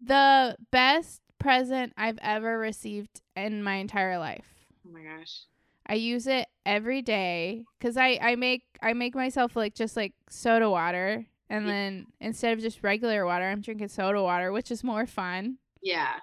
the 0.00 0.56
best 0.72 1.20
present 1.38 1.92
I've 1.96 2.18
ever 2.20 2.58
received 2.58 3.20
in 3.36 3.62
my 3.62 3.74
entire 3.76 4.18
life. 4.18 4.57
Oh 4.88 4.92
my 4.92 5.02
gosh. 5.02 5.42
I 5.86 5.94
use 5.94 6.26
it 6.26 6.46
every 6.66 7.02
day 7.02 7.64
because 7.78 7.96
I, 7.96 8.18
I 8.20 8.36
make 8.36 8.62
I 8.82 8.92
make 8.92 9.14
myself 9.14 9.56
like 9.56 9.74
just 9.74 9.96
like 9.96 10.12
soda 10.28 10.68
water 10.70 11.26
and 11.48 11.66
Yeah. 11.66 11.72
then 11.72 12.06
instead 12.20 12.52
of 12.52 12.60
just 12.60 12.82
regular 12.82 13.24
water 13.24 13.44
I'm 13.44 13.60
drinking 13.62 13.88
soda 13.88 14.22
water 14.22 14.52
which 14.52 14.70
is 14.70 14.84
more 14.84 15.06
fun 15.06 15.56
Yeah. 15.80 16.20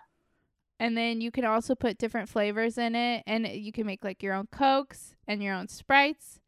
and 0.79 0.95
then 0.95 1.19
you 1.19 1.31
can 1.31 1.45
also 1.45 1.73
put 1.73 1.97
different 1.97 2.29
flavors 2.29 2.77
in 2.77 2.95
it 2.95 3.23
and 3.25 3.47
you 3.47 3.71
can 3.71 3.87
make 3.87 4.03
like 4.03 4.21
your 4.21 4.33
own 4.35 4.47
cokes 4.51 5.15
and 5.27 5.41
your 5.41 5.55
own 5.55 5.67
sprites 5.67 6.39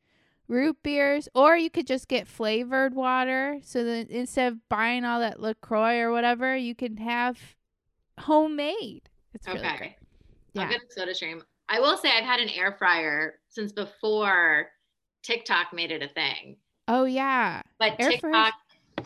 root 0.47 0.77
beers 0.83 1.27
or 1.33 1.57
you 1.57 1.71
could 1.71 1.87
just 1.87 2.07
get 2.07 2.27
flavored 2.27 2.93
water 2.93 3.57
so 3.63 3.83
that 3.83 4.09
instead 4.11 4.53
of 4.53 4.69
buying 4.69 5.05
all 5.05 5.19
that 5.19 5.39
LaCroix 5.39 5.99
or 5.99 6.11
whatever 6.11 6.55
you 6.55 6.75
can 6.75 6.97
have 6.97 7.39
homemade 8.19 9.09
it's 9.33 9.47
really 9.47 9.59
Okay. 9.59 9.77
great 9.77 9.95
I'll 10.55 10.63
yeah 10.65 10.69
get 10.69 10.81
a 10.87 10.93
soda 10.93 11.15
stream. 11.15 11.41
I 11.69 11.79
will 11.79 11.97
say 11.97 12.09
I've 12.09 12.23
had 12.23 12.39
an 12.39 12.49
air 12.49 12.75
fryer 12.77 13.39
since 13.49 13.71
before 13.71 14.67
TikTok 15.23 15.73
made 15.73 15.91
it 15.91 16.01
a 16.03 16.07
thing. 16.07 16.57
oh 16.87 17.05
yeah 17.05 17.61
But 17.79 17.95
Air 17.99 18.11
TikTok 18.11 18.53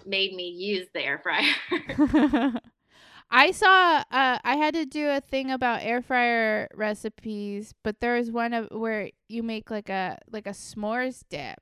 made 0.05 0.33
me 0.33 0.49
use 0.49 0.87
the 0.93 1.03
air 1.03 1.19
fryer. 1.21 2.59
I 3.33 3.51
saw 3.51 4.03
uh 4.11 4.39
I 4.43 4.55
had 4.57 4.73
to 4.73 4.85
do 4.85 5.09
a 5.09 5.21
thing 5.21 5.51
about 5.51 5.81
air 5.83 6.01
fryer 6.01 6.67
recipes, 6.75 7.73
but 7.83 7.99
there 8.01 8.15
was 8.15 8.29
one 8.29 8.53
of 8.53 8.67
where 8.71 9.09
you 9.29 9.41
make 9.41 9.71
like 9.71 9.89
a 9.89 10.17
like 10.31 10.45
a 10.47 10.51
s'mores 10.51 11.23
dip, 11.29 11.61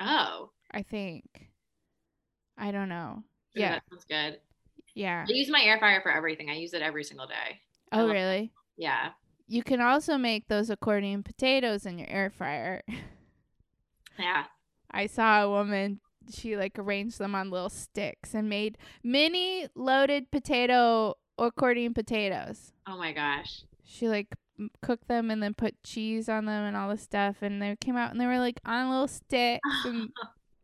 oh. 0.00 0.50
I 0.70 0.82
think. 0.82 1.24
I 2.56 2.70
don't 2.70 2.88
know. 2.88 3.24
ooh, 3.56 3.60
Yeah. 3.60 3.72
That 3.72 3.82
sounds 3.90 4.04
good. 4.08 4.38
Yeah. 4.94 5.24
I 5.28 5.32
use 5.32 5.48
my 5.50 5.60
air 5.62 5.78
fryer 5.78 6.00
for 6.02 6.12
everything. 6.12 6.48
I 6.50 6.54
use 6.54 6.72
it 6.72 6.82
every 6.82 7.04
single 7.04 7.26
day. 7.26 7.60
Oh 7.90 8.08
really? 8.08 8.52
Yeah. 8.76 9.10
You 9.52 9.62
can 9.62 9.82
also 9.82 10.16
make 10.16 10.48
those 10.48 10.70
accordion 10.70 11.22
potatoes 11.22 11.84
in 11.84 11.98
your 11.98 12.08
air 12.08 12.30
fryer. 12.30 12.82
Yeah. 14.18 14.44
I 14.90 15.06
saw 15.06 15.42
a 15.42 15.48
woman 15.50 16.00
she 16.32 16.54
like 16.56 16.78
arranged 16.78 17.18
them 17.18 17.34
on 17.34 17.50
little 17.50 17.70
sticks 17.70 18.34
and 18.34 18.48
made 18.48 18.76
mini 19.02 19.66
loaded 19.74 20.30
potato 20.30 21.14
accordion 21.38 21.94
potatoes. 21.94 22.72
Oh 22.86 22.96
my 22.98 23.12
gosh. 23.12 23.62
she 23.84 24.08
like 24.08 24.28
cooked 24.82 25.08
them 25.08 25.30
and 25.30 25.42
then 25.42 25.54
put 25.54 25.82
cheese 25.82 26.28
on 26.28 26.44
them 26.44 26.62
and 26.64 26.76
all 26.76 26.90
this 26.90 27.02
stuff 27.02 27.36
and 27.40 27.60
they 27.60 27.74
came 27.80 27.96
out 27.96 28.10
and 28.12 28.20
they 28.20 28.26
were 28.26 28.38
like 28.38 28.60
on 28.66 28.90
little 28.90 29.08
sticks 29.08 29.60
and 29.86 30.10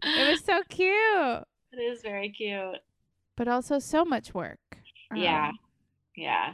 it 0.03 0.31
was 0.31 0.44
so 0.44 0.62
cute 0.68 1.44
It 1.72 1.79
is 1.81 2.03
very 2.03 2.29
cute. 2.31 2.81
but 3.37 3.48
also 3.48 3.79
so 3.79 4.05
much 4.05 4.35
work 4.35 4.61
Yeah. 5.14 5.48
Um, 5.48 5.59
Yeah. 6.14 6.53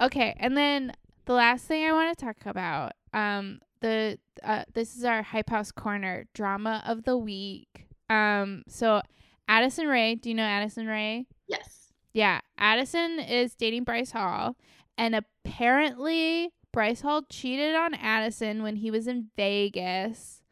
Okay 0.00 0.34
and 0.38 0.56
then 0.56 0.92
the 1.24 1.32
last 1.32 1.64
thing 1.66 1.84
i 1.84 1.92
want 1.92 2.16
to 2.16 2.24
talk 2.24 2.36
about 2.46 2.92
um 3.12 3.60
the 3.80 4.18
uh, 4.42 4.64
this 4.72 4.96
is 4.96 5.04
our 5.04 5.22
hype 5.22 5.50
house 5.50 5.70
corner 5.70 6.26
drama 6.34 6.82
of 6.86 7.04
the 7.04 7.16
week 7.16 7.86
um 8.10 8.62
so 8.68 9.00
Addison 9.46 9.86
Rae 9.86 10.14
do 10.14 10.28
you 10.28 10.34
know 10.34 10.44
Addison 10.44 10.86
Rae 10.86 11.26
Yes. 11.48 11.92
Yeah, 12.12 12.40
Addison 12.56 13.20
is 13.20 13.54
dating 13.54 13.84
Bryce 13.84 14.12
Hall, 14.12 14.56
and 14.96 15.14
apparently 15.14 16.50
Bryce 16.72 17.00
Hall 17.00 17.22
cheated 17.30 17.74
on 17.74 17.94
Addison 17.94 18.62
when 18.62 18.76
he 18.76 18.90
was 18.90 19.06
in 19.06 19.28
Vegas. 19.36 20.42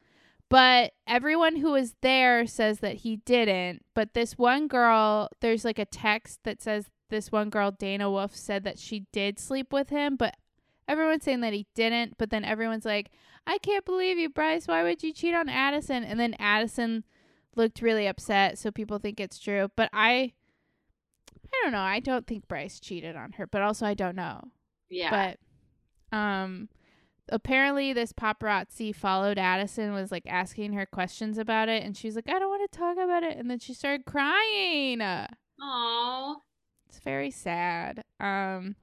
But 0.49 0.93
everyone 1.09 1.57
who 1.57 1.73
was 1.73 1.95
there 2.03 2.47
says 2.47 2.79
that 2.81 2.99
he 2.99 3.17
didn't. 3.17 3.85
But 3.95 4.15
this 4.15 4.39
one 4.39 4.69
girl, 4.69 5.29
there's 5.41 5.65
like 5.65 5.79
a 5.79 5.85
text 5.85 6.41
that 6.45 6.63
says 6.63 6.89
this 7.09 7.31
one 7.33 7.51
girl, 7.51 7.71
Dana 7.71 8.11
Wolf, 8.11 8.35
said 8.35 8.65
that 8.65 8.79
she 8.79 9.07
did 9.13 9.39
sleep 9.39 9.73
with 9.73 9.91
him, 9.91 10.17
but 10.17 10.37
everyone's 10.89 11.25
saying 11.25 11.41
that 11.41 11.53
he 11.53 11.67
didn't. 11.75 12.19
But 12.19 12.31
then 12.31 12.45
everyone's 12.45 12.85
like, 12.85 13.11
I 13.47 13.59
can't 13.59 13.85
believe 13.85 14.19
you, 14.19 14.29
Bryce. 14.29 14.67
Why 14.67 14.83
would 14.83 15.03
you 15.03 15.13
cheat 15.13 15.35
on 15.35 15.49
Addison? 15.49 16.05
And 16.05 16.19
then 16.19 16.35
Addison 16.39 17.05
looked 17.55 17.81
really 17.81 18.07
upset, 18.07 18.59
so 18.59 18.71
people 18.71 18.99
think 18.99 19.21
it's 19.21 19.39
true. 19.39 19.71
But 19.77 19.91
I 19.93 20.33
I 21.47 21.61
don't 21.63 21.73
know. 21.73 21.81
I 21.81 22.01
don't 22.01 22.27
think 22.27 22.49
Bryce 22.49 22.81
cheated 22.81 23.17
on 23.17 23.33
her, 23.33 23.47
but 23.47 23.63
also 23.63 23.87
I 23.87 23.95
don't 23.95 24.17
know. 24.17 24.41
Yeah. 24.91 25.35
But 26.11 26.17
um 26.17 26.69
apparently 27.29 27.93
this 27.93 28.13
paparazzi 28.13 28.95
followed 28.95 29.39
Addison 29.39 29.93
was 29.93 30.13
like 30.13 30.27
asking 30.29 30.75
her 30.75 30.87
questions 30.87 31.39
about 31.39 31.69
it 31.69 31.83
and 31.83 31.97
she's 31.97 32.15
like 32.15 32.29
I 32.29 32.39
don't 32.39 32.49
want 32.49 32.71
to 32.71 32.79
talk 32.79 32.97
about 32.97 33.25
it 33.25 33.37
and 33.37 33.51
then 33.51 33.59
she 33.59 33.75
started 33.75 34.07
crying. 34.07 35.01
Oh. 35.61 36.37
It's 36.97 37.05
very 37.05 37.31
sad. 37.31 38.05
Um 38.21 38.77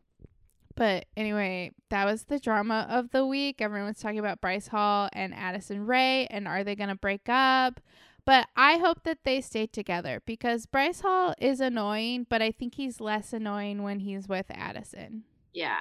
but 0.75 1.05
anyway, 1.17 1.71
that 1.89 2.05
was 2.05 2.23
the 2.23 2.39
drama 2.39 2.87
of 2.89 3.11
the 3.11 3.25
week. 3.25 3.61
Everyone's 3.61 3.99
talking 3.99 4.19
about 4.19 4.41
Bryce 4.41 4.67
Hall 4.67 5.09
and 5.13 5.33
Addison 5.33 5.85
Rae 5.85 6.27
and 6.29 6.47
are 6.47 6.63
they 6.63 6.75
going 6.75 6.89
to 6.89 6.95
break 6.95 7.27
up? 7.27 7.79
But 8.25 8.47
I 8.55 8.77
hope 8.77 9.03
that 9.03 9.19
they 9.23 9.39
stay 9.41 9.67
together 9.67 10.21
because 10.25 10.65
Bryce 10.65 11.01
Hall 11.01 11.35
is 11.39 11.59
annoying, 11.59 12.25
but 12.27 12.41
I 12.41 12.51
think 12.51 12.75
he's 12.75 12.99
less 12.99 13.33
annoying 13.33 13.83
when 13.83 13.99
he's 13.99 14.27
with 14.27 14.47
Addison. 14.49 15.25
Yeah. 15.53 15.77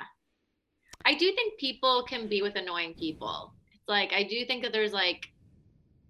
I 1.07 1.15
do 1.15 1.33
think 1.33 1.59
people 1.59 2.05
can 2.07 2.29
be 2.29 2.43
with 2.43 2.57
annoying 2.57 2.95
people. 2.95 3.55
It's 3.73 3.89
like 3.89 4.13
I 4.13 4.25
do 4.25 4.45
think 4.45 4.63
that 4.63 4.73
there's 4.73 4.93
like 4.93 5.29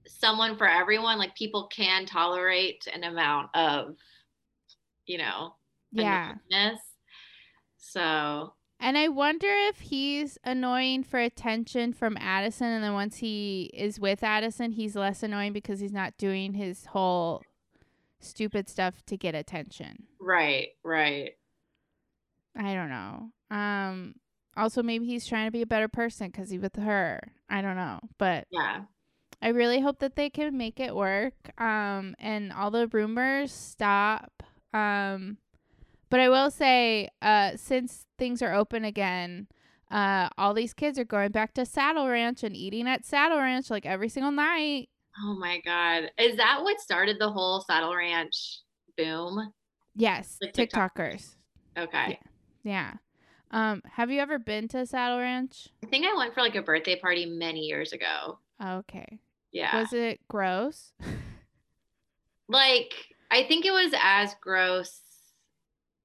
someone 0.08 0.56
for 0.56 0.68
everyone. 0.68 1.18
Like 1.18 1.36
people 1.36 1.68
can 1.68 2.04
tolerate 2.04 2.88
an 2.92 3.04
amount 3.04 3.50
of, 3.54 3.96
you 5.06 5.18
know, 5.18 5.54
Yeah. 5.92 6.34
annoyingness. 6.52 6.78
So 7.76 8.54
And 8.80 8.96
I 8.98 9.08
wonder 9.08 9.46
if 9.48 9.80
he's 9.80 10.38
annoying 10.44 11.04
for 11.04 11.18
attention 11.20 11.92
from 11.92 12.16
Addison, 12.18 12.66
and 12.68 12.82
then 12.82 12.94
once 12.94 13.18
he 13.18 13.70
is 13.74 14.00
with 14.00 14.22
Addison, 14.22 14.72
he's 14.72 14.96
less 14.96 15.22
annoying 15.22 15.52
because 15.52 15.80
he's 15.80 15.92
not 15.92 16.16
doing 16.18 16.54
his 16.54 16.86
whole 16.86 17.42
stupid 18.20 18.68
stuff 18.68 19.02
to 19.06 19.16
get 19.16 19.34
attention. 19.34 20.04
right, 20.20 20.68
right. 20.84 21.32
I 22.56 22.74
don't 22.74 22.88
know. 22.90 23.30
Um, 23.50 24.14
also 24.56 24.82
maybe 24.82 25.06
he's 25.06 25.26
trying 25.26 25.46
to 25.46 25.50
be 25.52 25.62
a 25.62 25.66
better 25.66 25.88
person 25.88 26.28
because 26.28 26.50
he's 26.50 26.60
with 26.60 26.76
her. 26.76 27.20
I 27.48 27.62
don't 27.62 27.76
know, 27.76 28.00
but 28.18 28.46
Yeah. 28.50 28.82
I 29.40 29.48
really 29.48 29.80
hope 29.80 29.98
that 30.00 30.14
they 30.16 30.30
can 30.30 30.56
make 30.56 30.78
it 30.78 30.94
work. 30.94 31.34
Um, 31.60 32.14
and 32.20 32.52
all 32.52 32.70
the 32.70 32.86
rumors 32.88 33.50
stop. 33.52 34.42
Um, 34.72 35.38
but 36.12 36.20
I 36.20 36.28
will 36.28 36.50
say, 36.50 37.08
uh, 37.22 37.52
since 37.56 38.04
things 38.18 38.42
are 38.42 38.52
open 38.52 38.84
again, 38.84 39.46
uh, 39.90 40.28
all 40.36 40.52
these 40.52 40.74
kids 40.74 40.98
are 40.98 41.06
going 41.06 41.30
back 41.30 41.54
to 41.54 41.64
Saddle 41.64 42.06
Ranch 42.06 42.42
and 42.42 42.54
eating 42.54 42.86
at 42.86 43.06
Saddle 43.06 43.38
Ranch 43.38 43.70
like 43.70 43.86
every 43.86 44.10
single 44.10 44.30
night. 44.30 44.90
Oh 45.24 45.34
my 45.38 45.62
god. 45.64 46.10
Is 46.18 46.36
that 46.36 46.62
what 46.62 46.80
started 46.82 47.16
the 47.18 47.30
whole 47.30 47.62
Saddle 47.62 47.96
Ranch 47.96 48.58
boom? 48.98 49.54
Yes, 49.96 50.36
Like 50.42 50.52
TikTok. 50.52 50.98
TikTokers. 50.98 51.34
Okay. 51.78 52.18
Yeah. 52.62 52.92
Um, 53.50 53.80
have 53.90 54.10
you 54.10 54.20
ever 54.20 54.38
been 54.38 54.68
to 54.68 54.84
Saddle 54.84 55.18
Ranch? 55.18 55.68
I 55.82 55.86
think 55.86 56.04
I 56.04 56.14
went 56.14 56.34
for 56.34 56.42
like 56.42 56.56
a 56.56 56.62
birthday 56.62 57.00
party 57.00 57.24
many 57.24 57.60
years 57.60 57.94
ago. 57.94 58.38
Okay. 58.62 59.18
Yeah. 59.50 59.80
Was 59.80 59.94
it 59.94 60.20
gross? 60.28 60.92
like 62.50 62.92
I 63.30 63.44
think 63.44 63.64
it 63.64 63.72
was 63.72 63.94
as 63.98 64.34
gross 64.42 65.00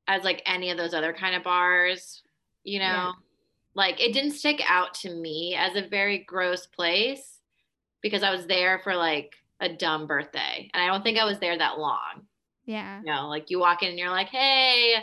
as 0.08 0.24
like 0.24 0.41
any 0.45 0.72
of 0.72 0.78
those 0.78 0.93
other 0.93 1.14
kind 1.14 1.36
of 1.36 1.43
bars, 1.43 2.24
you 2.64 2.80
know. 2.80 2.86
Yeah. 2.86 3.12
Like 3.74 4.01
it 4.01 4.14
didn't 4.14 4.32
stick 4.32 4.62
out 4.68 4.93
to 4.95 5.14
me 5.14 5.55
as 5.55 5.76
a 5.76 5.88
very 5.88 6.20
gross 6.20 6.66
place 6.66 7.39
because 8.01 8.24
I 8.24 8.32
was 8.32 8.47
there 8.47 8.80
for 8.84 8.95
like 8.95 9.36
a 9.60 9.70
dumb 9.70 10.08
birthday. 10.08 10.70
And 10.74 10.82
I 10.84 10.88
don't 10.88 11.03
think 11.03 11.20
I 11.20 11.26
was 11.26 11.39
there 11.39 11.58
that 11.58 11.78
long. 11.80 12.26
yeah. 12.66 12.99
You 12.99 13.05
know, 13.05 13.28
like 13.28 13.49
you 13.49 13.60
walk 13.60 13.84
in 13.84 13.89
and 13.89 13.99
you're 13.99 14.10
like, 14.10 14.30
"Hey." 14.30 14.95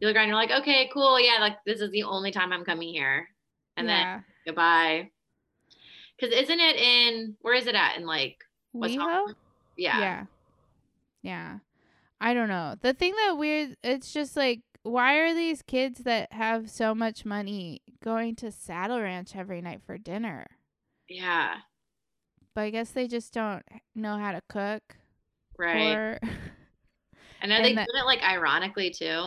You 0.00 0.08
look 0.08 0.16
around, 0.16 0.26
you're 0.26 0.36
like, 0.36 0.50
"Okay, 0.50 0.90
cool. 0.92 1.20
Yeah, 1.20 1.38
like 1.40 1.62
this 1.64 1.80
is 1.80 1.90
the 1.92 2.02
only 2.02 2.32
time 2.32 2.52
I'm 2.52 2.64
coming 2.64 2.88
here." 2.88 3.28
And 3.76 3.88
then 3.88 4.24
goodbye. 4.44 5.10
Cuz 6.18 6.30
isn't 6.30 6.60
it 6.60 6.76
in 6.76 7.36
where 7.40 7.54
is 7.54 7.66
it 7.68 7.74
at 7.76 7.96
in 7.96 8.04
like 8.04 8.44
what's 8.72 8.94
yeah. 9.76 10.00
Yeah. 10.00 10.26
Yeah. 11.22 11.58
I 12.22 12.34
don't 12.34 12.48
know. 12.48 12.76
The 12.80 12.94
thing 12.94 13.12
that 13.16 13.36
weird 13.36 13.76
it's 13.82 14.12
just 14.12 14.36
like 14.36 14.60
why 14.84 15.14
are 15.18 15.34
these 15.34 15.62
kids 15.62 16.00
that 16.00 16.32
have 16.32 16.68
so 16.70 16.94
much 16.94 17.24
money 17.24 17.82
going 18.02 18.34
to 18.36 18.50
Saddle 18.50 19.00
Ranch 19.00 19.36
every 19.36 19.60
night 19.60 19.80
for 19.84 19.96
dinner? 19.98 20.46
Yeah. 21.08 21.56
But 22.54 22.62
I 22.62 22.70
guess 22.70 22.90
they 22.90 23.06
just 23.08 23.32
don't 23.32 23.62
know 23.94 24.16
how 24.18 24.32
to 24.32 24.40
cook 24.48 24.82
Right. 25.58 25.94
or 25.94 26.18
And 27.42 27.50
are 27.52 27.56
And 27.56 27.64
they 27.64 27.74
that- 27.74 27.88
doing 27.90 28.02
it 28.02 28.06
like 28.06 28.22
ironically 28.22 28.90
too? 28.90 29.26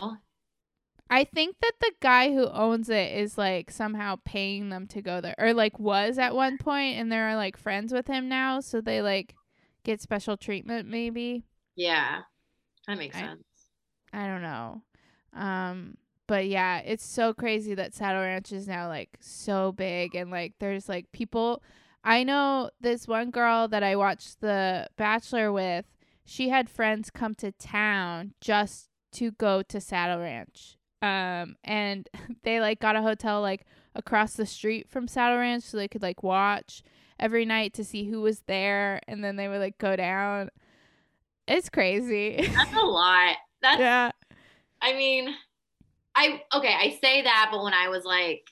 I 1.10 1.24
think 1.24 1.58
that 1.62 1.74
the 1.82 1.92
guy 2.02 2.34
who 2.34 2.48
owns 2.50 2.90
it 2.90 3.12
is 3.16 3.38
like 3.38 3.70
somehow 3.72 4.16
paying 4.26 4.70
them 4.70 4.88
to 4.88 5.02
go 5.04 5.22
there 5.22 5.36
or 5.38 5.54
like 5.54 5.78
was 5.80 6.18
at 6.18 6.34
one 6.34 6.58
point 6.58 6.98
and 6.98 7.12
they're 7.12 7.36
like 7.36 7.58
friends 7.58 7.94
with 7.94 8.08
him 8.08 8.28
now 8.28 8.60
so 8.60 8.82
they 8.82 9.02
like 9.04 9.36
get 9.84 10.02
special 10.02 10.36
treatment 10.36 10.88
maybe. 10.88 11.44
Yeah. 11.76 12.22
That 12.88 12.98
makes 12.98 13.16
I- 13.16 13.22
sense. 13.22 13.44
I 14.14 14.28
don't 14.28 14.42
know. 14.42 14.82
Um 15.34 15.98
but 16.28 16.48
yeah, 16.48 16.80
it's 16.80 17.06
so 17.06 17.34
crazy 17.34 17.76
that 17.76 17.94
Saddle 17.94 18.22
Ranch 18.22 18.52
is 18.52 18.68
now 18.68 18.88
like 18.88 19.10
so 19.20 19.72
big 19.72 20.16
and 20.16 20.32
like 20.32 20.54
there's 20.60 20.90
like 20.90 21.12
people 21.12 21.62
I 22.04 22.24
know 22.24 22.70
this 22.80 23.08
one 23.08 23.32
girl 23.32 23.68
that 23.68 23.84
I 23.84 23.96
watched 23.96 24.40
The 24.42 24.88
Bachelor 24.96 25.52
with, 25.52 25.86
she 26.24 26.50
had 26.50 26.70
friends 26.70 27.10
come 27.10 27.34
to 27.36 27.52
town 27.52 28.34
just 28.42 28.90
to 29.14 29.32
go 29.32 29.62
to 29.64 29.82
Saddle 29.82 30.20
Ranch. 30.22 30.78
Um 31.02 31.56
and 31.64 32.08
they 32.44 32.60
like 32.60 32.80
got 32.80 32.96
a 32.96 33.02
hotel 33.02 33.42
like 33.42 33.66
across 33.94 34.34
the 34.34 34.46
street 34.46 34.90
from 34.90 35.08
Saddle 35.08 35.38
Ranch 35.40 35.64
so 35.64 35.78
they 35.78 35.88
could 35.88 36.02
like 36.02 36.24
watch 36.24 36.82
every 37.20 37.46
night 37.46 37.74
to 37.74 37.84
see 37.84 38.06
who 38.06 38.22
was 38.22 38.42
there 38.42 39.00
and 39.08 39.24
then 39.24 39.36
they 39.36 39.48
would 39.48 39.60
like 39.60 39.78
go 39.78 39.96
down. 39.96 40.50
It's 41.48 41.70
crazy. 41.70 42.38
That's 42.56 42.74
a 42.74 42.86
lot. 42.86 43.36
That's 43.62 43.80
yeah. 43.80 44.12
I 44.82 44.94
mean, 44.94 45.34
I 46.16 46.42
okay, 46.54 46.74
I 46.74 46.98
say 47.02 47.22
that, 47.24 47.50
but 47.52 47.64
when 47.64 47.74
I 47.74 47.90
was 47.90 48.04
like 48.06 48.48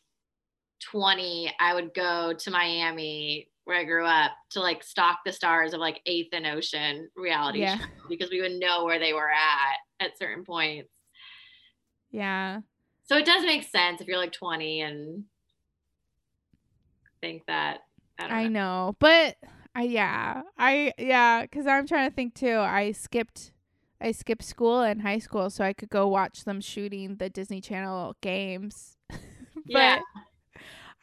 20, 0.92 1.54
I 1.60 1.74
would 1.74 1.94
go 1.94 2.34
to 2.34 2.52
Miami 2.52 3.50
where 3.66 3.78
I 3.78 3.86
grew 3.86 4.06
up 4.06 4.32
to 4.52 4.60
like 4.60 4.84
stalk 4.84 5.20
the 5.26 5.32
stars 5.32 5.74
of 5.74 5.80
like 5.80 6.02
Eighth 6.06 6.30
and 6.34 6.46
Ocean 6.46 7.10
reality 7.16 7.60
Yeah. 7.60 7.78
show 7.78 7.86
because 8.10 8.30
we 8.30 8.42
would 8.42 8.60
know 8.60 8.84
where 8.84 9.00
they 9.00 9.14
were 9.14 9.30
at 9.32 9.78
at 10.06 10.18
certain 10.18 10.44
points. 10.44 10.90
Yeah. 12.12 12.60
So 13.06 13.18
it 13.18 13.26
does 13.26 13.44
make 13.46 13.64
sense 13.64 14.02
if 14.02 14.08
you're 14.08 14.18
like 14.18 14.34
20 14.34 14.82
and 14.82 15.24
think 17.22 17.44
that 17.48 17.80
I 18.20 18.26
I 18.26 18.44
know. 18.48 18.50
know, 18.50 18.96
but 19.00 19.38
I 19.76 19.84
yeah, 19.84 20.44
I 20.58 20.94
yeah, 20.98 21.46
cuz 21.48 21.66
I'm 21.66 21.88
trying 21.88 22.10
to 22.10 22.16
think 22.16 22.36
too. 22.36 22.58
I 22.58 22.92
skipped 22.92 23.52
I 24.00 24.12
skipped 24.12 24.44
school 24.44 24.82
in 24.84 25.00
high 25.00 25.20
school 25.20 25.50
so 25.50 25.64
I 25.64 25.74
could 25.74 25.90
go 25.90 26.08
watch 26.08 26.44
them 26.44 26.62
shooting 26.62 27.16
the 27.18 27.30
Disney 27.30 27.62
Channel 27.62 28.16
games. 28.22 28.98
but 29.10 29.20
Yeah. 29.66 30.00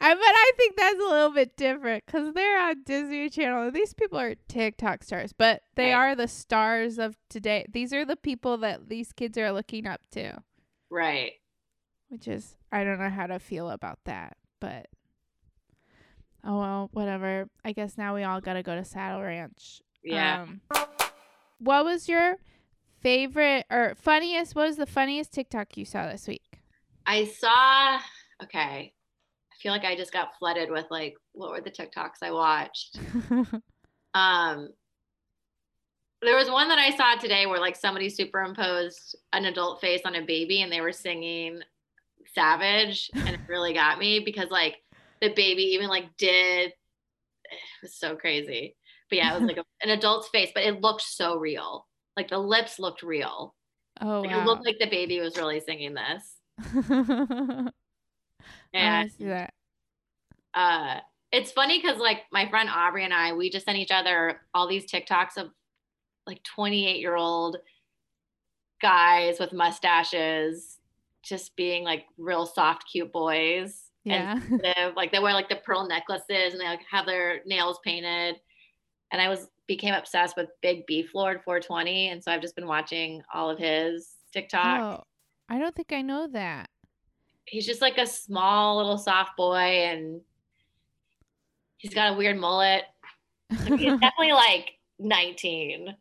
I 0.03 0.14
but 0.14 0.23
I 0.23 0.53
think 0.57 0.77
that's 0.77 1.01
a 1.01 1.09
little 1.09 1.31
bit 1.33 1.57
different 1.57 2.07
cuz 2.07 2.33
they're 2.33 2.61
on 2.61 2.83
Disney 2.85 3.29
Channel. 3.29 3.71
These 3.71 3.93
people 3.95 4.18
are 4.18 4.35
TikTok 4.49 5.03
stars, 5.03 5.33
but 5.33 5.62
they 5.75 5.93
Right. 5.93 5.95
are 5.95 6.14
the 6.14 6.29
stars 6.29 6.99
of 6.99 7.16
today. 7.29 7.66
These 7.71 7.93
are 7.93 8.05
the 8.05 8.16
people 8.16 8.57
that 8.59 8.89
these 8.89 9.12
kids 9.12 9.37
are 9.37 9.53
looking 9.53 9.87
up 9.87 10.01
to, 10.12 10.43
Right. 10.91 11.33
which 12.09 12.29
is 12.29 12.57
I 12.73 12.85
don't 12.85 12.99
know 12.99 13.11
how 13.11 13.27
to 13.27 13.39
feel 13.39 13.68
about 13.71 13.99
that, 14.05 14.37
but 14.61 14.87
oh 16.45 16.59
well, 16.59 16.91
whatever. 16.93 17.49
I 17.64 17.72
guess 17.72 17.97
now 17.99 18.14
we 18.14 18.22
all 18.22 18.41
got 18.41 18.55
to 18.55 18.62
go 18.62 18.74
to 18.74 18.84
Saddle 18.84 19.22
Ranch. 19.22 19.82
Yeah. 20.03 20.43
Um, 20.43 20.61
what 21.59 21.84
was 21.84 22.09
your 22.09 22.36
favorite 23.01 23.66
or 23.70 23.95
funniest? 23.97 24.55
What 24.55 24.66
was 24.66 24.76
the 24.76 24.86
funniest 24.86 25.32
TikTok 25.32 25.76
you 25.76 25.84
saw 25.84 26.07
this 26.07 26.26
week? 26.26 26.61
I 27.07 27.24
saw 27.24 27.99
okay. 28.43 28.93
I 29.53 29.62
feel 29.62 29.72
like 29.72 29.84
I 29.84 29.97
just 29.97 30.12
got 30.12 30.38
flooded 30.38 30.70
with 30.70 30.86
like 30.91 31.14
what 31.32 31.51
were 31.51 31.61
the 31.61 31.70
TikToks 31.70 32.22
I 32.22 32.30
watched? 32.30 32.99
Um 34.12 34.70
there 36.22 36.36
was 36.36 36.51
one 36.51 36.68
that 36.68 36.78
I 36.78 36.95
saw 36.97 37.14
today 37.14 37.47
where 37.47 37.61
like 37.61 37.76
somebody 37.76 38.09
superimposed 38.09 39.16
an 39.32 39.47
adult 39.47 39.80
face 39.80 40.03
on 40.05 40.16
a 40.16 40.22
baby 40.22 40.62
and 40.62 40.70
they 40.70 40.80
were 40.80 40.93
singing 40.93 41.61
Savage 42.34 43.11
and 43.14 43.28
it 43.28 43.41
really 43.49 43.72
got 43.72 43.99
me 43.99 44.20
because 44.20 44.51
like 44.51 44.78
the 45.21 45.29
baby 45.35 45.62
even 45.75 45.89
like 45.89 46.16
did 46.16 46.73
it 47.51 47.59
was 47.83 47.95
so 47.95 48.16
crazy. 48.16 48.77
But 49.09 49.16
yeah, 49.18 49.35
it 49.35 49.41
was 49.41 49.49
like 49.49 49.59
a, 49.59 49.64
an 49.83 49.91
adult's 49.91 50.29
face, 50.29 50.51
but 50.55 50.62
it 50.62 50.81
looked 50.81 51.03
so 51.03 51.37
real. 51.37 51.87
Like 52.16 52.29
the 52.29 52.39
lips 52.39 52.79
looked 52.79 53.03
real. 53.03 53.55
oh 54.01 54.21
Like, 54.21 54.31
wow! 54.31 54.43
It 54.43 54.47
looked 54.47 54.64
like 54.64 54.79
the 54.79 54.89
baby 54.89 55.21
was 55.21 55.37
really 55.37 55.61
singing 55.61 55.95
this. 55.95 56.37
I 58.75 59.09
see 59.09 59.25
that. 59.25 59.53
uh 60.55 61.01
it's 61.33 61.53
funny 61.53 61.81
because 61.81 61.99
like 61.99 62.23
my 62.33 62.49
friend 62.49 62.68
Aubrey 62.68 63.05
and 63.05 63.14
I, 63.14 63.33
we 63.33 63.51
just 63.51 63.64
sent 63.64 63.79
each 63.79 63.93
other 63.93 64.41
all 64.53 64.68
these 64.68 64.91
TikToks 64.91 65.37
of 65.37 65.51
like 66.27 66.43
28 66.43 67.01
year 67.01 67.14
old 67.14 67.57
guys 68.83 69.39
with 69.39 69.53
mustaches 69.53 70.79
just 71.23 71.55
being 71.55 71.85
like 71.85 72.07
real 72.18 72.47
soft, 72.47 72.85
cute 72.91 73.12
boys. 73.12 73.89
Yeah. 74.05 74.41
And 74.77 74.95
like 74.97 75.13
they 75.13 75.19
wear 75.19 75.33
like 75.35 75.49
the 75.49 75.57
pearl 75.57 75.87
necklaces 75.87 76.53
and 76.53 76.61
they 76.61 76.65
like 76.67 76.81
have 76.91 77.07
their 77.07 77.41
nails 77.47 77.79
painted. 77.85 78.37
And 79.13 79.21
I 79.21 79.29
was 79.29 79.49
became 79.67 79.95
obsessed 79.95 80.37
with 80.37 80.49
Big 80.63 80.87
Beef 80.87 81.15
Lord 81.15 81.43
420. 81.45 82.09
And 82.09 82.23
so 82.25 82.33
I've 82.33 82.41
just 82.41 82.57
been 82.57 82.67
watching 82.67 83.23
all 83.33 83.51
of 83.51 83.59
his 83.59 84.11
TikTok. 84.33 84.81
oh, 84.81 85.05
I 85.49 85.59
don't 85.59 85.75
think 85.75 85.93
I 85.93 86.03
know 86.03 86.27
that. 86.29 86.71
he's 87.47 87.67
just 87.67 87.81
like 87.81 87.99
a 87.99 88.07
small 88.07 88.77
little 88.79 88.99
soft 88.99 89.37
boy 89.37 89.57
and 89.57 90.21
he's 91.77 91.93
got 91.95 92.13
a 92.13 92.17
weird 92.17 92.39
mullet. 92.39 92.85
Like, 93.51 93.81
he's 93.81 93.93
definitely 94.01 94.33
like 94.33 94.73
19. 94.99 95.95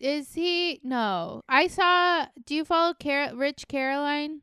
Is 0.00 0.34
he? 0.34 0.80
No, 0.84 1.42
I 1.48 1.66
saw. 1.68 2.26
Do 2.44 2.54
you 2.54 2.64
follow 2.64 2.94
Car- 2.94 3.34
Rich 3.34 3.66
Caroline? 3.68 4.42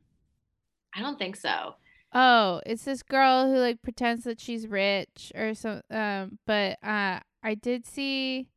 I 0.94 1.00
don't 1.00 1.18
think 1.18 1.36
so. 1.36 1.74
Oh, 2.12 2.60
it's 2.64 2.84
this 2.84 3.02
girl 3.02 3.46
who 3.46 3.58
like 3.58 3.82
pretends 3.82 4.24
that 4.24 4.40
she's 4.40 4.66
rich 4.66 5.32
or 5.34 5.54
so. 5.54 5.82
um 5.90 6.38
but 6.46 6.78
uh 6.82 7.20
I 7.42 7.54
did 7.54 7.86
see 7.86 8.48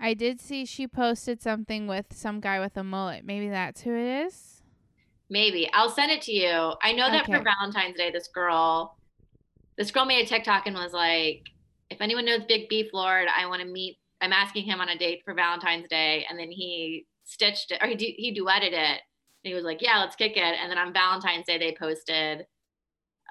I 0.00 0.14
did 0.14 0.40
see 0.40 0.64
she 0.64 0.88
posted 0.88 1.40
something 1.40 1.86
with 1.86 2.06
some 2.12 2.40
guy 2.40 2.58
with 2.58 2.76
a 2.76 2.82
mullet. 2.82 3.24
Maybe 3.24 3.48
that's 3.48 3.82
who 3.82 3.94
it 3.94 4.26
is. 4.26 4.62
Maybe. 5.30 5.70
I'll 5.72 5.88
send 5.88 6.10
it 6.10 6.20
to 6.22 6.32
you. 6.32 6.74
I 6.82 6.92
know 6.92 7.08
that 7.08 7.24
for 7.24 7.40
Valentine's 7.42 7.96
Day, 7.96 8.10
this 8.10 8.28
girl, 8.28 8.98
this 9.78 9.92
girl 9.92 10.04
made 10.04 10.24
a 10.24 10.28
TikTok 10.28 10.66
and 10.66 10.74
was 10.74 10.92
like, 10.92 11.44
if 11.88 12.00
anyone 12.00 12.24
knows 12.26 12.42
Big 12.48 12.68
Beef 12.68 12.88
Lord, 12.92 13.28
I 13.34 13.46
want 13.46 13.62
to 13.62 13.66
meet. 13.68 13.96
I'm 14.20 14.32
asking 14.32 14.64
him 14.64 14.80
on 14.80 14.88
a 14.88 14.98
date 14.98 15.22
for 15.24 15.34
Valentine's 15.34 15.88
Day. 15.88 16.26
And 16.28 16.38
then 16.38 16.50
he 16.50 17.06
stitched 17.24 17.70
it 17.70 17.78
or 17.80 17.86
he, 17.86 17.94
du- 17.94 18.14
he 18.16 18.34
duetted 18.38 18.72
it. 18.72 19.00
And 19.44 19.50
he 19.50 19.54
was 19.54 19.64
like, 19.64 19.82
yeah, 19.82 19.98
let's 20.00 20.16
kick 20.16 20.36
it. 20.36 20.42
And 20.42 20.70
then 20.70 20.78
on 20.78 20.92
Valentine's 20.92 21.46
Day, 21.46 21.58
they 21.58 21.74
posted 21.78 22.46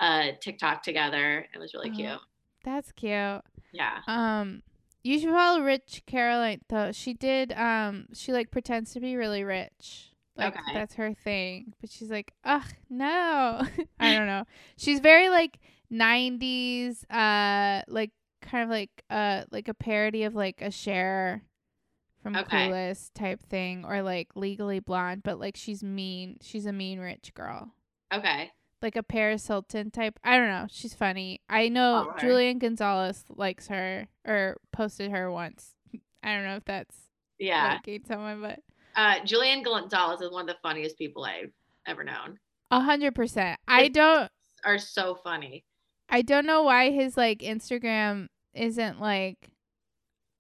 a 0.01 0.32
TikTok 0.41 0.84
together. 0.84 1.45
It 1.53 1.57
was 1.59 1.74
really 1.74 1.89
Oh. 1.91 1.95
cute. 1.95 2.20
That's 2.64 2.91
cute. 2.91 3.41
Yeah. 3.72 3.99
Um, 4.07 4.62
you 5.03 5.20
should 5.20 5.30
follow 5.30 5.62
Rich 5.62 6.03
Caroline 6.05 6.62
though. 6.70 6.91
She 6.91 7.14
did. 7.14 7.51
Um, 7.53 8.07
she 8.14 8.34
like 8.34 8.51
pretends 8.51 8.93
to 8.93 8.99
be 8.99 9.16
really 9.16 9.43
rich. 9.43 10.09
Like 10.36 10.53
Okay. 10.55 10.74
that's 10.74 10.95
her 10.95 11.14
thing. 11.14 11.74
But 11.82 11.89
she's 11.91 12.09
like, 12.12 12.34
ugh, 12.43 12.66
no. 12.89 13.62
I 13.99 14.14
don't 14.14 14.28
know. 14.28 14.43
She's 14.78 14.99
very 14.99 15.30
like 15.30 15.59
'90s. 15.91 17.03
Uh, 17.09 17.84
like 17.88 18.12
kind 18.41 18.64
of 18.64 18.70
like 18.70 18.89
uh 19.09 19.43
like 19.51 19.68
a 19.68 19.74
parody 19.74 20.24
of 20.24 20.36
like 20.36 20.62
a 20.62 20.72
Cher 20.72 21.43
from 22.22 22.36
Okay. 22.36 22.69
Clueless 22.69 23.11
type 23.13 23.41
thing, 23.41 23.84
or 23.86 24.01
like 24.01 24.30
Legally 24.36 24.80
Blonde. 24.80 25.24
But 25.24 25.39
like 25.39 25.55
she's 25.57 25.84
mean. 25.84 26.38
She's 26.41 26.65
a 26.65 26.74
mean 26.74 26.99
rich 26.99 27.34
girl 27.34 27.72
Okay. 28.13 28.51
like 28.82 28.95
a 28.95 29.03
Paris 29.03 29.47
Hilton 29.47 29.91
type. 29.91 30.19
I 30.24 30.38
don't 30.38 30.47
know. 30.49 30.67
She's 30.69 30.93
funny. 30.93 31.41
I 31.49 31.69
know 31.69 31.95
Alright. 31.95 32.19
Julian 32.19 32.59
Gonzalez 32.59 33.24
likes 33.30 33.67
her 33.67 34.07
or 34.26 34.57
posted 34.72 35.11
her 35.11 35.32
once. 35.32 35.76
I 36.24 36.34
don't 36.36 36.43
know 36.45 36.55
if 36.57 36.65
that's 36.65 36.95
Yeah. 37.39 37.74
liking 37.76 38.03
someone, 38.05 38.41
but 38.41 38.59
Uh, 38.95 39.24
Julian 39.24 39.63
Gonzalez 39.63 40.19
is 40.22 40.32
one 40.32 40.49
of 40.49 40.55
the 40.55 40.59
funniest 40.61 40.97
people 40.97 41.24
I've 41.24 41.53
ever 41.86 42.03
known. 42.03 42.39
a 42.72 42.80
hundred 42.82 43.15
percent. 43.15 43.59
I 43.67 43.88
don't. 43.88 44.32
Are 44.63 44.78
so 44.80 45.15
funny. 45.15 45.63
I 46.09 46.22
don't 46.22 46.45
know 46.45 46.63
why 46.63 46.91
his 46.91 47.15
like 47.17 47.39
Instagram 47.39 48.28
isn't 48.53 48.99
like, 48.99 49.51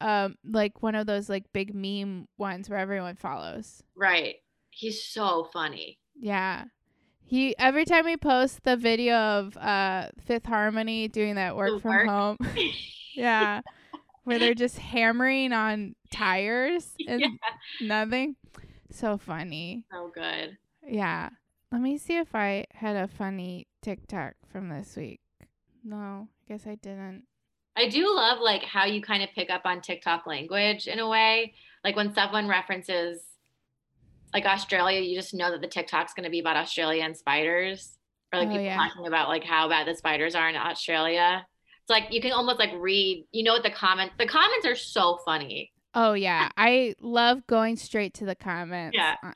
um, 0.01 0.35
like 0.43 0.81
one 0.81 0.95
of 0.95 1.05
those 1.07 1.29
like 1.29 1.45
big 1.53 1.73
meme 1.75 2.27
ones 2.37 2.69
where 2.69 2.79
everyone 2.79 3.15
follows. 3.15 3.83
Right. 3.95 4.35
He's 4.71 5.03
so 5.03 5.49
funny. 5.53 5.99
Yeah. 6.19 6.65
He 7.23 7.57
every 7.57 7.85
time 7.85 8.07
he 8.07 8.17
posts 8.17 8.59
the 8.63 8.75
video 8.75 9.15
of 9.15 9.55
uh 9.57 10.09
Fifth 10.25 10.45
Harmony 10.45 11.07
doing 11.07 11.35
that 11.35 11.55
work 11.55 11.71
The 11.75 11.79
from 11.79 11.91
work. 11.91 12.07
home. 12.07 12.37
Yeah. 13.15 13.61
Where 14.23 14.39
they're 14.39 14.53
just 14.53 14.77
hammering 14.77 15.51
on 15.51 15.95
tires 16.11 16.89
and 17.07 17.19
yeah. 17.19 17.27
nothing. 17.81 18.35
So 18.91 19.17
funny. 19.17 19.85
So 19.91 20.11
good. 20.13 20.57
Yeah. 20.87 21.29
Let 21.71 21.81
me 21.81 21.97
see 21.97 22.17
if 22.17 22.33
I 22.35 22.65
had 22.71 22.95
a 22.95 23.07
funny 23.09 23.67
TikTok 23.81 24.35
from 24.51 24.69
this 24.69 24.95
week. 24.95 25.19
No, 25.83 26.27
I 26.29 26.47
guess 26.47 26.67
I 26.67 26.75
didn't. 26.75 27.23
I 27.77 27.87
do 27.89 28.13
love 28.15 28.39
like 28.41 28.63
how 28.63 28.85
you 28.85 29.01
kind 29.01 29.23
of 29.23 29.29
pick 29.33 29.49
up 29.49 29.61
on 29.65 29.81
TikTok 29.81 30.27
language 30.27 30.87
in 30.87 30.99
a 30.99 31.07
way. 31.07 31.53
Like 31.83 31.95
when 31.95 32.13
someone 32.13 32.47
references 32.47 33.23
like 34.33 34.45
Australia, 34.45 34.99
you 35.01 35.15
just 35.15 35.33
know 35.33 35.51
that 35.51 35.61
the 35.61 35.67
TikTok's 35.67 36.13
going 36.13 36.23
to 36.25 36.29
be 36.29 36.39
about 36.39 36.55
Australia 36.57 37.03
and 37.03 37.15
spiders, 37.17 37.97
or 38.33 38.39
like 38.39 38.47
Oh, 38.47 38.51
people 38.51 38.65
yeah. 38.65 38.75
talking 38.77 39.07
about 39.07 39.29
like 39.29 39.43
how 39.43 39.67
bad 39.69 39.87
the 39.87 39.95
spiders 39.95 40.35
are 40.35 40.49
in 40.49 40.55
Australia. 40.55 41.45
It's 41.81 41.89
like 41.89 42.11
you 42.11 42.21
can 42.21 42.31
almost 42.31 42.59
like 42.59 42.71
read. 42.77 43.25
You 43.31 43.43
know 43.43 43.53
what 43.53 43.63
the 43.63 43.71
comments? 43.71 44.13
The 44.17 44.27
comments 44.27 44.65
are 44.65 44.75
so 44.75 45.19
funny. 45.25 45.71
Oh 45.93 46.13
yeah, 46.13 46.49
I 46.55 46.95
love 47.01 47.45
going 47.47 47.75
straight 47.77 48.13
to 48.15 48.25
the 48.25 48.35
comments. 48.35 48.95
Yeah. 48.95 49.15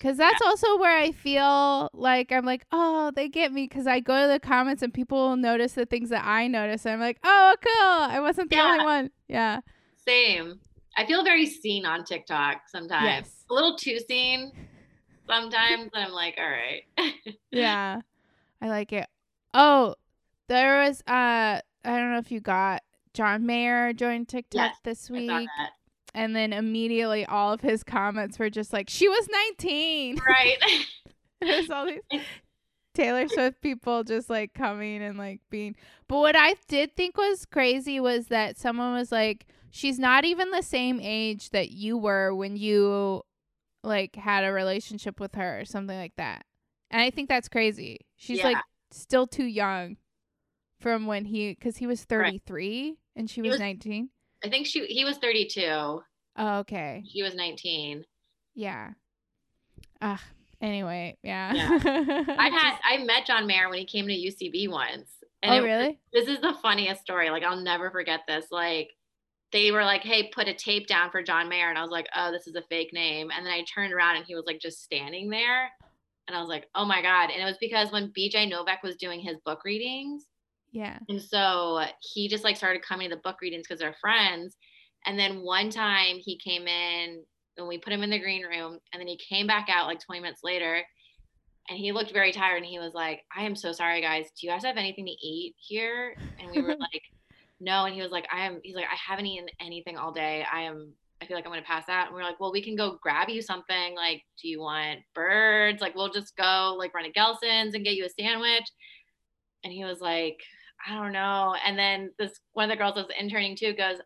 Cuz 0.00 0.16
that's 0.16 0.42
also 0.42 0.78
where 0.78 0.96
I 0.98 1.12
feel 1.12 1.88
like 1.94 2.32
I'm 2.32 2.44
like, 2.44 2.66
"Oh, 2.72 3.12
they 3.14 3.28
get 3.28 3.52
me 3.52 3.66
cuz 3.68 3.86
I 3.86 4.00
go 4.00 4.22
to 4.22 4.28
the 4.32 4.40
comments 4.40 4.82
and 4.82 4.92
people 4.92 5.36
notice 5.36 5.72
the 5.74 5.86
things 5.86 6.10
that 6.10 6.24
I 6.24 6.48
notice. 6.48 6.84
And 6.84 6.94
I'm 6.94 7.00
like, 7.00 7.18
"Oh, 7.24 7.54
cool. 7.62 8.14
I 8.16 8.20
wasn't 8.20 8.50
the 8.50 8.56
Yeah. 8.56 8.64
only 8.72 8.84
one." 8.84 9.10
Yeah. 9.28 9.60
Same. 9.96 10.60
I 10.96 11.06
feel 11.06 11.22
very 11.24 11.46
seen 11.46 11.84
on 11.86 12.04
TikTok 12.04 12.68
sometimes. 12.68 13.04
Yes. 13.04 13.44
A 13.50 13.54
little 13.54 13.76
too 13.76 13.98
seen 14.08 14.52
sometimes. 15.26 15.90
and 15.94 16.04
I'm 16.04 16.12
like, 16.12 16.36
all 16.38 16.48
right. 16.48 16.82
yeah. 17.50 18.00
I 18.60 18.68
like 18.68 18.92
it. 18.92 19.06
Oh, 19.54 19.94
there 20.48 20.82
was 20.82 21.00
uh 21.06 21.60
I 21.60 21.60
don't 21.84 22.12
know 22.12 22.18
if 22.18 22.32
you 22.32 22.40
got 22.40 22.82
John 23.14 23.46
Mayer 23.46 23.92
joined 23.92 24.28
TikTok 24.28 24.72
Yes, 24.72 24.76
this 24.82 25.10
I 25.10 25.12
week. 25.14 25.48
And 26.16 26.34
then 26.34 26.52
immediately 26.52 27.24
all 27.26 27.52
of 27.52 27.60
his 27.60 27.84
comments 27.84 28.38
were 28.40 28.50
just 28.50 28.72
like 28.72 28.88
she 28.90 29.08
was 29.08 29.28
19. 29.58 30.18
Right. 30.26 30.56
There's 31.40 31.70
all 31.70 31.86
these 31.86 32.00
Taylor 32.94 33.28
Swift 33.28 33.60
people 33.60 34.02
just 34.04 34.30
like 34.30 34.54
coming 34.54 35.02
and 35.02 35.18
like 35.18 35.40
being 35.50 35.76
But 36.08 36.18
what 36.18 36.34
I 36.34 36.54
did 36.66 36.96
think 36.96 37.16
was 37.18 37.44
crazy 37.44 38.00
was 38.00 38.28
that 38.28 38.56
someone 38.58 38.94
was 38.94 39.12
like 39.12 39.46
she's 39.70 39.98
not 39.98 40.24
even 40.24 40.50
the 40.50 40.62
same 40.62 40.98
age 41.02 41.50
that 41.50 41.70
you 41.70 41.98
were 41.98 42.34
when 42.34 42.56
you 42.56 43.22
like 43.84 44.16
had 44.16 44.44
a 44.44 44.52
relationship 44.52 45.20
with 45.20 45.34
her 45.34 45.60
or 45.60 45.64
something 45.66 45.96
like 45.96 46.14
that. 46.16 46.46
And 46.90 47.02
I 47.02 47.10
think 47.10 47.28
that's 47.28 47.48
crazy. 47.50 47.98
She's 48.16 48.38
Yeah. 48.38 48.44
like 48.46 48.56
still 48.90 49.26
too 49.26 49.44
young 49.44 49.98
from 50.80 51.06
when 51.06 51.26
he 51.26 51.54
cuz 51.56 51.76
he 51.76 51.86
was 51.86 52.00
Right. 52.10 52.40
33 52.46 52.96
and 53.14 53.28
she 53.28 53.42
was, 53.42 53.50
was- 53.52 53.60
19. 53.60 54.08
I 54.44 54.48
think 54.48 54.66
she 54.66 54.86
he 54.86 55.04
was 55.04 55.16
32. 55.18 55.62
Oh, 56.38 56.58
okay. 56.58 57.02
She 57.08 57.22
was 57.22 57.34
19. 57.34 58.04
Yeah. 58.54 58.90
Ah, 60.00 60.22
anyway, 60.60 61.16
yeah. 61.22 61.52
I 61.56 62.48
had 62.48 62.78
I 62.84 62.98
met 63.04 63.26
John 63.26 63.46
Mayer 63.46 63.68
when 63.68 63.78
he 63.78 63.84
came 63.86 64.06
to 64.06 64.12
UCB 64.14 64.68
once. 64.68 65.10
And 65.42 65.52
Oh, 65.54 65.58
it- 65.58 65.66
really? 65.66 65.98
this 66.12 66.28
is 66.28 66.40
the 66.40 66.54
funniest 66.62 67.00
story. 67.02 67.30
Like 67.30 67.42
I'll 67.42 67.60
never 67.60 67.90
forget 67.90 68.20
this. 68.28 68.46
Like 68.50 68.90
they 69.52 69.70
were 69.70 69.84
like, 69.84 70.02
"Hey, 70.02 70.28
put 70.34 70.48
a 70.48 70.54
tape 70.54 70.86
down 70.86 71.10
for 71.10 71.22
John 71.22 71.48
Mayer," 71.48 71.68
and 71.68 71.78
I 71.78 71.82
was 71.82 71.90
like, 71.90 72.08
"Oh, 72.14 72.32
this 72.32 72.46
is 72.46 72.56
a 72.56 72.62
fake 72.68 72.92
name." 72.92 73.30
And 73.34 73.46
then 73.46 73.52
I 73.52 73.64
turned 73.64 73.92
around 73.92 74.16
and 74.16 74.24
he 74.26 74.34
was 74.34 74.44
like 74.46 74.60
just 74.60 74.82
standing 74.82 75.30
there, 75.30 75.70
and 76.26 76.36
I 76.36 76.40
was 76.40 76.48
like, 76.48 76.68
"Oh 76.74 76.84
my 76.84 77.00
god!" 77.00 77.30
And 77.30 77.40
it 77.40 77.44
was 77.44 77.56
because 77.60 77.92
when 77.92 78.12
BJ 78.12 78.48
Novak 78.48 78.82
was 78.82 78.96
doing 78.96 79.20
his 79.20 79.36
book 79.44 79.64
readings, 79.64 80.24
Yeah. 80.72 80.98
and 81.08 81.22
so 81.22 81.82
he 82.00 82.28
just 82.28 82.44
like 82.44 82.56
started 82.56 82.82
coming 82.82 83.08
to 83.08 83.16
the 83.16 83.22
book 83.22 83.40
readings 83.40 83.66
because 83.66 83.80
they're 83.80 83.96
friends. 84.00 84.56
And 85.06 85.18
then 85.18 85.42
one 85.42 85.70
time 85.70 86.16
he 86.18 86.36
came 86.38 86.66
in 86.66 87.22
and 87.56 87.66
we 87.68 87.78
put 87.78 87.92
him 87.92 88.02
in 88.02 88.10
the 88.10 88.18
green 88.18 88.44
room, 88.44 88.78
and 88.92 89.00
then 89.00 89.06
he 89.06 89.16
came 89.16 89.46
back 89.46 89.68
out 89.70 89.86
like 89.86 90.00
20 90.00 90.20
minutes 90.20 90.40
later. 90.44 90.82
And 91.68 91.78
he 91.78 91.90
looked 91.92 92.12
very 92.12 92.30
tired 92.32 92.58
and 92.58 92.66
he 92.66 92.78
was 92.78 92.94
like, 92.94 93.22
I 93.36 93.42
am 93.44 93.56
so 93.56 93.72
sorry, 93.72 94.00
guys. 94.00 94.26
Do 94.38 94.46
you 94.46 94.52
guys 94.52 94.64
have 94.64 94.76
anything 94.76 95.04
to 95.06 95.10
eat 95.10 95.54
here? 95.58 96.14
And 96.38 96.50
we 96.54 96.62
were 96.62 96.76
like, 96.78 97.02
No. 97.60 97.86
And 97.86 97.94
he 97.94 98.02
was 98.02 98.12
like, 98.12 98.26
I 98.32 98.46
am, 98.46 98.60
he's 98.62 98.76
like, 98.76 98.84
I 98.84 98.96
haven't 98.96 99.26
eaten 99.26 99.48
anything 99.60 99.96
all 99.96 100.12
day. 100.12 100.44
I 100.52 100.60
am, 100.62 100.92
I 101.20 101.26
feel 101.26 101.36
like 101.36 101.44
I'm 101.44 101.50
going 101.50 101.62
to 101.62 101.66
pass 101.66 101.88
out. 101.88 102.06
And 102.06 102.14
we 102.14 102.20
are 102.20 102.24
like, 102.24 102.38
Well, 102.38 102.52
we 102.52 102.62
can 102.62 102.76
go 102.76 102.98
grab 103.02 103.28
you 103.28 103.42
something. 103.42 103.96
Like, 103.96 104.22
do 104.40 104.48
you 104.48 104.60
want 104.60 105.00
birds? 105.14 105.80
Like, 105.80 105.96
we'll 105.96 106.12
just 106.12 106.36
go 106.36 106.76
like 106.78 106.94
run 106.94 107.04
to 107.04 107.12
Gelson's 107.12 107.74
and 107.74 107.84
get 107.84 107.94
you 107.94 108.04
a 108.04 108.10
sandwich. 108.10 108.70
And 109.64 109.72
he 109.72 109.84
was 109.84 110.00
like, 110.00 110.38
I 110.86 110.94
don't 110.94 111.12
know. 111.12 111.54
And 111.64 111.78
then 111.78 112.12
this 112.18 112.38
one 112.52 112.70
of 112.70 112.70
the 112.70 112.78
girls 112.78 112.94
that 112.94 113.06
was 113.06 113.16
interning 113.18 113.56
too 113.56 113.74
goes, 113.74 113.98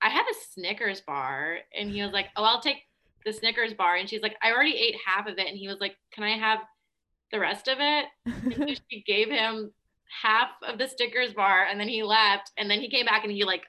I 0.00 0.10
have 0.10 0.26
a 0.26 0.34
Snickers 0.52 1.00
bar. 1.00 1.58
And 1.76 1.90
he 1.90 2.02
was 2.02 2.12
like, 2.12 2.26
Oh, 2.36 2.44
I'll 2.44 2.60
take 2.60 2.82
the 3.24 3.32
Snickers 3.32 3.74
bar. 3.74 3.96
And 3.96 4.08
she's 4.08 4.22
like, 4.22 4.36
I 4.42 4.52
already 4.52 4.76
ate 4.76 4.96
half 5.04 5.26
of 5.26 5.38
it. 5.38 5.48
And 5.48 5.56
he 5.56 5.68
was 5.68 5.78
like, 5.80 5.96
Can 6.12 6.24
I 6.24 6.38
have 6.38 6.60
the 7.32 7.40
rest 7.40 7.68
of 7.68 7.78
it? 7.80 8.06
And 8.26 8.54
so 8.54 8.74
she 8.90 9.02
gave 9.02 9.28
him 9.28 9.72
half 10.22 10.50
of 10.66 10.78
the 10.78 10.88
Snickers 10.88 11.34
bar 11.34 11.64
and 11.64 11.80
then 11.80 11.88
he 11.88 12.02
left. 12.02 12.52
And 12.56 12.70
then 12.70 12.80
he 12.80 12.90
came 12.90 13.06
back 13.06 13.24
and 13.24 13.32
he 13.32 13.44
like 13.44 13.64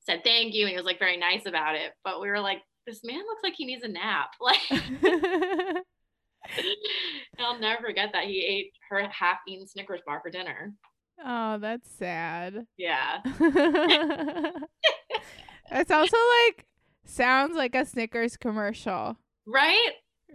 said 0.00 0.22
thank 0.24 0.54
you. 0.54 0.62
And 0.62 0.70
he 0.70 0.76
was 0.76 0.86
like 0.86 0.98
very 0.98 1.16
nice 1.16 1.46
about 1.46 1.74
it. 1.74 1.92
But 2.04 2.20
we 2.20 2.28
were 2.28 2.40
like, 2.40 2.58
this 2.86 3.04
man 3.04 3.18
looks 3.18 3.42
like 3.42 3.54
he 3.56 3.66
needs 3.66 3.84
a 3.84 3.88
nap. 3.88 4.30
Like 4.40 4.58
I'll 7.38 7.58
never 7.58 7.82
forget 7.82 8.10
that 8.12 8.24
he 8.24 8.44
ate 8.44 8.72
her 8.88 9.06
half 9.08 9.38
eaten 9.46 9.66
Snickers 9.66 10.00
bar 10.06 10.20
for 10.22 10.30
dinner. 10.30 10.72
Oh, 11.24 11.58
that's 11.58 11.90
sad. 11.90 12.66
Yeah. 12.76 13.20
it's 15.70 15.90
also 15.90 16.16
like 16.46 16.66
sounds 17.04 17.56
like 17.56 17.74
a 17.74 17.84
Snickers 17.84 18.36
commercial. 18.36 19.16
Right? 19.46 19.92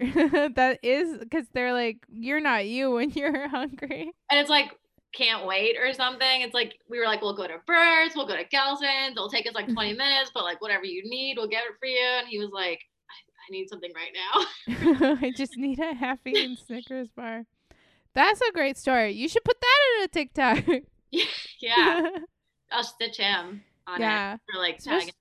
that 0.56 0.80
is 0.82 1.18
because 1.18 1.46
they're 1.54 1.74
like, 1.74 1.98
you're 2.10 2.40
not 2.40 2.66
you 2.66 2.92
when 2.92 3.12
you're 3.12 3.48
hungry. 3.50 4.12
And 4.30 4.40
it's 4.40 4.50
like, 4.50 4.72
can't 5.14 5.46
wait 5.46 5.78
or 5.80 5.94
something. 5.94 6.42
It's 6.42 6.56
like 6.56 6.74
we 6.90 7.00
were 7.00 7.06
like, 7.06 7.22
we'll 7.22 7.36
go 7.36 7.48
to 7.48 7.60
Birds, 7.68 8.16
we'll 8.16 8.28
go 8.28 8.36
to 8.36 8.46
Gelson's. 8.46 9.12
It'll 9.12 9.30
take 9.30 9.48
us 9.48 9.54
like 9.54 9.72
20 9.72 9.94
minutes, 9.94 10.32
but 10.34 10.44
like 10.44 10.62
whatever 10.62 10.86
you 10.86 11.08
need, 11.08 11.38
we'll 11.38 11.48
get 11.48 11.64
it 11.66 11.76
for 11.80 11.86
you. 11.86 12.04
And 12.20 12.28
he 12.28 12.40
was 12.40 12.50
like, 12.52 12.80
I, 13.10 13.14
I 13.14 13.52
need 13.52 13.70
something 13.70 13.92
right 13.94 14.12
now. 14.14 15.18
I 15.22 15.32
just 15.36 15.56
need 15.58 15.80
a 15.80 15.94
half 15.94 16.20
eaten 16.26 16.58
Snickers 16.58 17.10
bar. 17.16 17.46
That's 18.16 18.42
a 18.42 18.52
great 18.52 18.78
story. 18.78 19.12
You 19.12 19.28
should 19.28 19.44
put 19.44 19.60
that 19.60 19.73
a 20.04 20.08
TikTok. 20.08 20.64
yeah, 21.62 22.02
I'll 22.72 22.84
stitch 22.84 23.18
him 23.18 23.64
on 23.88 24.00
yeah. 24.02 24.34
it 24.36 24.40
or 24.56 24.60
like 24.60 24.78
Especially- 24.80 25.14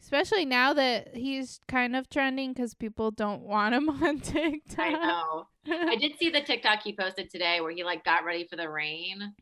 Especially 0.00 0.44
now 0.46 0.72
that 0.72 1.14
he's 1.14 1.60
kind 1.68 1.94
of 1.94 2.08
trending 2.08 2.52
because 2.54 2.72
people 2.72 3.10
don't 3.10 3.42
want 3.42 3.74
him 3.74 3.90
on 4.02 4.20
TikTok. 4.20 4.78
I 4.78 4.92
know. 4.92 5.48
I 5.70 5.96
did 5.96 6.16
see 6.18 6.30
the 6.30 6.40
TikTok 6.40 6.82
he 6.82 6.94
posted 6.94 7.28
today 7.30 7.60
where 7.60 7.72
he 7.72 7.84
like 7.84 8.04
got 8.04 8.24
ready 8.24 8.46
for 8.48 8.56
the 8.56 8.70
rain 8.70 9.34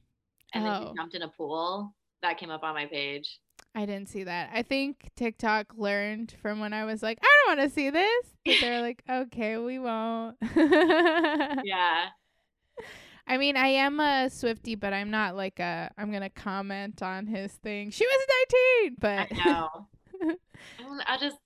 and 0.55 0.65
then 0.65 0.73
Oh. 0.73 0.89
he 0.89 0.97
jumped 0.97 1.15
in 1.15 1.23
a 1.23 1.29
pool. 1.29 1.95
That 2.23 2.39
came 2.39 2.51
up 2.51 2.65
on 2.65 2.75
my 2.75 2.87
page. 2.87 3.39
I 3.77 3.85
didn't 3.87 4.09
see 4.09 4.25
that. 4.25 4.51
I 4.53 4.63
think 4.63 5.11
TikTok 5.17 5.75
learned 5.77 6.35
from 6.43 6.59
when 6.59 6.73
I 6.73 6.85
was 6.85 7.03
like, 7.03 7.19
I 7.23 7.29
don't 7.47 7.59
want 7.59 7.69
to 7.69 7.75
see 7.75 7.91
this. 7.91 8.27
But 8.45 8.55
they're 8.61 8.81
like, 8.81 9.03
okay, 9.09 9.59
we 9.59 9.79
won't. 9.79 10.37
Yeah. 11.63 12.07
I 13.27 13.39
mean, 13.39 13.57
I 13.57 13.69
am 13.69 13.99
a 14.01 14.31
Swifty, 14.31 14.75
but 14.77 14.93
I'm 14.93 15.11
not 15.11 15.35
like 15.37 15.59
a. 15.59 15.91
I'm 15.99 16.13
gonna 16.13 16.31
comment 16.31 17.03
on 17.03 17.27
his 17.27 17.53
thing. 17.53 17.91
She 17.91 18.07
was 18.07 18.27
19, 18.85 18.97
but 19.01 19.33
I 19.33 19.45
know. 19.45 19.89
I, 20.79 21.15
I 21.15 21.17
just 21.19 21.37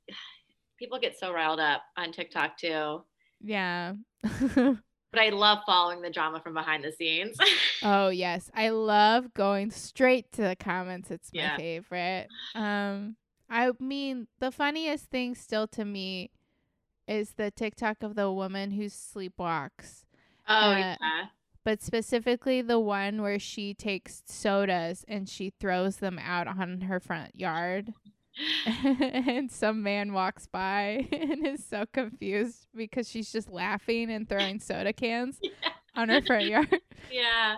people 0.78 0.98
get 0.98 1.18
so 1.18 1.32
riled 1.32 1.60
up 1.60 1.82
on 1.96 2.12
TikTok 2.12 2.58
too. 2.58 3.02
yeah. 3.40 3.94
But 5.12 5.22
I 5.22 5.30
love 5.30 5.58
following 5.66 6.02
the 6.02 6.10
drama 6.10 6.40
from 6.40 6.54
behind 6.54 6.84
the 6.84 6.92
scenes. 6.92 7.36
oh 7.82 8.10
yes, 8.10 8.48
I 8.54 8.68
love 8.68 9.34
going 9.34 9.72
straight 9.72 10.30
to 10.34 10.42
the 10.42 10.54
comments. 10.54 11.10
It's 11.10 11.32
my 11.34 11.40
Yeah. 11.40 11.56
favorite. 11.56 12.28
Um, 12.54 13.16
I 13.48 13.72
mean, 13.80 14.28
the 14.38 14.52
funniest 14.52 15.06
thing 15.06 15.34
still 15.34 15.66
to 15.66 15.84
me 15.84 16.30
is 17.08 17.32
the 17.32 17.50
TikTok 17.50 18.04
of 18.04 18.14
the 18.14 18.30
woman 18.30 18.70
who 18.70 18.84
sleepwalks. 18.84 20.04
oh 20.46 20.70
Uh, 20.70 20.76
yeah. 20.78 20.96
But 21.64 21.82
specifically 21.82 22.62
the 22.62 22.80
one 22.80 23.22
where 23.22 23.38
she 23.38 23.74
takes 23.74 24.22
sodas 24.26 25.04
and 25.06 25.28
she 25.28 25.52
throws 25.60 25.96
them 25.96 26.18
out 26.18 26.46
on 26.46 26.82
her 26.82 27.00
front 27.00 27.38
yard. 27.38 27.92
and 28.66 29.50
some 29.50 29.82
man 29.82 30.12
walks 30.12 30.46
by 30.46 31.08
and 31.12 31.46
is 31.46 31.64
so 31.64 31.84
confused 31.92 32.66
because 32.74 33.08
she's 33.08 33.30
just 33.30 33.50
laughing 33.50 34.10
and 34.10 34.28
throwing 34.28 34.60
soda 34.60 34.92
cans 34.92 35.40
on 35.96 36.08
her 36.08 36.22
front 36.22 36.44
yard. 36.44 36.80
Yeah. 37.10 37.56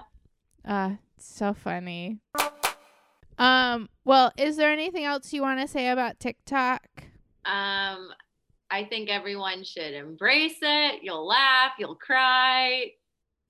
Uh, 0.65 0.93
so 1.19 1.55
funny. 1.55 2.19
Um, 3.39 3.89
well, 4.05 4.33
is 4.37 4.57
there 4.57 4.73
anything 4.73 5.05
else 5.05 5.33
you 5.33 5.43
want 5.43 5.61
to 5.61 5.69
say 5.69 5.89
about 5.89 6.21
TikTok? 6.21 6.87
Um, 7.45 8.11
I 8.71 8.85
think 8.89 9.11
everyone 9.11 9.65
should 9.65 9.95
embrace 9.95 10.59
it. 10.63 11.01
You'll 11.03 11.27
laugh, 11.27 11.73
you'll 11.79 11.97
cry. 11.97 12.93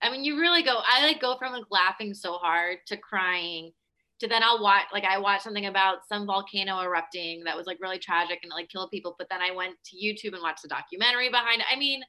I 0.02 0.10
mean, 0.10 0.24
you 0.24 0.38
really 0.40 0.62
go. 0.62 0.80
I 0.86 1.04
like 1.06 1.20
go 1.20 1.36
from 1.38 1.52
like 1.52 1.64
laughing 1.70 2.12
so 2.14 2.34
hard 2.34 2.78
to 2.88 2.96
crying 2.96 3.72
to 4.20 4.28
then 4.28 4.42
I'll 4.44 4.62
watch 4.62 4.84
like 4.92 5.04
I 5.04 5.18
watched 5.18 5.42
something 5.44 5.66
about 5.66 6.06
some 6.08 6.26
volcano 6.26 6.80
erupting 6.80 7.42
that 7.44 7.56
was 7.56 7.66
like 7.66 7.78
really 7.80 7.98
tragic 7.98 8.38
and 8.42 8.52
it 8.52 8.54
like 8.54 8.68
killed 8.68 8.90
people. 8.90 9.14
But 9.18 9.28
then 9.30 9.40
I 9.40 9.50
went 9.54 9.74
to 9.86 9.96
YouTube 9.96 10.34
and 10.34 10.42
watched 10.42 10.62
the 10.62 10.68
documentary 10.68 11.28
behind 11.28 11.60
it. 11.60 11.66
I 11.72 11.76
mean, 11.76 12.02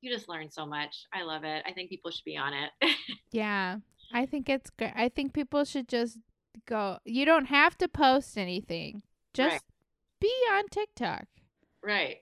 you 0.00 0.12
just 0.12 0.28
learn 0.28 0.50
so 0.50 0.64
much. 0.66 1.06
I 1.12 1.22
love 1.22 1.42
it. 1.44 1.64
I 1.66 1.72
think 1.72 1.90
people 1.90 2.10
should 2.10 2.24
be 2.24 2.36
on 2.36 2.52
it. 2.52 2.70
Yeah, 3.32 3.78
I 4.12 4.24
think 4.26 4.48
it's 4.48 4.70
good. 4.70 4.92
I 4.94 5.08
think 5.08 5.32
people 5.34 5.64
should 5.64 5.88
just 5.88 6.18
go. 6.66 6.98
You 7.04 7.24
don't 7.24 7.46
have 7.46 7.76
to 7.78 7.88
post 7.88 8.38
anything. 8.38 9.02
Just 9.34 9.52
Right. 9.52 9.60
be 10.20 10.32
on 10.52 10.68
TikTok. 10.68 11.26
right. 11.82 12.18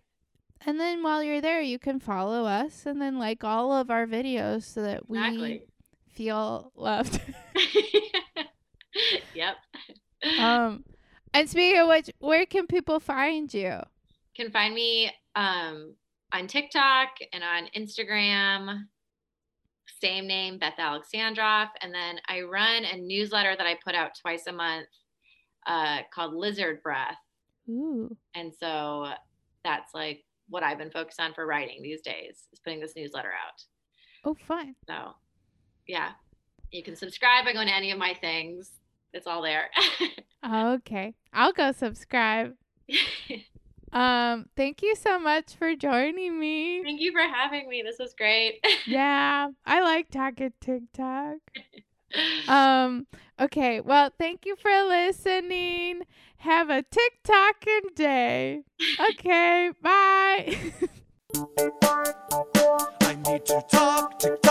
And 0.67 0.81
then 0.81 1.03
while 1.03 1.23
you're 1.23 1.41
there, 1.41 1.61
you 1.61 1.79
can 1.79 2.01
follow 2.01 2.45
us 2.47 2.87
and 2.87 3.01
then 3.01 3.19
like 3.19 3.45
all 3.45 3.73
of 3.73 3.91
our 3.91 4.07
videos 4.07 4.63
so 4.65 4.83
that 4.83 5.09
we 5.09 5.19
Exactly. 5.19 5.67
feel 6.13 6.73
loved. 6.75 7.21
yep. 9.35 9.57
um, 10.39 10.85
and 11.33 11.49
speaking 11.51 11.79
of 11.81 11.89
which, 11.89 12.11
where 12.19 12.47
can 12.47 12.67
people 12.67 13.01
find 13.01 13.53
you? 13.53 13.79
can 14.37 14.51
find 14.51 14.75
me 14.75 15.11
um, 15.37 15.95
on 16.33 16.49
TikTok 16.49 17.11
and 17.33 17.45
on 17.45 17.69
Instagram. 17.77 18.85
Same 20.01 20.27
name, 20.27 20.59
Beth 20.59 20.75
Alexandroff. 20.79 21.69
And 21.81 21.95
then 21.95 22.17
I 22.29 22.41
run 22.41 22.85
a 22.85 22.97
newsletter 22.97 23.55
that 23.57 23.67
I 23.67 23.77
put 23.85 23.95
out 23.95 24.11
twice 24.21 24.47
a 24.49 24.53
month 24.53 24.89
uh, 25.69 25.99
called 26.13 26.35
Lizard 26.35 26.83
Breath. 26.83 27.17
Ooh, 27.71 28.17
And 28.35 28.53
so 28.59 29.07
that's 29.63 29.95
like 29.95 30.25
what 30.55 30.63
I've 30.63 30.79
been 30.79 30.91
focused 30.93 31.21
on 31.21 31.35
for 31.35 31.45
writing 31.47 31.83
these 31.83 32.01
days 32.01 32.47
is 32.53 32.61
putting 32.61 32.79
this 32.81 32.95
newsletter 32.97 33.33
out. 33.33 33.61
oh, 34.25 34.37
fun. 34.47 34.77
So 34.87 35.17
yeah, 35.89 36.13
you 36.71 36.83
can 36.85 36.95
subscribe 36.95 37.45
by 37.45 37.53
going 37.53 37.67
to 37.67 37.75
any 37.75 37.91
of 37.91 37.99
my 37.99 38.15
things. 38.15 38.71
It's 39.13 39.27
all 39.27 39.43
there. 39.43 39.69
Okay, 40.47 41.15
I'll 41.33 41.53
go 41.53 41.73
subscribe. 41.73 42.53
Um, 43.95 44.47
thank 44.57 44.83
you 44.83 44.97
so 44.97 45.21
much 45.21 45.55
for 45.55 45.77
joining 45.77 46.39
me. 46.41 46.83
Thank 46.83 47.01
you 47.01 47.13
for 47.13 47.21
having 47.21 47.69
me. 47.69 47.81
This 47.87 47.97
was 48.01 48.13
great. 48.13 48.59
Yeah, 48.89 49.51
I 49.65 49.81
like 49.83 50.11
talking 50.11 50.53
TikTok. 50.61 51.37
Um, 52.49 53.07
okay, 53.41 53.81
well, 53.81 54.11
thank 54.19 54.47
you 54.47 54.57
for 54.57 54.71
listening. 54.89 56.03
Have 56.45 56.69
a 56.69 56.83
TikToking 56.83 57.95
day. 57.95 58.65
Okay, 59.13 59.71
bye. 59.83 60.55
I 63.01 63.17
need 63.25 63.47
to 63.47 63.65
talk 63.67 64.19
to 64.19 64.44